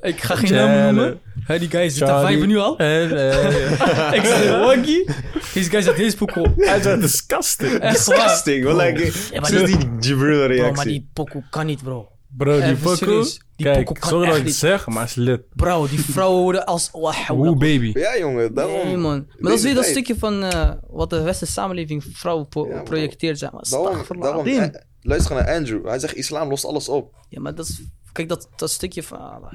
[0.01, 0.91] eh, ik ga geen namen Jello.
[0.91, 1.19] noemen.
[1.43, 2.25] Hè, die guy zit Charlie.
[2.27, 2.77] vijven nu al.
[2.77, 5.09] En, eh, ik zit in een waggie.
[5.53, 6.51] Deze guy zegt deze pokoe.
[6.57, 7.73] Hij is disgusting.
[7.79, 8.05] Echt.
[8.05, 8.63] Disgusting.
[8.65, 10.75] Wat like, Ja, maar die- die Jibril Bro, reactie.
[10.75, 12.07] maar die pokoe kan niet, bro.
[12.37, 13.25] Bro, die pokoe.
[13.55, 14.55] Kijk, sorry dat ik het niet.
[14.55, 15.41] zeg, maar is lit.
[15.55, 16.91] Bro, die vrouwen worden als...
[17.31, 17.91] Oeh, baby.
[17.93, 18.85] Ja, jongen, daarom.
[18.85, 19.25] Nee, man.
[19.27, 22.75] Maar dat is weer dat stukje van eh, wat de westerse samenleving vrouwen pro- Ja,
[22.75, 22.83] man.
[22.83, 23.65] projecteert, zeg maar.
[23.69, 24.67] Daarom, daarom eh,
[25.01, 25.87] luister naar Andrew.
[25.87, 27.15] Hij zegt, islam lost alles op.
[27.29, 27.81] Ja, maar dat is...
[28.11, 29.17] Kijk, dat, dat stukje van...
[29.19, 29.53] Ah,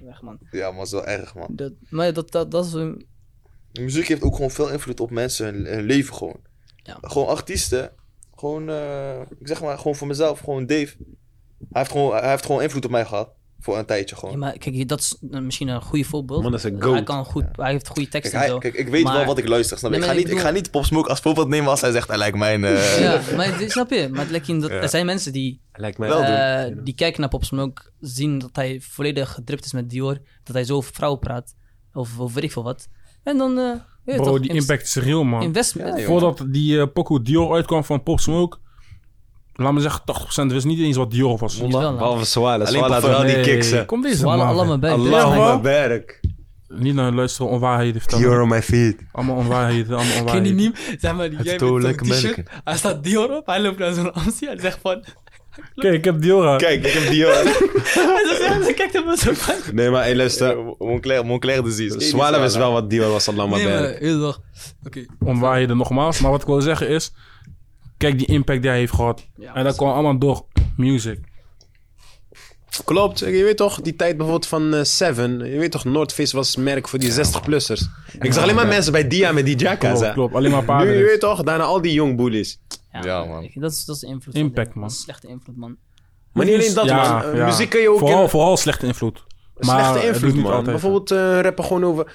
[0.00, 0.38] weg, man.
[0.50, 1.48] Ja, maar dat is wel erg, man.
[1.50, 2.72] Dat, maar dat, dat, dat is...
[2.72, 3.06] een-
[3.72, 6.36] De muziek heeft ook gewoon veel invloed op mensen hun, hun leven gewoon.
[6.76, 6.98] Ja.
[7.00, 7.90] Gewoon artiesten.
[8.34, 10.96] Gewoon, eh, ik zeg maar, gewoon voor mezelf, gewoon Dave.
[11.72, 13.28] Hij heeft gewoon, hij heeft gewoon invloed op mij gehad.
[13.60, 14.38] Voor een tijdje Ja, gewoon.
[14.38, 16.42] maar kijk, dat is eh, misschien een goede voorbeeld.
[16.42, 18.58] Man, dat is een Hij, kan goed, hij heeft goede Kijk, teksten en zo.
[18.58, 19.78] kijk, ik weet Maar- wel wat ik luister.
[19.78, 19.98] Snap je?
[19.98, 21.90] Nee, ik, ga niet, ik ik ga niet Pop Smoke als voorbeeld nemen als hij
[21.92, 22.64] zegt, hij lijkt mijn...
[22.64, 24.08] eh, Ja, maar snap je?
[24.10, 24.76] Maar het lijkt je dat, Ja.
[24.76, 26.26] er zijn mensen die, Lijkt mij Wel doen.
[26.26, 30.54] eh, die kijken naar Pop Smoke, zien dat hij volledig gedript is met Dior, dat
[30.54, 31.54] hij zo over vrouwen praat,
[31.92, 32.88] of, of weet ik veel wat.
[33.22, 33.72] En dan, eh
[34.04, 35.42] je Bro, toch, die impact is real, man.
[35.42, 35.98] investment.
[35.98, 36.04] Ja.
[36.04, 38.56] Voordat die eh pokoe Dior uitkwam van Pop Smoke,
[39.54, 40.00] laat me zeggen,
[40.46, 41.54] 80% wist niet eens wat Dior was.
[41.56, 41.72] Die is.
[41.72, 42.64] Behalve Swala.
[42.64, 43.86] Alleen Swala had wel die Nee, kiksen.
[43.86, 44.40] Kom deze man.
[44.40, 46.20] Allah my berk.
[46.68, 48.24] Niet naar luisteren, onwaarheden vertellen.
[48.24, 48.96] You're on my feet.
[49.12, 50.56] Allemaal onwaarheden, allemaal Ken je onwaarheden.
[50.56, 50.96] niet?
[51.00, 54.12] Zeg maar, die jij zo'n lekker t-shirt, hij staat Dior op, hij loopt naar zo'n
[54.12, 55.04] Amstel, hij zegt van...
[55.74, 56.58] Kijk, ik heb Dior aan.
[56.58, 57.24] Kijk, ik heb die...
[58.64, 59.54] hij kijkt hem zo van...
[59.72, 60.56] Nee, maar hey, luister.
[60.78, 62.00] Moncler, Moncler disease.
[62.00, 63.98] Swala wist wel wat Dior was, Allah Nee, maar, berk.
[63.98, 64.40] heel dag.
[64.86, 65.04] Oké.
[65.24, 66.20] Onwaarheden nogmaals.
[66.20, 67.12] Maar wat ik wil zeggen is,
[67.96, 69.26] kijk die impact die hij heeft gehad.
[69.36, 70.44] Ja, en dat kwam allemaal door
[70.76, 71.18] music.
[72.84, 73.18] Klopt.
[73.18, 75.38] Je weet toch, die tijd bijvoorbeeld van eh, Seven.
[75.50, 77.82] Je weet toch, North Face was merk voor die 60-plussers.
[78.20, 79.98] Ik zag alleen maar mensen bij Dia met die jacka's.
[79.98, 80.34] Klopt, klopt.
[80.34, 80.88] Alleen maar paarden.
[80.92, 82.60] Nu, je weet toch, daarna al die young bullies.
[83.02, 83.42] Ja, man.
[83.42, 84.34] ik- Dat is, dat is de invloed.
[84.34, 84.90] Impact, man.
[84.90, 85.76] Slechte invloed, man.
[86.32, 87.30] Maar niet alleen dat, Ja, man.
[87.30, 87.44] Eh, ja.
[87.46, 88.28] Muziek kan je ook Vooral, in...
[88.28, 89.24] vooral slechte invloed.
[89.58, 90.52] Maar Slechte invloed, niet man.
[90.52, 90.70] altijd.
[90.70, 92.12] Bijvoorbeeld eh, rappen gewoon over...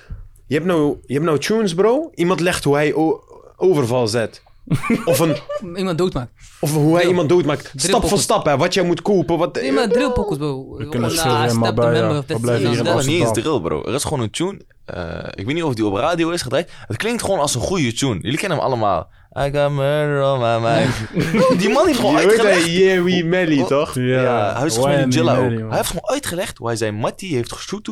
[0.48, 2.10] Je hebt, nou, je hebt nou tunes, bro.
[2.14, 3.22] Iemand legt hoe hij o-
[3.58, 4.44] overval zet.
[5.05, 5.36] Of, een,
[5.76, 6.32] Iemand doodmaakt.
[6.59, 7.72] of hoe hij iemand doodmaakt.
[7.76, 8.57] Stap voor stap, hè.
[8.57, 9.38] Wat jij moet kopen.
[9.38, 10.78] Wat, Nee, maar drillpokkers, bro.
[10.78, 13.59] We kunnen maar the bij, member ja, of we blijven hier Het niet eens drill,
[13.59, 13.84] bro.
[13.86, 14.61] Er is gewoon een tune.
[14.86, 16.72] Eh, ik weet niet of die op radio is gedraaid.
[16.88, 18.20] Het klinkt gewoon als een goede tune.
[18.22, 19.09] Jullie kennen hem allemaal.
[19.38, 20.89] I got murder on my mind.
[21.32, 22.63] Bro, die man heeft gewoon Je weet uitgelegd.
[22.63, 23.95] hij, yeah, we Melly, toch?
[23.95, 25.49] Ja, hij is gewoon Jilla ook.
[25.49, 27.88] Hij heeft gewoon uitgelegd hoe hij zijn mattie heeft geshoot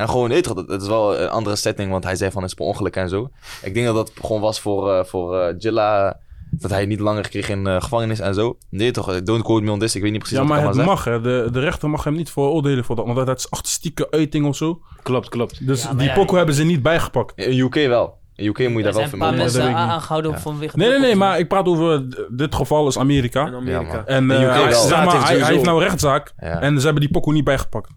[0.00, 2.42] En gewoon, weet je toch, het is wel een andere setting, want hij zei van
[2.42, 3.30] het is per ongeluk en zo.
[3.62, 6.16] Ik denk dat dat gewoon was voor, eh voor eh, Jilla,
[6.50, 8.56] dat hij niet langer kreeg in eh, gevangenis en zo.
[8.70, 10.84] Nee toch, don't quote me on this, ik weet niet precies Ja, wat maar het
[10.84, 11.20] mag, hè.
[11.20, 13.06] De, de rechter mag hem niet veroordelen voor dat.
[13.06, 14.80] Want dat is artistieke uiting of zo.
[15.02, 15.66] Klopt, klopt.
[15.66, 17.36] Dus Ja, die ja, pokoe hebben ze niet bijgepakt.
[17.46, 18.18] In UK wel.
[18.34, 20.38] In UK moet je Er daar wel mee dat mensen aangehouden Ja.
[20.38, 20.76] vanwege...
[20.76, 22.06] Nee, nee, nee, maar ik praat over...
[22.30, 23.46] Dit geval is Amerika.
[23.46, 24.04] In Amerika.
[24.06, 24.64] En In UK hij, wel.
[24.72, 26.32] zeg Staat maar, heeft hij, hij sowieso- heeft nou een rechtszaak.
[26.38, 26.60] Ja.
[26.60, 27.90] En ze hebben die pokoe niet bijgepakt.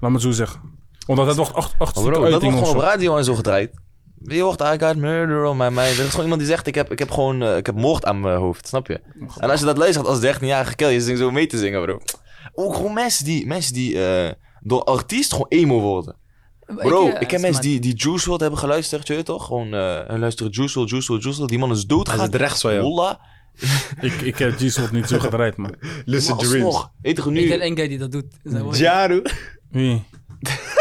[0.00, 0.60] Laat me het zo zeggen.
[1.10, 3.70] Omdat het wordt acht, artistieke bro, dat wordt gewoon op radio en zo gedraaid.
[4.22, 5.78] Je hoort, I got murder on my mind.
[5.98, 8.04] Er is gewoon iemand die zegt, ik heb, ik heb gewoon, eh, ik heb moord
[8.04, 9.00] aan mijn hoofd, snap je?
[9.38, 11.98] En als je dat luistert als 13-jarige kill, je zingt zo mee te zingen, bro.
[12.54, 16.16] Ook gewoon mensen die, mensen die eh, door artiest gewoon emo worden.
[16.66, 19.46] Bro, ik, eh, ken is mensen die, die Juice WRLD hebben geluisterd, je toch?
[19.46, 21.50] Gewoon, eh hun luisteren Juice WRLD, Juice WRLD, Juice WRLD.
[21.50, 22.30] Die man is dood Hij gegaan.
[22.30, 23.14] zit rechts van jou.
[24.00, 25.74] Ik, ik heb G-Sword niet zo gedraaid, man.
[26.04, 26.64] Lucid Maar Dreams.
[26.64, 27.50] alsnog, toch Ik ken nu...
[27.50, 28.26] één guy die dat doet.
[28.42, 28.78] Woord.
[28.78, 29.22] Jaru.
[29.70, 30.02] Wie?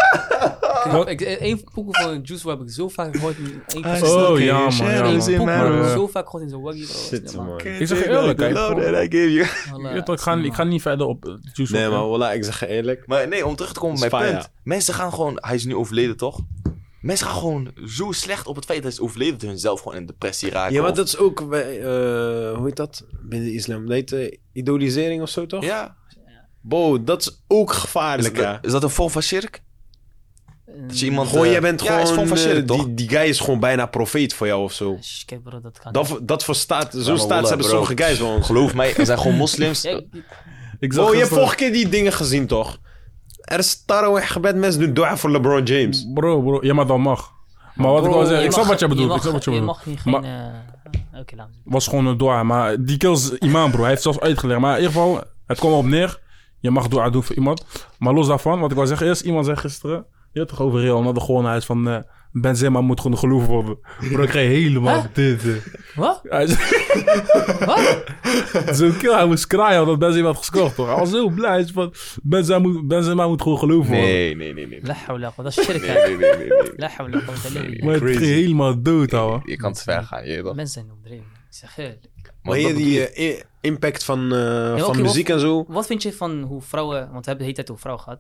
[1.20, 3.38] Eén pokoe van Juice heb ik zo vaak gehoord.
[3.38, 4.06] in één keer.
[4.18, 4.76] Oh, ja, man.
[4.88, 5.26] Ja, Eén man.
[5.26, 6.88] pokoe Maar, heb ik eh, zo vaak gehoord in zijn.
[6.88, 7.60] Shit, Ja, man.
[7.60, 8.40] Ik zeg je eerlijk,
[10.14, 12.68] ik, ga, ik ga niet verder op uh, Juice Nee, maar voilà, ik zeg je
[12.68, 13.08] eerlijk.
[13.08, 14.50] Maar nee, om terug te komen op mijn punt.
[14.64, 15.38] Mensen gaan gewoon...
[15.42, 16.40] Hij is nu overleden, toch?
[17.02, 19.34] Mensen gaan gewoon zo slecht op het feit dat hij is overleden...
[19.40, 20.74] dat hun zelf gewoon in depressie raken.
[20.74, 23.06] Ja, maar of- dat is ook bij, eh, hoe heet dat?
[23.22, 23.82] Binnen de islam.
[23.86, 25.64] Dat heet eh, idolisering of zo, toch?
[25.64, 25.96] Ja.
[26.62, 28.60] Bo, dat is ook Is, gevaarlijk, dat- ja.
[28.62, 29.62] is dat een vorm van shirk?
[30.88, 31.30] Dat je iemand...
[31.30, 32.38] Gewoon, eh, jij bent ja, is gewoon...
[32.38, 32.84] eh, toch?
[32.86, 34.98] die, die guy is gewoon bijna profeet voor jou of zo.
[35.44, 37.76] Bro, dat kan Dat, dat voor staat, zo maar staat wallah, hebben bro.
[37.76, 38.46] sommige guys bij ons.
[38.46, 39.82] Geloof mij, er zijn gewoon moslims.
[39.82, 39.92] Ja,
[40.80, 42.78] Ik zag Bro, je hebt gisteren- vorige keer die dingen gezien, toch?
[43.42, 46.06] Er is tarawih gebed, mensen doen dua voor LeBron James.
[46.14, 46.60] Bro, bro.
[46.66, 47.32] Ja, maar dat mag.
[47.76, 49.10] Maar wat ik Bro, wil zeggen, je ik snap mag- wat jij bedoelt.
[49.10, 49.76] je Ik snap wat je Je bedoelt.
[49.78, 50.24] mag hier geen...
[50.24, 52.44] eh, Oké, we was gewoon een dua.
[52.44, 53.80] Maar die kills imam, bro.
[53.82, 54.60] Hij heeft zelfs uitgelegd.
[54.60, 56.20] Maar in ieder geval, het komt op neer.
[56.60, 57.64] Je mag dua doen voor iemand.
[57.98, 59.22] Maar los daarvan, wat ik wil zeggen is...
[59.22, 60.06] Iemand zei gisteren...
[60.32, 61.88] Je hebt toch over Real Madrid gewoon huis van...
[61.90, 61.98] eh,
[62.32, 63.78] Benzema moet gewoon geloofd worden.
[64.12, 65.42] Bro, ik kreeg helemaal dit.
[65.96, 66.20] Wat?
[66.24, 66.60] Hij zei-
[67.66, 68.04] Wat?
[68.78, 70.88] Zo'n kill, hij moest kraaien omdat Benzema had gescoord, toch?
[70.88, 71.50] Hij was zo blij.
[71.52, 74.06] Hij zei van, Benzema moet, Benzema moet gewoon geloofd worden.
[74.06, 74.80] Nee, nee, nee, nee.
[74.84, 76.72] La hawla, dat is shirk, Nee, nee, nee, nee, nee.
[76.76, 77.84] La hawla, quwwata illa billah.
[77.84, 78.18] Maar het Crazy.
[78.18, 79.42] ging helemaal dood, ouwe.
[79.46, 80.56] Je kan te ver gaan, je weet toch?
[80.56, 81.26] Mensen zijn overdreven.
[81.50, 81.76] Ik zeg.
[82.42, 85.66] Maar dat hier die eh, impact van, eh, van muziek en zo.
[85.68, 88.20] Wat vind je van hoe vrouwen, want we hebben de hele tijd over vrouwen gehad,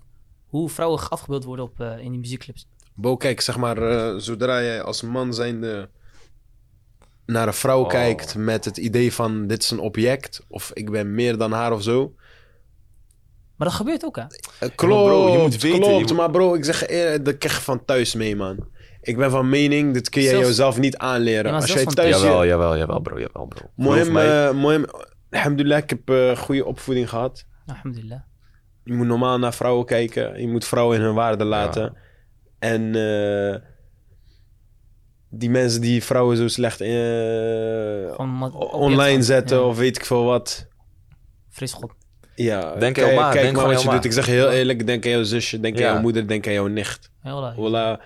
[0.49, 2.67] hoe vrouwen afgebeeld worden op, eh, in die muziekclips?
[2.93, 5.89] Bo, kijk, zeg maar, eh, zodra jij als man zijnde
[7.25, 7.89] naar een vrouw Oh.
[7.89, 11.73] kijkt met het idee van dit is een object of ik ben meer dan haar
[11.73, 12.13] of zo.
[13.55, 14.21] Maar dat gebeurt ook, hè?
[14.21, 14.75] Eh, klopt,
[15.05, 15.93] bro, je moet weten, klopt.
[15.93, 18.67] je moet- Maar bro, ik zeg eerlijk, dat krijg je van thuis mee, man.
[19.01, 21.51] Ik ben van mening, dit kun jij Zelfs- jezelf niet aanleren.
[21.51, 22.15] Ja, Als jij van thuis...
[22.21, 23.69] Jawel, jawel, jawel, bro, jawel, bro.
[24.11, 24.47] Mij.
[24.47, 24.85] eh, Mohem,
[25.29, 27.45] alhamdulillah, ik heb goede opvoeding gehad.
[27.65, 28.19] Alhamdulillah.
[28.89, 30.41] Je moet normaal naar vrouwen kijken.
[30.41, 31.93] Je moet vrouwen in hun waarde laten.
[32.59, 33.55] En eh,
[35.29, 38.19] die mensen die vrouwen zo slecht eh,
[38.71, 39.63] online zetten ja.
[39.63, 40.67] of weet ik veel wat.
[41.49, 41.91] Fris God.
[42.35, 44.05] Ja, Denk kijk, aan maar, kijk denk maar wat je doet.
[44.05, 45.87] Ik zeg je heel eerlijk, denk aan jouw zusje, denk Ja.
[45.87, 47.09] aan jouw moeder, denk aan jouw nicht.
[47.55, 48.01] Voilà.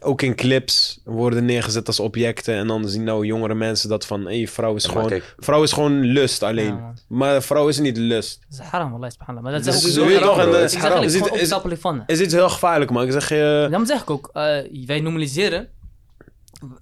[0.00, 2.54] Ook in clips worden neergezet als objecten.
[2.54, 4.26] En dan zien nou jongere mensen dat van...
[4.26, 5.08] Hé, vrouw is Ja, gewoon...
[5.08, 5.34] kijk.
[5.36, 6.76] Vrouw is gewoon lust alleen.
[6.76, 8.40] Ja, maar vrouw is niet lust.
[8.48, 9.42] Dat is haram, wallah, subhanallah.
[9.42, 11.02] Maar dat Dus is ook is- haram, dat Ik is haram.
[11.02, 12.02] Is is- van.
[12.06, 13.04] is iets heel gevaarlijk, man.
[13.04, 13.66] Ik zeg je...
[13.70, 15.68] Daarom zeg ik ook, eh, wij normaliseren,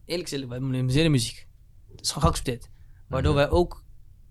[0.07, 1.47] eerlijk gezegd, wij normaliseren muziek.
[1.91, 2.69] Dat is gewoon geaccepteerd.
[3.09, 3.82] Waardoor wij ook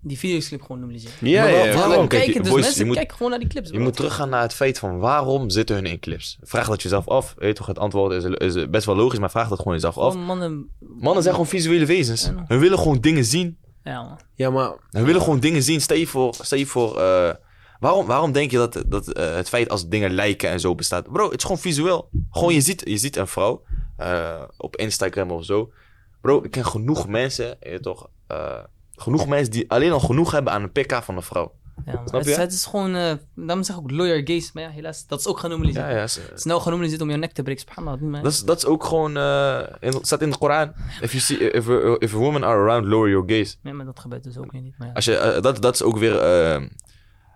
[0.01, 1.15] die videoclip gewoon normaliseren.
[1.29, 1.73] Ja, Maar ja, wel- ja.
[1.75, 2.07] waarom?
[2.07, 3.67] kijk, kijken, dus boys, mensen je moet- kijken gewoon naar die clips.
[3.67, 3.83] Je bro.
[3.83, 6.37] moet teruggaan naar het feit van waarom zitten hun in clips.
[6.41, 7.33] Vraag dat jezelf af.
[7.37, 9.97] Weet je toch, het antwoord is, is best wel logisch, maar vraag dat gewoon jezelf
[9.97, 10.15] af.
[10.15, 10.69] Mannen...
[10.79, 12.23] Mannen zijn gewoon visuele wezens.
[12.25, 12.43] Ja.
[12.47, 13.57] Hun willen gewoon dingen zien.
[13.83, 14.19] Ja, man.
[14.35, 14.71] Ja, maar...
[14.89, 15.81] Hun willen gewoon dingen zien.
[15.81, 17.33] Stel je voor, stel je voor eh,
[17.79, 21.11] waarom, waarom denk je dat, dat eh, het feit als dingen lijken en zo bestaat?
[21.11, 22.09] Bro, het is gewoon visueel.
[22.29, 23.63] Gewoon, je ziet, je ziet een vrouw
[23.97, 25.71] eh, op Instagram of zo.
[26.21, 28.57] Bro, ik ken genoeg mensen, je toch, eh,
[29.01, 31.51] genoeg mensen die alleen al genoeg hebben aan een pk van een vrouw.
[31.85, 31.91] Ja.
[31.91, 32.31] Snap het, je?
[32.31, 35.19] is- het is gewoon, eh daarom zeg ik ook lawyer gaze, maar ja, helaas, dat
[35.19, 35.85] is ook genormaliseerd.
[35.85, 36.07] Ja, ja.
[36.07, 38.23] ze- Snel genormaliseerd om je nek te breken, subhanallah.
[38.23, 39.17] Dat is, dat is ook gewoon,
[39.79, 40.73] in, staat in de Koran.
[41.01, 43.55] If, you see, if, a, if a woman are around, lower your gaze.
[43.63, 44.75] Ja, maar dat gebeurt dus ook weer niet.
[44.77, 44.93] Maar ja.
[44.93, 46.63] Als je, eh, dat, dat is ook weer, eh, eh,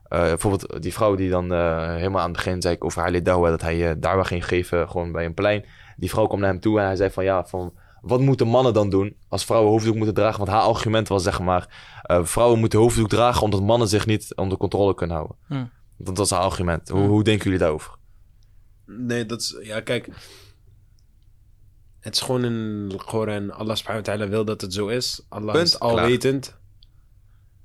[0.10, 1.52] bijvoorbeeld die vrouw die dan
[1.96, 4.90] helemaal aan het begin zei ik over Ali Dawa, dat hij uh, Dawa ging geven,
[4.90, 5.66] gewoon bij een plein.
[5.98, 7.74] Die vrouw kwam naar hem toe en hij zei van, ja, van,
[8.06, 10.38] wat moeten mannen dan doen als vrouwen hoofddoek moeten dragen?
[10.38, 14.36] Want haar argument was, zeg maar, eh, vrouwen moeten hoofddoek dragen omdat mannen zich niet
[14.36, 15.38] onder controle kunnen houden.
[15.48, 15.72] Hmm.
[15.98, 16.90] Dat was haar argument.
[16.90, 17.94] Hoe, hoe denken jullie daarover?
[18.86, 19.58] Nee, dat is...
[19.62, 20.10] Ja, kijk.
[22.00, 23.52] Het is gewoon een Koran.
[23.52, 25.26] Allah subhanahu wa ta'ala wil dat het zo is.
[25.30, 26.56] Allah Punt, is alwetend.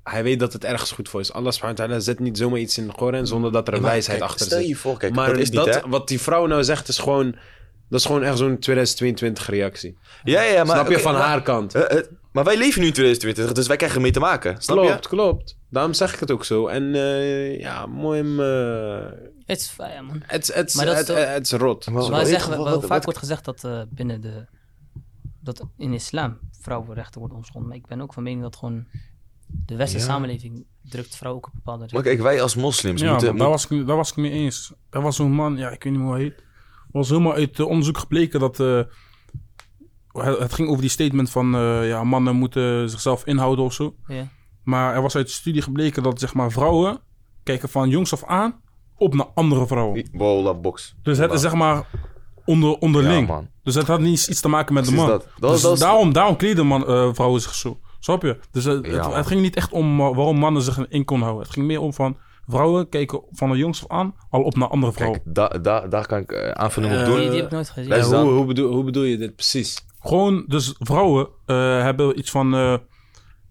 [0.03, 1.32] hij weet dat het ergens goed voor is.
[1.32, 3.80] Allah subhanahu wa ta'ala zet niet zomaar iets in de Koran zonder dat er een
[3.80, 4.68] Maar wijsheid kijk, achter Stel zit.
[4.68, 5.88] je voor, kijk, maar dat is niet, dat, hè?
[5.88, 7.36] wat die vrouw nou zegt is gewoon...
[7.91, 9.99] Dat is gewoon echt zo'n 2022 reactie.
[10.24, 10.76] Ja, ja, maar...
[10.76, 10.99] Snap je?
[10.99, 11.74] Van maar- haar kant.
[11.74, 14.62] Eh, eh, maar wij leven nu in 2020, dus wij krijgen ermee te maken.
[14.62, 15.09] Snap klopt, je?
[15.09, 15.57] klopt.
[15.70, 16.66] Daarom zeg ik het ook zo.
[16.66, 18.38] En eh, ja, mooi hem...
[19.45, 20.22] Het is fijn, man.
[20.26, 21.91] Het is- rot.
[21.91, 24.47] Maar- vaak wat- wordt gezegd dat eh, binnen de...
[25.43, 27.68] Dat in islam vrouwenrechten worden omschonden.
[27.68, 28.86] Maar ik ben ook van mening dat gewoon
[29.66, 30.12] de westerse Ja.
[30.12, 33.28] samenleving drukt vrouwen ook op bepaalde Maar kijk, wij als moslims Ja, moeten...
[33.28, 34.72] maar daar, was ik, daar was ik mee eens.
[34.91, 36.43] Er was zo'n man, ja, ik weet niet hoe hij heet.
[36.93, 38.61] Was helemaal uit eh, onderzoek gebleken dat...
[38.61, 38.80] eh,
[40.12, 41.55] het ging over die statement van...
[41.55, 43.95] eh, ja, mannen moeten zichzelf inhouden of zo.
[44.07, 44.28] Ja.
[44.64, 47.01] Maar er was uit de studie gebleken dat zeg maar, vrouwen...
[47.43, 48.61] kijken van jongs af aan
[48.97, 50.09] op naar andere vrouwen.
[50.12, 50.95] Wallah, box.
[51.03, 51.86] Dus het is zeg maar
[52.45, 53.26] onder, onderling.
[53.28, 53.49] Ja, man.
[53.62, 55.07] dus het had niet iets te maken met de man.
[55.07, 55.28] dat.
[55.38, 57.80] Dat- dus dat is- daarom, daarom kleden man, eh, vrouwen zich zo.
[58.01, 58.38] Snap je?
[58.51, 61.43] Dus het, Ja, het, ging niet echt om waarom mannen zich in kon houden.
[61.43, 62.16] Het ging meer om van
[62.51, 65.22] vrouwen keken van de jongs af aan al op naar andere vrouwen.
[65.22, 67.16] Kijk, da, da, daar kan ik eh, aanvulling op Eh, doen.
[67.16, 67.88] Die, die heb ik nooit gezien.
[67.96, 69.86] Ja, hoe, hoe, bedoel, hoe bedoel je dit precies?
[70.01, 72.55] Gewoon, dus vrouwen eh, hebben iets van...
[72.55, 72.74] eh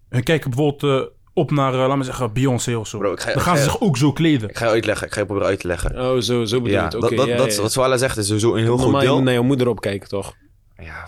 [0.08, 2.98] hun kijken bijvoorbeeld op naar, laat me zeggen, Beyoncé of zo.
[2.98, 4.48] Bro, ik ga- Dan gaan ze zich ook zo kleden.
[4.48, 5.90] Ik ga je uitleggen, ik ga je proberen uit te leggen.
[6.00, 6.92] Oh, zo, zo bedoel je Ja, het.
[6.92, 7.62] dat, Oké, dat, ja, dat, ja.
[7.62, 9.22] wat Swala zegt is sowieso een heel Normaal, je moet deel.
[9.22, 10.34] naar jouw moeder opkijken, toch?
[10.76, 11.06] Ja,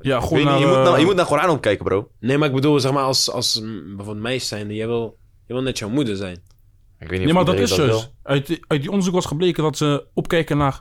[0.00, 0.58] Ja, gewoon naar...
[0.58, 2.08] je, moet naar, je moet naar Koran opkijken, bro.
[2.20, 3.60] Nee, maar ik bedoel, zeg maar, als, als
[3.96, 5.16] bijvoorbeeld meisje zijnde, jij wil,
[5.46, 6.42] je wil net jouw moeder zijn.
[7.02, 8.10] Ik weet niet Ja, maar dat is dus.
[8.22, 10.80] Uit, die- uit die onderzoek was gebleken dat ze opkijken naar,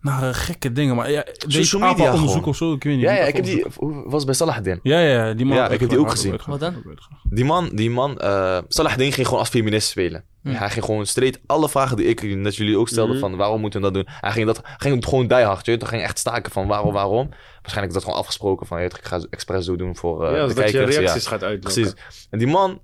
[0.00, 0.96] naar eh, gekke dingen.
[0.96, 2.48] Maar ja, Social deze media onderzoek gewoon.
[2.48, 3.02] of zo, ik weet niet.
[3.02, 3.66] Ja, ik heb die...
[4.04, 4.80] Was bij Salahuddin.
[4.82, 5.56] Ja, ja, die man.
[5.56, 6.40] Ja, ik heb die ook gezien.
[6.46, 6.74] Wat dan?
[7.30, 10.24] Die man, die man, eh Salahuddin ging gewoon als feminist spelen.
[10.42, 10.54] Hmm.
[10.54, 13.24] Hij ging gewoon straight alle vragen die ik, net jullie ook stelden, Mhm.
[13.24, 14.14] van waarom moeten we dat doen.
[14.20, 15.26] Hij ging, dat, ging het gewoon
[15.64, 17.28] je weet toch, ging echt staken van waarom, waarom.
[17.28, 20.36] Waarschijnlijk is dat gewoon afgesproken van, je ik ga het expres zo doen voor eh
[20.36, 21.30] ja, de zodat je reacties ja.
[21.30, 21.82] gaat uitlokken.
[21.82, 22.26] Precies.
[22.30, 22.80] En die man,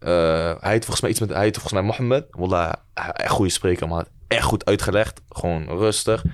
[0.00, 2.26] hij heet volgens mij iets met, hij heet volgens mij Mohammed.
[2.30, 4.04] Wallah, echt goede spreker, man.
[4.28, 5.20] Echt goed uitgelegd.
[5.28, 6.24] Gewoon rustig.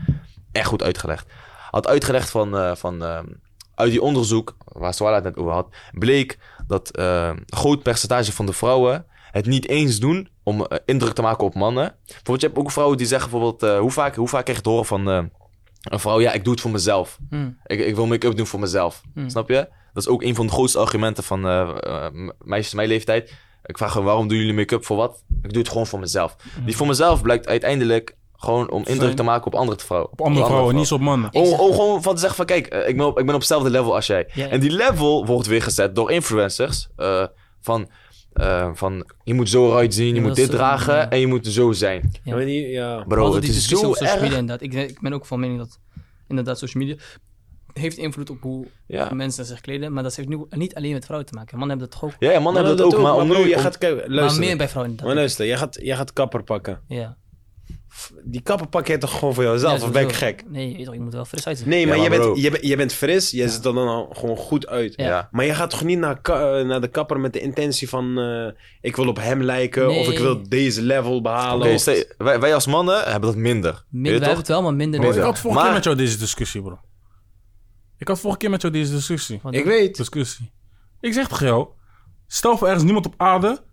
[0.52, 1.26] Echt goed uitgelegd.
[1.70, 3.18] Had uitgelegd van, eh, van eh,
[3.74, 8.32] uit die onderzoek, waar Swala het net over had, bleek dat eh, een groot percentage
[8.32, 11.94] van de vrouwen het niet eens doen om eh, indruk te maken op mannen.
[12.04, 14.64] Bijvoorbeeld, je hebt ook vrouwen die zeggen bijvoorbeeld, eh, hoe, vaak, hoe vaak krijg je
[14.64, 15.22] te horen van eh,
[15.82, 17.18] een vrouw, ja, ik doe het voor mezelf.
[17.30, 17.58] Hmm.
[17.66, 19.02] Ik, ik wil make-up doen voor mezelf.
[19.14, 19.28] Hmm.
[19.30, 19.68] Snap je?
[19.92, 23.34] Dat is ook een van de grootste argumenten van eh, eh, meisjes mijn leeftijd.
[23.66, 25.24] Ik vraag gewoon, waarom doen jullie make-up voor wat?
[25.42, 26.36] Ik doe het gewoon voor mezelf.
[26.64, 30.12] Die voor mezelf blijkt uiteindelijk gewoon om indruk te maken op andere vrouwen.
[30.12, 31.32] Op andere vrouwen, niet op mannen.
[31.34, 33.70] Om, gewoon van te zeggen van, kijk, eh, ik ben op, ik ben op hetzelfde
[33.70, 34.30] level als jij.
[34.32, 34.50] Ja, ja.
[34.50, 36.88] En die level wordt weer gezet door influencers.
[36.96, 37.24] eh,
[37.60, 37.88] van,
[38.32, 41.10] eh, van, je moet zo eruit zien, je Ja, moet dit dragen ja.
[41.10, 42.12] en je moet zo zijn.
[42.22, 43.04] Ja.
[43.08, 44.20] Bro, het die is zo erg.
[44.20, 44.62] media inderdaad.
[44.62, 45.78] Ik, ik ben ook van mening dat
[46.28, 47.02] inderdaad social media
[47.78, 49.14] heeft invloed op hoe Ja.
[49.14, 49.92] mensen zich kleden.
[49.92, 51.58] Maar dat heeft nu niet alleen met vrouwen te maken.
[51.58, 52.16] Mannen hebben dat toch ook.
[52.18, 53.48] Ja, ja mannen Maar hebben dat ook, maar nu...
[53.48, 54.40] je om- gaat kijken, Maar luister.
[54.44, 56.80] meer bij vrouwen Maar luister, jij gaat, jij gaat kapper pakken.
[56.88, 57.16] Ja.
[58.24, 60.44] Die kapper pak je toch gewoon voor jezelf, Ja, of ben ik gek?
[60.48, 61.68] Nee, je, weet toch, je moet er wel fris uitzien.
[61.68, 63.88] Nee, maar, Ja, je, maar bent, je, bent, je bent fris, je ziet er dan
[63.88, 64.92] al gewoon goed uit.
[64.96, 65.06] Ja.
[65.06, 65.28] Ja.
[65.30, 66.18] Maar je gaat toch niet naar,
[66.66, 68.18] naar de kapper met de intentie van...
[68.18, 68.46] eh,
[68.80, 70.00] ik wil op hem lijken, Nee.
[70.00, 71.66] of ik wil deze level behalen.
[71.66, 73.84] Oké, of- stel- wij, wij als mannen hebben dat minder.
[73.90, 75.00] Minder, wij hebben het wel, maar minder.
[75.00, 75.30] Bro, ik Minder.
[75.32, 76.78] had vorige Maar- keer met jou deze discussie, bro.
[77.98, 79.40] Ik had vorige keer met jou deze discussie.
[79.50, 79.96] Ik weet.
[79.96, 80.52] Discussie.
[81.00, 81.66] Ik zeg tegen jou,
[82.26, 83.64] stel voor ergens niemand op aarde,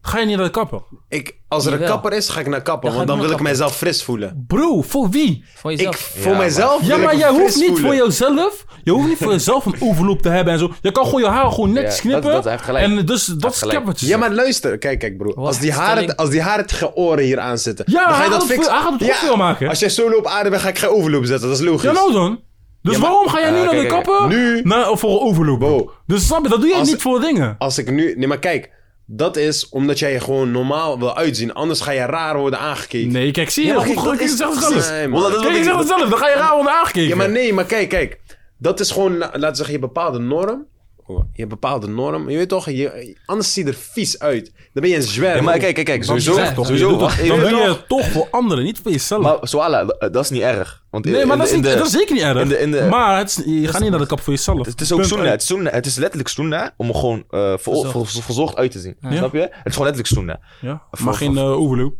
[0.00, 0.80] ga je niet naar de kapper.
[1.08, 1.92] Ik, als er een Jawel.
[1.94, 3.56] kapper is, ga ik naar kapper, ga want ik dan naar wil ik kapper.
[3.56, 4.44] mijzelf fris voelen.
[4.46, 5.44] Bro, voor wie?
[5.54, 5.96] Voor Ik, jezelf.
[6.16, 7.84] voor Ja, mijzelf Ja, wil maar jij hoeft fris niet voelen.
[7.84, 8.64] voor jezelf.
[8.84, 10.72] Je hoeft niet voor jezelf een overloop te hebben en zo.
[10.82, 12.22] Je kan gewoon je haar gewoon netjes Ja, knippen.
[12.22, 12.84] dat- dat- hij heeft gelijk.
[12.84, 13.76] En dus dat is gelijk.
[13.76, 14.08] kappertjes.
[14.08, 14.78] Ja, maar luister.
[14.78, 15.34] Kijk, kijk bro.
[15.34, 15.90] Wat Als die, stelling.
[15.94, 18.40] haren, als die haren tegen oren hier aan zitten, Ja, dan ga hij je dat
[18.40, 18.64] gaat het fixen.
[18.72, 19.68] veel- hij gaat het goed veel maken.
[19.68, 21.48] Als jij solo op aarde bent, ga ik geen overloop zetten.
[21.48, 21.82] Dat is logisch.
[21.82, 22.40] Ja, nou dan.
[22.86, 24.26] Dus Ja, maar- waarom ga jij nu Ja, naar de kijk, kapper?
[24.28, 24.62] nu-
[24.96, 25.58] voor een overloop.
[25.58, 25.90] Bro.
[26.06, 27.54] Dus snap je, dat doe Als- niet voor dingen.
[27.58, 28.14] Als ik nu...
[28.16, 28.70] Nee, maar kijk.
[29.06, 31.54] Dat is omdat jij je gewoon normaal wil uitzien.
[31.54, 33.12] Anders ga je raar worden aangekeken.
[33.12, 34.90] Nee, kijk, zie je, Ja, kijk, dat ik is- zeg het zelf.
[34.90, 35.20] Nee, man.
[35.20, 37.08] Wallah, dat is Kijk, ik zeg het zelf, dan ga je raar worden aangekeken.
[37.08, 38.20] Ja, maar nee, maar kijk, kijk.
[38.58, 40.66] Dat is gewoon, laten we zeggen, je bepaalde norm.
[41.06, 42.30] Je hebt bepaalde norm.
[42.30, 44.44] Je weet toch, je, anders zie je er vies uit.
[44.44, 45.36] Dan ben je een zwerver.
[45.36, 46.04] Ja, maar kijk, kijk, kijk.
[46.04, 47.28] Sowieso, toch, sowieso, je even.
[47.28, 49.22] Dan doe je het toch voor anderen, niet voor jezelf.
[49.22, 50.84] Maar Swala, dat is niet erg.
[50.90, 52.40] Want nee, maar dat is, in niet, de- dat is zeker niet erg.
[52.40, 54.66] in de- in de- maar het is, je gaat niet naar de kap voor jezelf.
[54.66, 55.48] Het is ook uit.
[55.48, 58.12] Het het is letterlijk sunnah om er gewoon eh, ver- Verzorgd.
[58.12, 58.96] ver- verzorgd uit te zien.
[59.00, 59.16] Ja.
[59.16, 59.38] Snap je?
[59.40, 60.36] Het is gewoon letterlijk sunnah.
[60.60, 61.94] Ja, maar geen eh, overloop.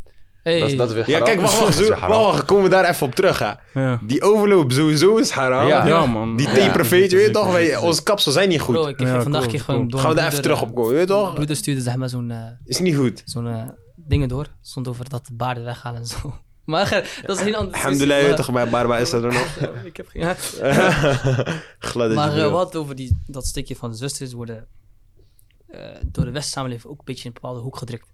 [0.46, 2.88] Hey, Dat, is- dat is weer Ja, kijk, wacht, wacht, wacht, wacht, komen we daar
[2.88, 3.52] even op terug, hè.
[3.74, 3.98] Ja.
[4.02, 5.66] Die overloop sowieso is haram.
[5.66, 5.86] Ja.
[5.86, 6.36] Ja, man.
[6.36, 6.54] Die Ja.
[6.54, 8.74] tapeprofeet, je weet toch, wij, onze kapsel zijn niet goed.
[8.74, 10.90] bro, ik heb Ja, vandaag keer gewoon door Gaan we daar even terug op komen,
[10.90, 11.28] je weet toch?
[11.28, 12.30] eh, Broeder stuurde zeg maar zo'n...
[12.30, 13.22] eh, Is niet goed.
[13.24, 13.62] zo'n eh,
[13.96, 14.46] dingen door.
[14.62, 16.34] stond over dat de baarden weghalen en zo.
[16.64, 16.90] Maar
[17.26, 19.56] dat is een heel ander Alhamdulillah, je weet toch, bij Barba is er nog.
[19.84, 20.22] Ik heb geen...
[20.22, 20.34] Ja.
[21.78, 24.66] Glad Maar je wat over die, dat stukje van de zusters worden
[25.66, 28.06] eh, door de westerse samenleving ook een beetje in een bepaalde hoek gedrukt.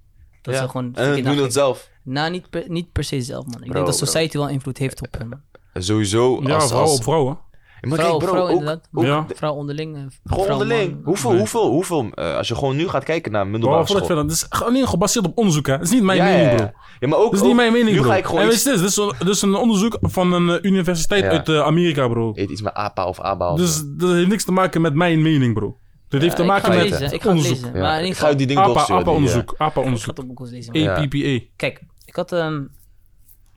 [0.43, 0.60] Dat Ja.
[0.62, 1.90] ze gewoon En doen dat zelf.
[2.02, 3.55] Nou, niet per, niet per se zelf, man.
[3.55, 4.06] Ik Bro, denk dat bro.
[4.06, 5.40] society wel invloed heeft op man.
[5.74, 6.40] Sowieso.
[6.43, 6.97] Ja, als, vrouw als...
[6.97, 7.39] op vrouwen.
[7.81, 8.89] Ja, maar Vrouw, kijk, bro, vrouw ook, inderdaad.
[8.93, 9.27] ook Ja.
[9.35, 9.97] Vrouw onderling.
[9.97, 10.93] eh, gewoon vrouw, onderling.
[10.93, 11.01] man.
[11.05, 11.39] Hoeveel, Nee.
[11.39, 14.16] hoeveel, hoeveel, eh, als je gewoon nu gaat kijken naar middelbare Bro, school.
[14.16, 15.73] Het is alleen gebaseerd op onderzoek, hè.
[15.73, 16.70] Het is niet mijn Ja, mening, bro.
[17.01, 18.10] Ja, maar ook, Dat is niet ook- mijn mening, nu bro.
[18.10, 20.48] ga ik gewoon en iets, weet je, dit is, dit is een, onderzoek van een
[20.51, 21.31] eh, universiteit Ja.
[21.31, 22.32] uit eh, Amerika, bro.
[22.35, 23.52] Eet iets met APA of ABA.
[23.52, 25.77] of Dus dat heeft niks te maken met mijn mening, bro.
[26.12, 27.64] Dit heeft te Ja, ik maken ga het met lezen, Ik ga het onderzoek.
[27.64, 27.80] lezen.
[27.80, 29.05] Maar in ik ieder ga geval, die ding APA, doorsturen.
[29.05, 30.18] die, eh, APA-onderzoek.
[30.18, 30.78] ik ga lezen.
[30.80, 30.94] Ja.
[30.97, 31.47] APPA.
[31.56, 32.32] Kijk, ik had...
[32.32, 32.62] ehm,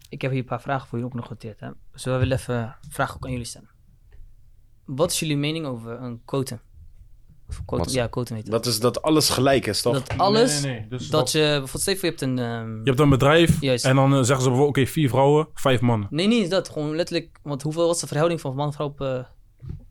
[0.10, 1.60] ik heb hier een paar vragen voor jullie ook nog genoteerd.
[1.60, 1.69] Hè.
[1.91, 3.69] Dus we willen even vragen ook aan jullie stellen.
[4.86, 6.60] Wat is jullie mening over een quotum?
[7.49, 8.52] Of quotum ja, quotum heet het.
[8.53, 9.94] Dat is dat alles gelijk is, toch?
[10.03, 10.61] Dat alles...
[10.61, 10.90] Nee, nee, nee.
[10.90, 11.40] Dus Dat wat- je...
[11.40, 12.40] Bijvoorbeeld, stel je voor, je hebt een...
[12.40, 13.86] ehm, Je hebt een bedrijf Juist.
[13.86, 16.07] en dan eh, zeggen ze bijvoorbeeld, oké, vier vrouwen, vijf mannen.
[16.11, 16.69] Nee, niet dat.
[16.69, 17.40] Gewoon letterlijk...
[17.44, 19.02] Want hoeveel was de verhouding van man en vrouw op...
[19.02, 19.19] eh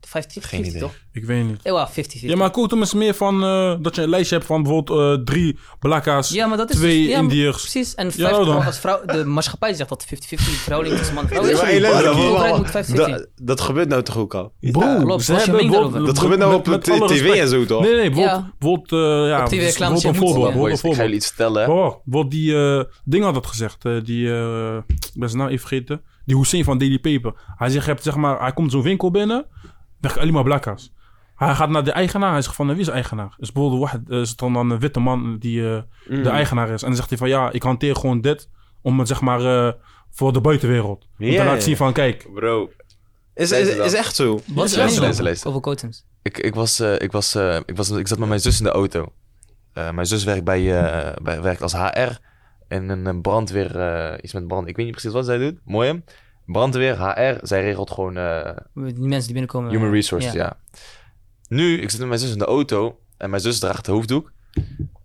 [0.00, 0.80] 50, Geen 50 idee.
[0.80, 0.94] toch?
[1.12, 1.60] Ik weet niet.
[1.62, 2.50] Eh, wel, 50, Ja, maar
[2.82, 6.46] is meer van eh, dat je een lijstje hebt van bijvoorbeeld eh, drie blakka's, Ja,
[6.46, 7.60] maar dat is twee dus- ja, maar- Indiërs.
[7.60, 7.94] Precies.
[7.94, 8.64] En Ja, 50, dan.
[8.64, 11.56] als vrouw, de maatschappij zegt dat 50-50 verhouding tussen man en vrouw Ja, is.
[11.56, 13.16] maar hey, de luister, overheid maar- moet 50-50.
[13.16, 14.52] dat, dat gebeurt nou toch ook al?
[14.60, 15.24] Bro, klopt.
[15.24, 16.06] ze is hebben bijvoorbeeld-?
[16.06, 17.82] Dat gebeurt nou met- op met tv en zo, toch?
[17.82, 18.52] Nee, nee, bijvoorbeeld, Ja.
[18.58, 20.44] bijvoorbeeld, eh, ja, Op TV reclames, een voorbeeld.
[20.44, 20.50] ja.
[20.50, 20.96] ik ga voorbeeld.
[20.96, 21.68] jullie iets vertellen.
[21.68, 22.54] Oh, wat die
[23.04, 23.84] ding had dat gezegd.
[23.84, 26.02] eh, die, eh, ik ben zijn naam even vergeten.
[26.24, 27.32] Die Hussein van Daily Paper.
[27.56, 29.46] Hij zegt, je hebt, zeg maar, hij komt zo'n winkel binnen.
[30.00, 30.92] Weg alleen maar blakka's.
[31.36, 32.32] Hij gaat naar de eigenaar.
[32.32, 33.34] Hij zegt van, wie is de eigenaar?
[33.38, 36.22] Is bijvoorbeeld eh, is het dan een witte man die eh, Mm.
[36.22, 36.80] de eigenaar is.
[36.82, 38.48] En dan zegt hij van, ja, ik hanteer gewoon dit.
[38.82, 39.72] Om het, zeg maar, eh,
[40.10, 41.06] voor de buitenwereld.
[41.18, 42.28] Om Ja, te laten zien van, kijk.
[42.34, 42.70] Bro,
[43.34, 44.32] Is, is, is echt zo.
[44.32, 45.88] Wat is mening luister, over-
[46.22, 48.64] ik, ik, was, eh, ik, was, eh, ik, was, ik zat met mijn zus in
[48.64, 49.12] de auto.
[49.72, 52.18] Eh, mijn zus werkt, bij, eh, bij, werkt als HR.
[52.74, 54.68] En een, brandweer, eh, iets met brand.
[54.68, 55.58] Ik weet niet precies wat zij doet.
[55.64, 55.98] Mooi hè?
[56.46, 59.70] Brandweer, HR, zij regelt gewoon eh, Die mensen die binnenkomen.
[59.70, 60.56] human eh, resources, ja.
[61.48, 62.98] Nu, ik zit met mijn zus in de auto.
[63.16, 64.32] En mijn zus draagt de hoofddoek.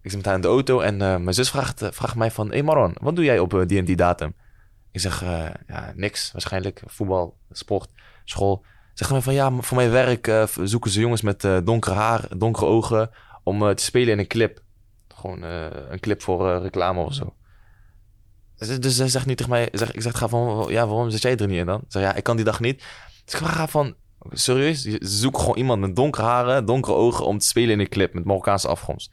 [0.01, 0.79] Ik zit met haar in de auto.
[0.79, 2.47] En mijn zus vraagt, vraagt mij van...
[2.47, 4.33] Hé hey Maron, wat doe jij op die en die datum?
[4.91, 5.21] Ik zeg,
[5.67, 6.81] ja, niks waarschijnlijk.
[6.85, 7.89] Voetbal, sport,
[8.23, 8.65] school.
[8.93, 12.65] Zegt mij van, ja, voor mijn werk zoeken ze jongens met eh, donker haar, donkere
[12.65, 13.09] ogen...
[13.43, 14.61] om te spelen in een clip.
[15.15, 17.33] Gewoon een clip voor reclame of zo.
[18.59, 19.69] Dus, dus zij zegt nu tegen mij...
[19.71, 21.79] Zeg, ik zeg, ga van, ja, waarom zit jij er niet in dan?
[21.79, 22.83] Ik zeg, ja, ik kan die dag niet.
[23.25, 23.95] Dus ik vraag van,
[24.31, 24.81] serieus?
[24.81, 27.25] Ze zoeken gewoon iemand met donkere haren, donkere ogen...
[27.25, 29.11] om te spelen in een clip met Marokkaanse afkomst.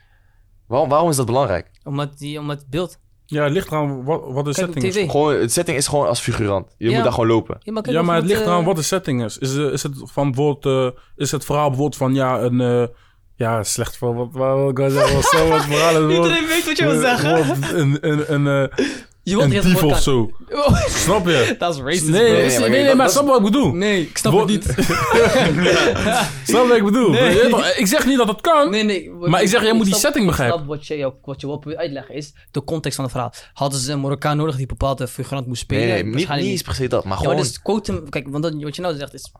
[0.66, 1.70] Waarom, waarom is dat belangrijk?
[1.84, 2.98] Omdat, die, omdat het beeld...
[3.28, 5.10] Ja, het ligt eraan wat, wat de Kijk setting is.
[5.10, 6.74] Gewoon, het setting is gewoon als figurant.
[6.78, 6.94] Je Ja.
[6.94, 7.56] moet daar gewoon lopen.
[7.60, 9.38] Ja, maar, kijk Ja, maar het ligt eraan eh, wat de setting is.
[9.38, 12.86] Is, eh, is het van bijvoorbeeld, eh, is het verhaal bijvoorbeeld van ja, een, eh,
[13.34, 16.76] ja, slecht voor wat, ik wel zeggen, wat zo wat verhaal bijvoorbeeld- Iedereen weet wat
[16.76, 17.78] je wil zeggen.
[17.78, 18.84] Een, een, een, eh,
[19.30, 20.30] Je wilt een niet dief of zo.
[20.50, 21.54] Oh, Snap je?
[21.58, 22.36] Dat is racist, Nee, bro.
[22.36, 23.72] nee, nee, maar nee, dat- maar dat- snap wat ik bedoel?
[23.72, 24.64] Nee, ik snap het niet.
[26.44, 27.14] Snap wat ik bedoel?
[27.76, 28.70] Ik zeg niet dat het kan.
[28.70, 29.10] Nee, nee.
[29.10, 30.56] Maar ik zeg, jij moet die setting begrijpen.
[30.56, 33.32] snap Wat je, wat je wil uitleggen is de context van het verhaal.
[33.52, 35.86] Hadden ze een Marokkaan nodig die bepaalde figurant moest spelen?
[35.86, 37.36] Nee, nee, niet, niet eens se dat, maar Ja, gewoon...
[37.36, 39.32] dus quotum, kijk, want dat, wat je nou zegt is,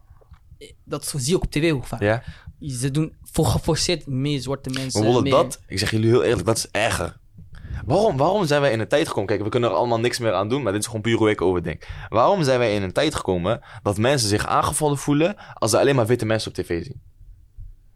[0.85, 2.01] dat zie je ook op tv hoe vaak.
[2.03, 2.23] Ja,
[2.61, 5.23] Ze doen voor geforceerd meer zwarte mensen.
[5.23, 7.17] meer- dat, ik zeg jullie heel eerlijk, dat is erger.
[7.87, 9.29] Waarom, waarom zijn wij in een tijd gekomen?
[9.29, 11.31] Kijk, we kunnen er allemaal niks meer aan doen, maar dit is gewoon puur hoe
[11.31, 11.87] ik over denk.
[12.09, 15.95] Waarom zijn wij in een tijd gekomen dat mensen zich aangevallen voelen als ze alleen
[15.97, 17.03] maar witte mensen op tv zien?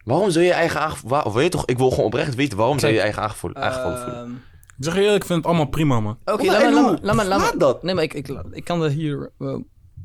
[0.05, 1.25] Waarom zou je je eigen aangevallen...
[1.25, 3.57] Of weet je toch, ik wil gewoon oprecht weten, waarom zou je je eigen aangevallen,
[3.57, 4.23] aangevallen voelen?
[4.25, 4.33] Ehm,
[4.79, 6.19] Ik zeg je eerlijk, ik vind het allemaal prima, man.
[6.25, 7.83] Oké, laat, me, laat, laat, me, laat, me- Laat dat.
[7.83, 9.33] Nee, maar ik, ik, ik kan er hier...
[9.39, 9.57] eh,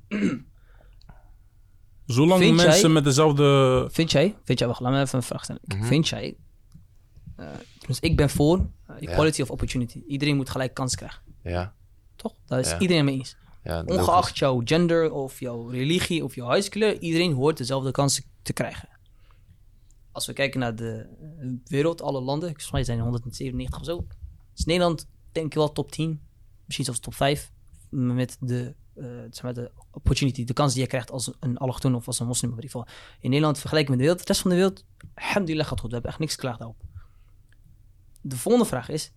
[2.06, 3.88] Zolang Vind mensen jij- met dezelfde...
[3.91, 4.36] vind jij...
[4.44, 4.68] Vind jij...
[4.68, 5.62] Wacht, laat me even een vraag stellen.
[5.66, 5.84] Mhm.
[5.84, 6.36] Vind jij...
[7.36, 7.48] eh,
[7.88, 10.03] dus ik ben voor eh, equality of opportunity.
[10.07, 11.22] Iedereen moet gelijk kans krijgen.
[11.44, 11.74] Ja,
[12.16, 12.34] Toch?
[12.45, 12.80] Daar is Ja.
[12.80, 13.36] iedereen mee eens.
[13.64, 13.84] ja.
[13.86, 18.90] Ongeacht jouw gender of jouw religie of jouw huidskleur, iedereen hoort dezelfde kansen te krijgen.
[20.12, 21.07] Als we kijken naar de
[21.66, 24.07] wereld, alle landen, volgens mij zijn er 197 of zo,
[24.56, 26.22] is Nederland denk ik wel top 10,
[26.66, 27.52] misschien zelfs top 5,
[27.90, 31.95] met de, eh, zeg maar de opportunity, de kans die je krijgt als een allochtoon
[31.95, 32.60] of als een moslim
[33.20, 34.84] in Nederland vergelijken met de wereld, de rest van de wereld,
[35.14, 36.84] alhamdulillah gaat goed, we hebben echt niks klaar daarop.
[38.27, 39.11] De volgende vraag is,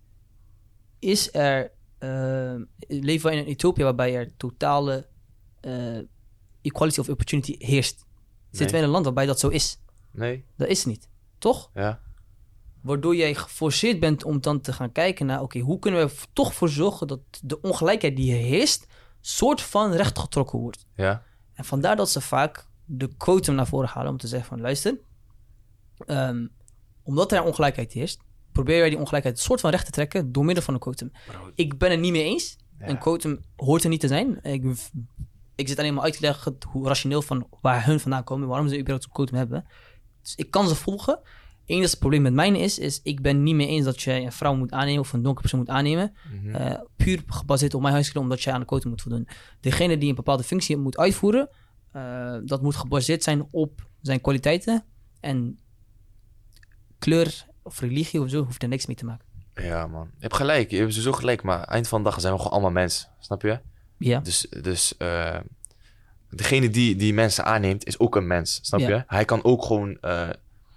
[0.99, 2.55] is er eh,
[2.87, 5.07] leven we in een utopia waarbij er totale
[5.59, 5.97] eh,
[6.61, 8.05] equality of opportunity heerst?
[8.51, 9.79] Zitten we in een land waarbij dat zo is?
[10.11, 11.09] Nee, Dat is niet.
[11.37, 11.69] Toch?
[11.73, 12.01] ja.
[12.81, 15.41] Waardoor jij geforceerd bent om dan te gaan kijken naar...
[15.41, 18.87] oké, hoe kunnen we er toch voor zorgen dat de ongelijkheid die er heerst...
[19.21, 20.85] soort van rechtgetrokken wordt?
[20.95, 21.23] Ja,
[21.53, 24.61] En vandaar dat ze vaak de quotum naar voren halen om te zeggen van...
[24.61, 24.99] luister,
[26.05, 26.47] ehm,
[27.03, 28.27] omdat er ongelijkheid heerst...
[28.59, 31.11] proberen wij die ongelijkheid een soort van recht te trekken door middel van een quotum.
[31.55, 32.57] Ik ben het niet mee eens.
[32.79, 32.87] Ja.
[32.87, 34.43] Een quotum hoort er niet te zijn.
[34.43, 34.63] Ik,
[35.55, 38.47] ik zit alleen maar uit te leggen hoe rationeel van waar hun vandaan komen...
[38.47, 39.65] waarom ze überhaupt een quotum hebben.
[40.21, 41.19] Dus ik kan ze volgen.
[41.65, 44.55] enige probleem met mij is, is ik ben niet mee eens dat je een vrouw
[44.55, 46.13] moet aannemen of een donkere persoon moet aannemen.
[46.53, 49.27] Eh, puur gebaseerd op mijn huisgenoot, omdat jij aan de quota moet voldoen.
[49.59, 51.49] Degene die een bepaalde functie moet uitvoeren,
[51.91, 54.83] eh, dat moet gebaseerd zijn op zijn kwaliteiten.
[55.19, 55.59] En
[56.99, 59.25] kleur of religie of zo hoeft er niks mee te maken.
[59.55, 60.09] Ja, man.
[60.13, 60.71] Je hebt gelijk.
[60.71, 61.43] Je hebt sowieso gelijk.
[61.43, 63.09] Maar eind van de dag zijn we gewoon allemaal mensen.
[63.19, 63.59] Snap je?
[63.97, 65.37] Ja, Dus, dus eh,
[66.29, 68.59] degene die, die mensen aanneemt, is ook een mens.
[68.61, 68.87] Snap Ja.
[68.89, 69.03] je?
[69.07, 70.29] Hij kan ook gewoon eh,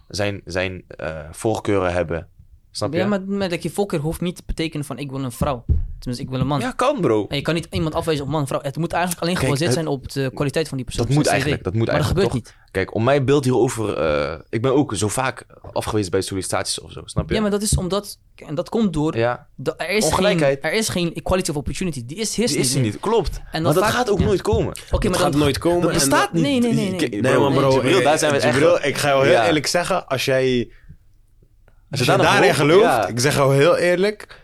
[0.08, 2.28] zijn, zijn eh, voorkeuren hebben.
[2.72, 2.98] Snap je?
[2.98, 5.64] ja maar, maar dat je voorkeur hoeft niet te betekenen van ik wil een vrouw.
[5.98, 6.60] Tenminste, ik wil een man.
[6.60, 7.26] Ja, kan bro.
[7.28, 8.60] En je kan niet iemand afwijzen op man vrouw.
[8.62, 11.06] Het moet eigenlijk alleen gebaseerd zijn op de kwaliteit van die persoon.
[11.06, 11.64] Dat moet eigenlijk.
[11.64, 12.54] Dat moet Maar dat eigenlijk gebeurt toch?
[12.62, 12.70] niet.
[12.70, 13.96] Kijk, om mijn beeld hierover...
[13.96, 17.02] eh, ik ben ook zo vaak afgewezen bij sollicitaties of zo.
[17.04, 17.34] Snap je?
[17.34, 18.18] Ja, maar dat is omdat...
[18.34, 19.16] En dat komt door...
[19.16, 20.64] Ja, de- er, is geen, Ongelijkheid.
[20.64, 22.04] er is geen equality of opportunity.
[22.06, 23.00] Die is die is er niet.
[23.00, 23.40] Klopt.
[23.52, 24.24] En maar dat vaak- gaat ook ja.
[24.24, 24.74] nooit komen.
[24.90, 25.40] Oké, maar gaat dan...
[25.40, 25.80] nooit komen.
[25.80, 27.08] Dat en bestaat Nee, nee, nee, nee.
[27.08, 28.84] Nee, bro, maar bro, Jibril, daar zijn we het echt...
[28.86, 30.70] Ik ga jou heel eerlijk zeggen, als jij,
[31.92, 33.06] als je je daar daarin gelooft, ja.
[33.06, 34.40] ik zeg jou heel eerlijk,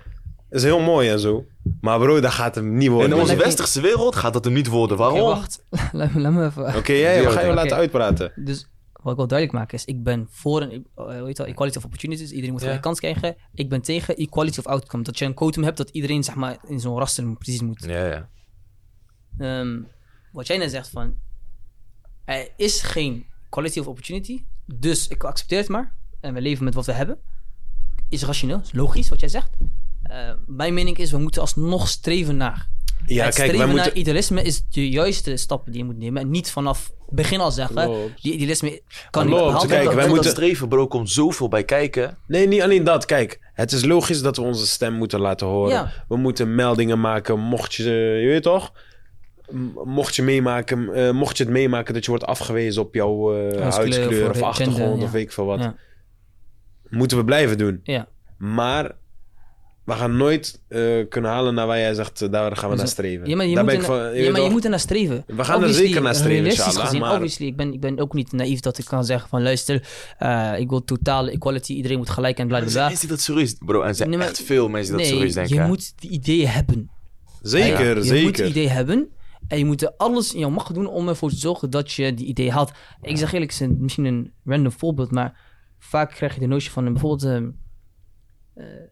[0.51, 1.45] is heel mooi en zo.
[1.81, 3.11] Maar bro, dat gaat hem niet worden.
[3.11, 4.97] In onze westerse wereld gaat dat er niet worden.
[4.97, 5.21] Waarom?
[5.21, 5.65] wacht.
[5.93, 6.77] laat, me, laat me even...
[6.77, 8.33] Oké, jij, we gaan je laten uitpraten.
[8.35, 11.47] Dus wat ik wil duidelijk maken is, ik ben voor een eh, hoe heet dat,
[11.47, 12.31] equality of opportunities.
[12.31, 12.73] Iedereen moet Ja.
[12.73, 13.37] een kans krijgen.
[13.55, 15.03] Ik ben tegen equality of outcome.
[15.03, 17.85] Dat je een quotum hebt dat iedereen zeg maar in zo'n raster precies moet.
[17.85, 18.29] Ja, ja.
[19.39, 19.81] Ehm,
[20.33, 21.15] wat jij net zegt van,
[22.25, 24.45] er is geen quality of opportunity.
[24.67, 25.97] Dus ik accepteer het maar.
[26.21, 27.19] En we leven met wat we hebben.
[28.09, 29.51] Is rationeel, is logisch wat jij zegt.
[30.03, 30.17] Eh,
[30.47, 32.69] mijn mening is, we moeten alsnog streven naar.
[33.07, 33.99] Ja, het kijk, wij streven naar moeten...
[34.01, 36.23] idealisme is de juiste stappen die je moet nemen.
[36.23, 38.23] En niet vanaf begin al zeggen, Klopt.
[38.23, 38.81] die idealisme
[39.11, 39.95] kan niet Klopt, behaald kijk, worden.
[39.95, 42.17] wij En moeten- dat streven, bro, komt zoveel bij kijken.
[42.27, 43.05] Nee, niet alleen dat.
[43.05, 45.73] Kijk, het is logisch dat we onze stem moeten laten horen.
[45.73, 45.93] Ja.
[46.09, 47.91] We moeten meldingen maken, mocht je,
[48.23, 48.73] je weet toch?
[49.85, 53.39] Mocht je, meemaken, eh, mocht je het meemaken dat je wordt afgewezen op jouw eh,
[53.61, 55.05] Huidskleur huidskleur of of achtergrond gender, ja.
[55.05, 55.59] of weet ik veel wat.
[55.59, 55.75] Ja.
[56.91, 57.81] Moeten we blijven doen.
[57.83, 58.09] Ja.
[58.39, 58.97] Maar
[59.85, 62.79] we gaan nooit eh, kunnen halen naar waar jij zegt, eh, daar gaan we Dus,
[62.85, 63.29] naar streven.
[63.29, 64.71] Ja, maar je, daar moet, ben ik er, van, je ja, maar je moet er
[64.71, 65.25] naar streven.
[65.27, 67.99] We gaan er zeker naar streven, realistisch inshallah, gezien, maar- obviously, ik ben, ik ben
[67.99, 69.89] ook niet naïef dat ik kan zeggen van luister,
[70.19, 72.89] eh, ik wil totale equality, iedereen moet gelijk en bla bla zijn bla.
[72.89, 73.55] mensen die dat serieus...
[73.59, 75.55] Bro, en er zijn Nee, maar- echt veel mensen die dat serieus Nee, denken.
[75.57, 75.69] je hè.
[75.69, 76.91] moet die ideeën hebben.
[77.43, 78.33] Zeker, je moet zeker.
[78.33, 79.09] die idee hebben
[79.49, 82.15] en je moet er alles in jouw macht doen om ervoor te zorgen dat je
[82.15, 82.73] die idee haalt.
[83.03, 85.47] Ik zeg eerlijk, het is een- misschien een random voorbeeld, maar
[85.79, 87.51] vaak krijg je de notie van een bijvoorbeeld ehm,
[88.55, 88.87] eh,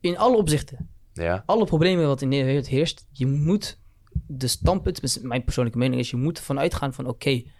[0.00, 3.80] in alle opzichten, Ja, alle problemen wat in de wereld heerst, je moet
[4.26, 7.50] de standpunt, mijn persoonlijke mening is, je moet ervan uitgaan van oké, de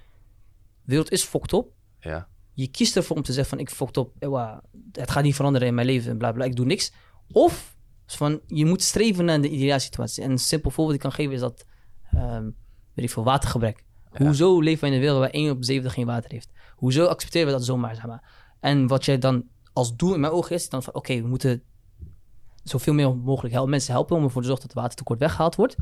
[0.82, 1.72] wereld is fucked op.
[1.98, 2.30] ja.
[2.54, 4.62] Je kiest ervoor om te zeggen van ik fucked op, ewa,
[4.92, 6.92] het gaat niet veranderen in mijn leven en bla bla, ik doe niks.
[7.30, 10.22] Of van je moet streven naar de ideale situatie.
[10.22, 11.66] En een simpel voorbeeld die ik kan geven is dat,
[12.10, 12.44] ehm
[12.94, 13.84] weet ik veel, watergebrek.
[14.12, 14.24] Ja.
[14.24, 16.50] Hoezo leven we in een wereld waar 1 op 70 geen water heeft?
[16.82, 18.54] Hoezo accepteren we dat zomaar, zeg maar?
[18.60, 21.62] En wat jij dan als doel in mijn ogen is, dan van oké, we moeten
[22.64, 25.76] zoveel meer mogelijk helpen, mensen helpen om ervoor te zorgen dat het watertekort weggehaald wordt.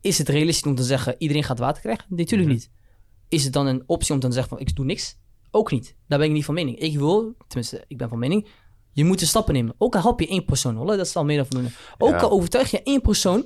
[0.00, 2.04] Is het realistisch om te zeggen, iedereen gaat water krijgen?
[2.08, 2.58] Nee, natuurlijk Mhm.
[2.58, 2.70] niet.
[3.28, 5.18] Is het dan een optie om te zeggen van, ik doe niks?
[5.50, 5.96] Ook niet.
[6.08, 6.78] Daar ben ik niet van mening.
[6.78, 8.48] Ik wil, tenminste, ik ben van mening,
[8.92, 9.74] je moet de stappen nemen.
[9.78, 11.74] Ook al help je één persoon, hoor, dat is al meer dan voldoende.
[11.98, 12.18] Ook Ja.
[12.20, 13.44] al overtuig je één persoon,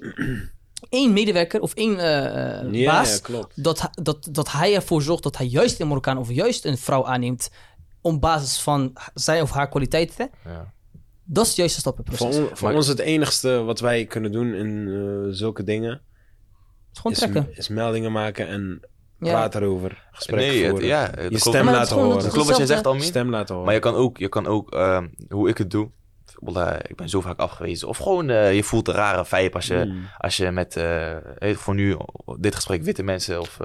[0.89, 3.62] één medewerker of één eh, eh, Ja, baas, ja, klopt.
[3.62, 6.78] dat, hij- dat, dat hij ervoor zorgt dat hij juist een Marokkaan of juist een
[6.78, 7.51] vrouw aanneemt
[8.01, 10.31] op basis van zijn of haar kwaliteiten.
[10.44, 10.73] ja.
[11.27, 12.36] Dat is het juiste Voor, stappenproces.
[12.36, 16.01] on- voor Maar- ons het enigste wat wij kunnen doen in eh, zulke dingen...
[16.93, 17.48] Is gewoon Is, trekken.
[17.56, 18.81] is meldingen maken en
[19.19, 19.31] Ja.
[19.31, 20.09] praten erover.
[20.12, 20.89] Gesprekken Nee, het, voeren.
[20.89, 21.43] ja, het je klopt.
[21.43, 22.31] stem laten horen.
[22.31, 22.86] Klopt wat jij zegt.
[22.86, 23.02] Almin.
[23.02, 23.65] Stem laten horen.
[23.65, 25.90] Maar je kan ook, je kan ook ehm, hoe ik het doe.
[26.89, 27.89] Ik ben zo vaak afgewezen.
[27.89, 30.09] Of gewoon, eh, je voelt een rare vibe als je, Mm.
[30.19, 31.11] als je met, eh,
[31.51, 31.97] eh, voor nu,
[32.39, 33.59] dit gesprek, witte mensen of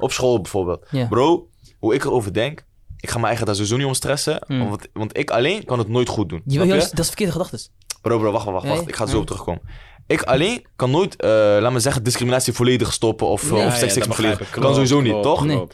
[0.00, 0.86] op school bijvoorbeeld.
[1.08, 2.64] Bro, hoe ik erover denk,
[3.00, 4.44] ik ga me eigen daar sowieso niet om stressen.
[4.46, 4.68] Mm.
[4.68, 6.42] Want, want ik alleen kan het nooit goed doen.
[6.44, 6.74] Je je?
[6.74, 7.70] dat is verkeerde gedachtes.
[8.02, 8.88] Bro, bro, wacht, wacht, wacht.
[8.88, 9.62] Ik ga zo op terugkomen.
[10.06, 11.28] Ik alleen kan nooit, eh,
[11.60, 13.66] laat me zeggen, discriminatie volledig stoppen of, Nee.
[13.66, 14.50] of ja, dat volledig.
[14.50, 15.44] Kan sowieso Klopt, niet, toch?
[15.44, 15.66] Nee.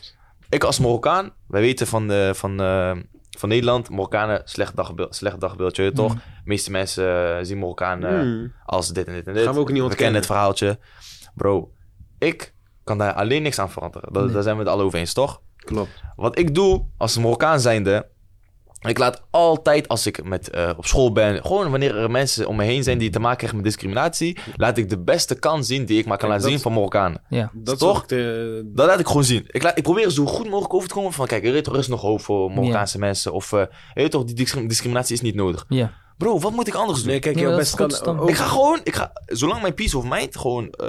[0.49, 2.97] Ik als Marokkaan, wij weten van, de, van, eh,
[3.39, 6.13] van Nederland, Marokkanen, slecht dagbeeld, slecht dagbeeldje, je toch?
[6.13, 6.19] Mm.
[6.19, 8.53] De meeste mensen eh, zien Marokkanen Mm.
[8.65, 9.45] als dit en dit en dit.
[9.45, 9.97] Gaan we ook niet We ontkennen.
[10.13, 10.79] kennen het verhaaltje.
[11.35, 11.73] Bro,
[12.19, 12.55] ik
[12.85, 14.13] kan daar alleen niks aan veranderen.
[14.13, 14.33] Dat, Nee.
[14.33, 15.41] Daar zijn we het alle over eens, toch?
[15.57, 16.03] Klopt.
[16.17, 18.09] Wat ik doe als Marokkaan zijnde...
[18.89, 21.43] Ik laat altijd, als ik met, eh, op school ben...
[21.43, 24.39] Gewoon wanneer er mensen om me heen zijn die te maken krijgen met discriminatie...
[24.57, 27.23] laat ik de beste kant zien die ik maar kan laten zien van Marokkanen.
[27.29, 27.51] Ja.
[27.53, 28.07] Dat Toch?
[28.07, 28.63] de...
[28.75, 29.45] Dat laat ik gewoon zien.
[29.47, 31.27] Ik, laat, ik probeer zo goed mogelijk over te komen van...
[31.27, 33.33] Kijk, er is, is nog hoop voor Marokkaanse mensen.
[33.33, 33.61] Of, eh,
[33.95, 35.65] je weet toch, die discrim- discriminatie is niet nodig.
[35.69, 35.93] Ja.
[36.19, 37.09] Bro, wat moet ik anders doen?
[37.09, 37.91] Nee, kijk, Nee, jouw best kan...
[37.93, 38.19] goed, dan.
[38.21, 40.89] ook- Ik ga gewoon, ik ga, zolang mijn peace of mind gewoon eh,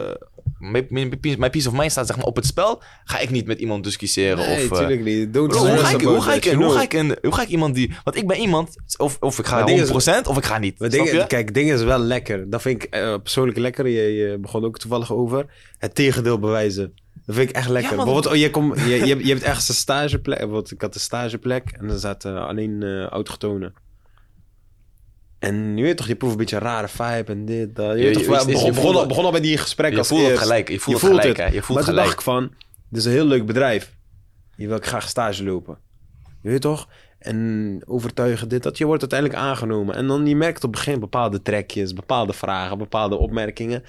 [0.60, 1.20] mijn, mijn,
[1.50, 4.38] peace- of mind staat zeg maar op het spel, ga ik niet met iemand discussiëren.
[4.38, 5.32] Nee, of, eh, niet.
[5.32, 7.94] Bro, hoe, ga ik, hoe, ga ik, hoe, ga ik, hoe ga ik iemand die...
[8.04, 10.58] Want ik ben iemand, of, of ik ga Maar ding is- 100% of ik ga
[10.58, 10.80] niet.
[11.28, 12.50] Kijk, dingen is wel lekker.
[12.50, 13.88] Dat vind ik eh, persoonlijk lekker.
[13.88, 15.46] Je, je begon ook toevallig over.
[15.78, 16.94] Het tegendeel bewijzen.
[17.26, 17.92] Dat vind ik echt lekker.
[17.92, 17.98] Ja.
[17.98, 20.38] Bijvoorbeeld, oh, je, kom, je, je, hebt- je hebt ergens een stageplek.
[20.38, 23.74] Bijvoorbeeld, ik had een stageplek en er zaten alleen eh autochtonen.
[25.40, 27.92] En je weet toch, je proeft een beetje een rare vibe en dit, dat.
[27.92, 29.08] Je, Je- weet je- toch, je- we je begon, al, het.
[29.08, 31.46] begon al bij die gesprekken Je als voelt het gelijk, je voelt het gelijk, hè.
[31.46, 32.06] Je voelt maar toen gelijk.
[32.06, 32.52] dacht ik van,
[32.90, 33.96] dit is een heel leuk bedrijf.
[34.56, 35.78] Hier wil ik graag stage lopen.
[36.42, 36.88] Je weet toch?
[37.20, 39.96] En overtuigen dit, dat je wordt uiteindelijk aangenomen.
[39.96, 43.84] En dan je merkt op het begin bepaalde trekjes, bepaalde vragen, bepaalde opmerkingen.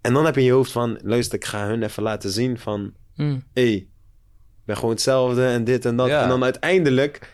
[0.00, 2.58] En dan heb je in je hoofd van, luister, ik ga hun even laten zien
[2.58, 3.44] van, Mm.
[3.52, 3.86] hé, hey, ik
[4.66, 6.08] ben gewoon hetzelfde en dit en dat.
[6.08, 6.22] Ja.
[6.22, 7.32] En dan uiteindelijk,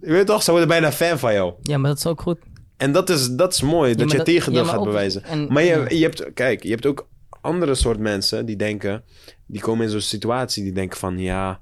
[0.00, 1.54] je weet toch, ze worden bijna fan van jou.
[1.62, 2.38] Ja, maar dat is ook goed.
[2.76, 5.22] En dat is, dat is mooi, dat je dat- tegendeel ja, gaat ook- bewijzen.
[5.24, 7.08] en- maar je, je hebt, kijk, je hebt ook
[7.40, 9.02] andere soort mensen die denken,
[9.46, 11.60] die komen in zo'n situatie, die denken van, ja,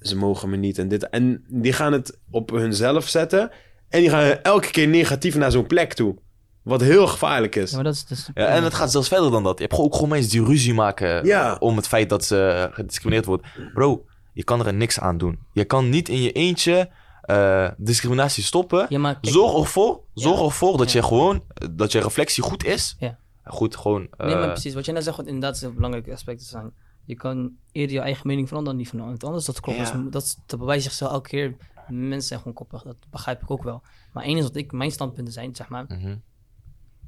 [0.00, 1.08] ze mogen me niet en dit.
[1.08, 3.50] En die gaan het op hunzelf zetten
[3.88, 6.16] en die gaan elke keer negatief naar zo'n plek toe.
[6.62, 7.70] Wat heel gevaarlijk is.
[7.70, 8.04] Ja, maar dat is...
[8.06, 9.54] Dat is Ja, en het gaat zelfs verder dan dat.
[9.56, 11.56] Je hebt gewoon ook gewoon mensen die ruzie maken Ja.
[11.60, 13.46] om het feit dat ze gediscrimineerd wordt.
[13.74, 15.38] Bro, je kan er niks aan doen.
[15.52, 16.90] Je kan niet in je eentje
[17.26, 18.86] eh, discriminatie stoppen.
[18.88, 22.96] Ja, maar kijk- zorg ervoor, zorg ervoor dat je gewoon, dat je reflectie goed is.
[22.98, 23.18] Ja.
[23.44, 24.08] Goed, gewoon.
[24.16, 24.74] eh, Nee, maar precies.
[24.74, 26.72] Wat jij net zegt, wat inderdaad is een belangrijk aspect te zijn.
[27.04, 29.44] Je kan eerder je eigen mening veranderen dan die van iemand anders.
[29.44, 29.92] Dat klopt.
[29.92, 31.56] Dat, dat, dat bewijst zichzelf elke keer.
[31.88, 32.82] Mensen zijn gewoon koppig.
[32.82, 33.82] Dat begrijp ik ook wel.
[34.12, 35.84] Maar één is wat ik, mijn standpunten zijn, zeg maar.
[35.88, 36.16] mhm.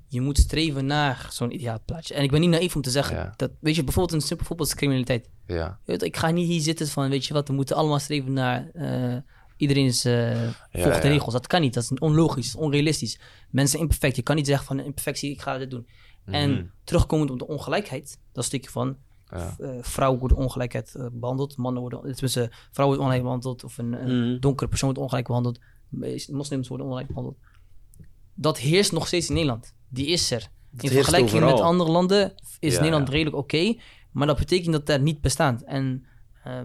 [0.09, 2.14] Je moet streven naar zo'n ideaal plaatje.
[2.14, 3.16] En ik ben niet naïef om te zeggen.
[3.16, 3.32] Ja.
[3.36, 5.30] Dat, weet je, bijvoorbeeld een simpel voorbeeld is criminaliteit.
[5.47, 5.78] Ja.
[5.84, 8.70] Weet, ik ga niet hier zitten van, weet je wat, we moeten allemaal streven naar
[8.72, 9.16] eh
[9.57, 11.33] iedereen is, eh volgt de regels.
[11.33, 13.20] Dat kan niet, dat is onlogisch, dat is onrealistisch.
[13.51, 15.87] Mensen zijn imperfect, je kan niet zeggen van imperfectie, ik ga dit doen.
[16.24, 16.65] En Mhm.
[16.85, 18.97] terugkomend op de ongelijkheid, dat stukje van,
[19.31, 19.55] Ja.
[19.59, 23.93] eh, vrouwen worden ongelijkheid eh, behandeld, mannen worden, tenminste, vrouwen worden ongelijk behandeld, of een,
[23.93, 24.41] een Mhm.
[24.41, 25.59] donkere persoon wordt ongelijk behandeld,
[26.31, 27.37] moslims worden ongelijk behandeld.
[28.35, 29.74] Dat heerst nog steeds in Nederland.
[29.89, 30.49] Die is er.
[30.78, 33.12] In vergelijking met andere landen is Ja, Nederland ja.
[33.15, 33.74] redelijk oké,
[34.12, 35.62] maar dat betekent dat daar niet bestaat.
[35.62, 36.07] En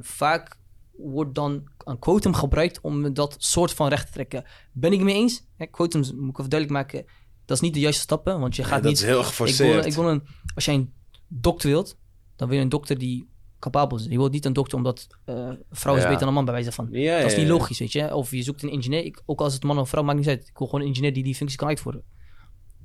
[0.01, 0.57] vaak
[1.03, 4.45] wordt dan een quotum gebruikt om dat soort van recht te trekken.
[4.71, 5.43] Ben ik mee eens?
[5.57, 7.05] Ja, quotums, moet ik even duidelijk maken,
[7.45, 8.99] dat is niet de juiste stappen, want je Ja, gaat dat niet...
[9.01, 9.73] is heel Ik geforceerd.
[9.75, 10.23] wil, ik wil een,
[10.55, 10.93] als jij een
[11.27, 11.97] dokter wilt,
[12.35, 13.29] dan wil je een dokter die
[13.59, 14.03] capabel is.
[14.03, 16.05] Je wilt niet een dokter omdat een vrouw is Ja.
[16.07, 16.87] beter dan een man, bij wijze van.
[16.91, 18.15] Ja, Dat is niet logisch, weet je.
[18.15, 20.47] Of je zoekt een ingenieur, ik, ook als het man of vrouw, maakt niet uit.
[20.47, 22.03] Ik wil gewoon een ingenieur die die functie kan uitvoeren.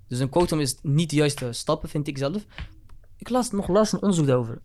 [0.09, 2.45] Dus een quotum is niet de juiste stappen, vind ik zelf.
[3.17, 4.63] Ik las nog laatst een onderzoek daarover.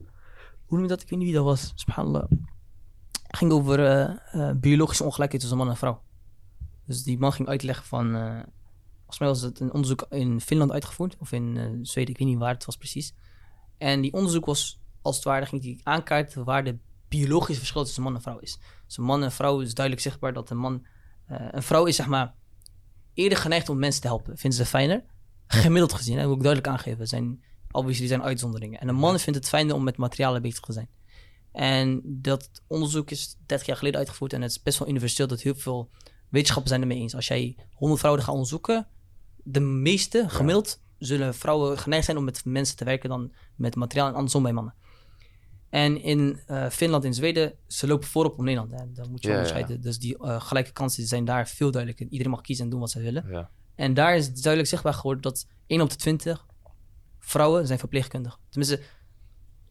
[0.66, 1.02] Hoe noem je dat?
[1.02, 1.72] Ik weet niet wie dat was.
[1.76, 2.32] Subhanallah.
[3.32, 6.02] Het ging over eh, eh, biologische ongelijkheid tussen man en vrouw.
[6.86, 8.16] Dus die man ging uitleggen van...
[8.16, 8.40] eh
[9.00, 11.18] volgens mij was het een onderzoek in Finland uitgevoerd.
[11.18, 13.14] Of in Zweden, ik weet niet waar het was precies.
[13.78, 16.78] En die onderzoek was, als het ware, ging die aankaarten waar de
[17.08, 18.60] biologische verschil tussen man en vrouw is.
[18.86, 20.86] Dus een man en vrouw is duidelijk zichtbaar dat een man...
[21.28, 22.34] een vrouw is zeg maar
[23.14, 24.38] eerder geneigd om mensen te helpen.
[24.38, 25.04] Vinden ze fijner.
[25.48, 27.08] Gemiddeld gezien, hè, wil ik duidelijk aangeven.
[27.08, 28.80] Zijn, obviously zijn uitzonderingen.
[28.80, 30.90] En een man vindt het fijner om met materialen bezig te zijn.
[31.52, 34.34] En dat onderzoek is 30 jaar geleden uitgevoerd.
[34.34, 35.90] En het is best wel universeel dat heel veel
[36.30, 37.16] wetenschappers zijn ermee eens.
[37.16, 38.88] Als jij 100 vrouwen gaat onderzoeken,
[39.44, 44.08] de meeste, gemiddeld, zullen vrouwen geneigd zijn om met mensen te werken dan met materiaal
[44.08, 44.76] en andersom bij mannen.
[45.70, 48.72] En in eh, Finland en Zweden, ze lopen voorop op Nederland.
[48.72, 48.92] Hè.
[48.92, 49.40] Dat moet je Ja, ja.
[49.40, 49.82] onderscheiden.
[49.82, 52.08] Dus die eh, gelijke kansen zijn daar veel duidelijker.
[52.10, 53.26] Iedereen mag kiezen en doen wat ze willen.
[53.30, 53.50] Ja.
[53.76, 56.46] En daar is duidelijk zichtbaar geworden dat 1 op de 20
[57.20, 58.40] vrouwen zijn verpleegkundig.
[58.50, 58.82] Tenminste,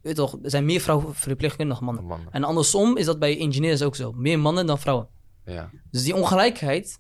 [0.03, 2.05] weet toch, er zijn meer vrouwen verpleegkundig dan mannen.
[2.05, 2.21] Man.
[2.31, 4.13] En andersom is dat bij ingenieurs ook zo.
[4.13, 5.09] Meer mannen dan vrouwen.
[5.45, 5.71] Ja.
[5.91, 6.99] Dus die ongelijkheid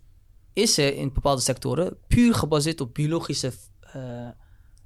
[0.53, 4.29] is er in bepaalde sectoren puur gebaseerd op biologische eh,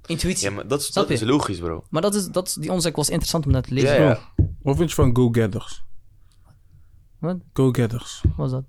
[0.05, 0.49] intuïtie.
[0.49, 1.83] ja, maar dat, is- dat is logisch, bro.
[1.89, 3.93] Maar dat is, dat, is- die onderzoek was interessant om naar te lezen.
[3.95, 4.19] Ja, ja.
[4.61, 5.83] Wat vind je van go-getters?
[7.19, 7.37] Wat?
[7.53, 8.21] Go-getters.
[8.23, 8.63] Wat was dat?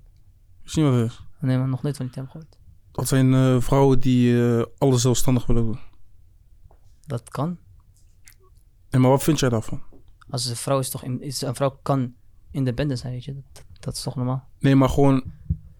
[0.63, 1.21] Je wat het is?
[1.39, 2.57] Nee, maar nog nooit van die term gehoord.
[2.91, 5.79] Dat zijn eh, vrouwen die eh, alles zelfstandig willen doen.
[7.05, 7.57] Dat kan.
[8.89, 9.81] En maar wat vind jij daarvan?
[10.29, 11.03] Als een vrouw is toch...
[11.03, 12.13] In, is, een vrouw kan
[12.51, 13.33] independent zijn, weet je.
[13.53, 14.47] Dat, dat is toch normaal?
[14.59, 15.23] Nee, maar gewoon...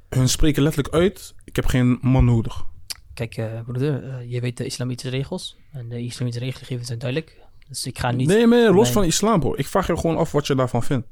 [0.10, 1.36] Hun spreken letterlijk uit...
[1.44, 2.66] Ik heb geen man nodig.
[3.14, 5.58] Kijk, eh, broeder, eh, je weet de islamitische regels.
[5.72, 7.46] En de islamitische regelgevingen zijn duidelijk.
[7.68, 8.28] Dus ik ga niet...
[8.28, 8.94] Nee, maar los Nee.
[8.94, 9.54] van islam, bro.
[9.56, 11.08] Ik vraag je gewoon af wat je daarvan vindt.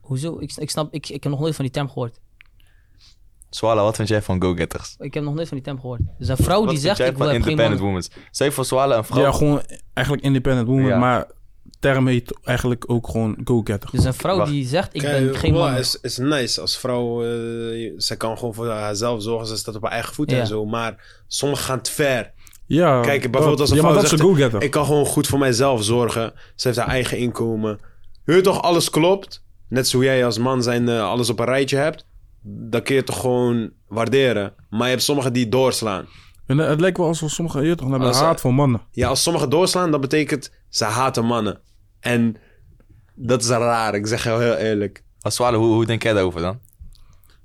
[0.00, 0.38] Hoezo?
[0.38, 0.94] Ik, ik snap...
[0.94, 2.20] Ik, ik heb nog nooit van die term gehoord.
[3.56, 4.94] Swala, wat vind jij van go-getters?
[4.98, 6.00] Ik heb nog nooit van die term gehoord.
[6.18, 6.96] Dus een vrouw Wat die zegt...
[6.98, 7.90] jij Ik wil van heb geen independent man.
[7.92, 8.08] women?
[8.30, 9.22] Zeg voor Swala een vrouw.
[9.22, 9.62] Ja, gewoon
[9.94, 10.86] eigenlijk independent woman.
[10.86, 10.98] Ja.
[10.98, 11.26] Maar
[11.80, 13.90] term heet eigenlijk ook gewoon go-getter.
[13.92, 14.50] Dus een vrouw Wacht.
[14.50, 14.94] die zegt...
[14.94, 15.74] Ik Kijk, ben geen man.
[15.74, 17.22] is, is nice als vrouw.
[17.22, 17.28] eh,
[17.98, 19.46] ze kan gewoon voor haarzelf zorgen.
[19.46, 20.42] Ze staat op haar eigen voeten Ja.
[20.42, 20.64] en zo.
[20.66, 22.32] Maar sommigen gaan te ver.
[22.66, 24.62] Ja, Kijk, bijvoorbeeld als een Ja, maar vrouw dat is zegt, een go-getter.
[24.62, 26.32] Ik kan gewoon goed voor mijzelf zorgen.
[26.54, 27.78] Ze heeft haar eigen inkomen.
[28.24, 29.44] Heer toch, alles klopt.
[29.68, 32.06] Net zo jij als man zijn eh, alles op een rijtje hebt.
[32.48, 34.54] Dan kun je het toch gewoon waarderen.
[34.70, 36.06] Maar je hebt sommigen die doorslaan.
[36.46, 38.80] En, eh, het lijkt wel alsof sommigen hier toch hebben Als- haat voor mannen.
[38.90, 41.60] Ja, als sommigen doorslaan, dat betekent ze haten mannen.
[42.00, 42.36] En
[43.14, 45.04] dat is raar, ik zeg jou heel eerlijk.
[45.20, 46.58] Als hoe, hoe denk jij daarover dan?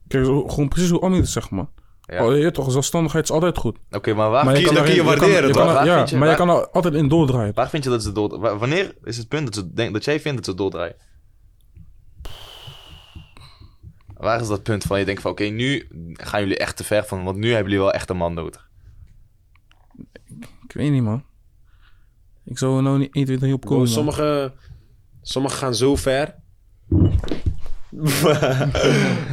[0.08, 1.70] Kijk, gewoon precies hoe Annie het zegt, man.
[2.02, 2.26] Ja.
[2.26, 3.78] Oh, je toch, zelfstandigheid is altijd goed.
[3.92, 5.64] Oké, maar waar, Maar Kies- dan kun je waarderen, kan- toch?
[5.64, 7.54] kan- Waar ja, vind je- maar je waar- kan er altijd in doordraaien.
[7.54, 8.40] waar vind je dat ze door...
[8.40, 10.96] wa- Wanneer is het punt dat, ze denk, dat jij vindt dat ze doordraaien?
[14.22, 15.32] Waar is dat punt van je denkt van...
[15.32, 17.24] Oké, nu gaan jullie echt te ver van...
[17.24, 18.70] Want nu hebben jullie wel echt een man nodig.
[20.68, 21.24] Ik weet niet, man.
[22.46, 23.78] Ik zou er nou niet 1, 2, 3 op komen.
[23.78, 23.88] man.
[23.88, 24.54] sommige,
[25.22, 26.36] sommige gaan zo ver.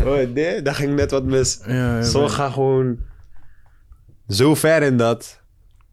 [0.04, 1.60] oh, nee, daar ging net wat mis.
[1.66, 2.98] Ja, ja, Sommigen gaan gewoon
[4.28, 5.42] zo ver in dat.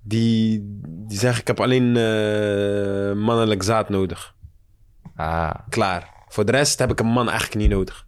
[0.02, 4.36] Die, die zeggen: Ik heb alleen eh, mannelijk zaad nodig.
[5.16, 6.14] Ah, Klaar.
[6.28, 8.05] Voor de rest heb ik een man eigenlijk niet nodig.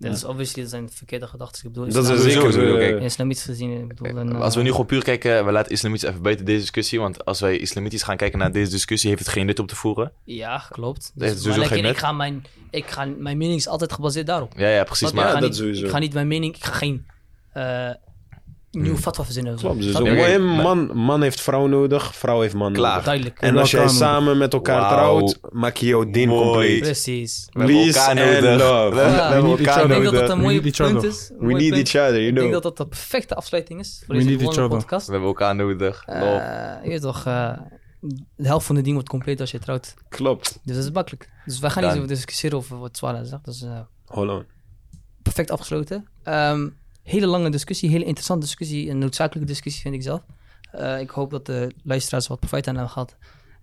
[0.00, 1.66] Dat is obviously dat zijn verkeerde gedachten.
[1.66, 2.40] Ik bedoel, Dat is zeker.
[2.40, 3.02] sowieso, eh, kijk.
[3.02, 4.18] islamitisch gezien, ik bedoel...
[4.18, 5.44] en, als we eh, nu gewoon puur kijken...
[5.44, 7.00] We laten islamitisch even buiten deze discussie.
[7.00, 9.10] Want als wij islamitisch gaan kijken naar deze discussie...
[9.10, 10.12] Heeft het geen nut om te voeren.
[10.24, 11.12] Ja, klopt.
[11.14, 14.26] Dus, sowieso maar geen like, ik ga mijn, ik ga, mijn mening is altijd gebaseerd
[14.26, 14.52] daarop.
[14.56, 15.12] Ja, ja, precies.
[15.12, 15.84] Maar ik, ga dat niet, sowieso.
[15.84, 17.06] ik ga niet mijn mening, ik ga geen
[17.52, 17.90] eh
[18.70, 19.52] nieuw fatwa verzinnen.
[19.54, 19.66] of zo.
[19.68, 19.82] Klopt.
[19.82, 19.94] Dus
[20.34, 22.88] een man, man heeft vrouw nodig, vrouw heeft man Klaar.
[22.90, 23.04] nodig.
[23.04, 23.38] Duidelijk.
[23.40, 23.96] En als jij nodig.
[23.96, 26.80] samen met elkaar trouwt, maak je jouw ding compleet.
[26.80, 27.46] Precies.
[27.52, 28.58] we hebben Peace elkaar and nodig.
[28.58, 28.94] love.
[28.94, 30.20] We, hebben We need elkaar each Ik denk dat nodig.
[30.20, 31.10] dat een We mooie need each punt other.
[31.10, 31.30] is.
[31.38, 31.94] een We need punt.
[31.94, 32.52] each other, you Ik denk know.
[32.52, 35.06] dat dat de perfecte afsluiting is voor We deze podcast.
[35.06, 36.02] We hebben elkaar nodig.
[36.06, 36.20] Eh,
[36.82, 37.52] je weet toch, eh,
[38.36, 39.94] de helft van de ding wordt compleet als je trouwt.
[40.08, 40.58] Klopt.
[40.64, 41.28] Dus dat is makkelijk.
[41.44, 42.00] Dus wij gaan niet Dan.
[42.00, 43.44] zo discussiëren over wat Swala zegt.
[43.44, 44.44] Dat is eh, Hold on.
[45.22, 46.06] perfect afgesloten.
[46.22, 46.68] Ehm,
[47.02, 48.90] hele lange discussie, hele interessante discussie.
[48.90, 50.20] Een noodzakelijke discussie vind ik zelf.
[50.72, 53.16] Eh, ik hoop dat de luisteraars wat profijt aan hebben gehad.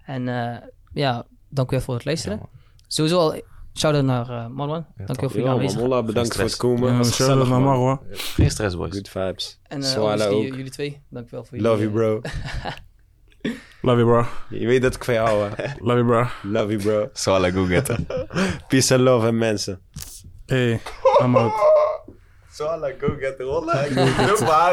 [0.05, 0.57] En eh,
[0.93, 2.37] ja, dank u wel voor het luisteren.
[2.37, 2.49] Ja,
[2.87, 3.41] Sowieso al
[3.77, 4.85] shout-out naar eh, Marwan.
[4.97, 5.87] dank u wel voor je Ja, aanwezigheid.
[5.89, 6.93] Molla, bedankt voor het komen.
[6.93, 7.61] Ja, shout-out naar man.
[7.61, 7.99] Marwa.
[8.11, 8.93] Geen stress, boys.
[8.93, 9.59] Good vibes.
[9.63, 10.43] En eh, Swala ook.
[10.43, 12.21] jullie twee, dank u wel voor Love you, jullie, bro.
[13.81, 14.25] Love you, bro.
[14.57, 15.63] Je weet dat ik van jou hou, hè.
[15.87, 16.27] Love you, bro.
[16.51, 17.09] Love you, bro.
[17.13, 18.07] Swallow, go get it.
[18.67, 19.79] Peace and love, en mensen.
[20.45, 20.81] Hey,
[21.21, 21.85] I'm out.
[22.57, 23.39] Swallow, go get.
[23.39, 23.85] Rollen.
[23.85, 23.95] Ik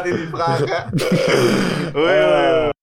[0.04, 0.90] in die vragen.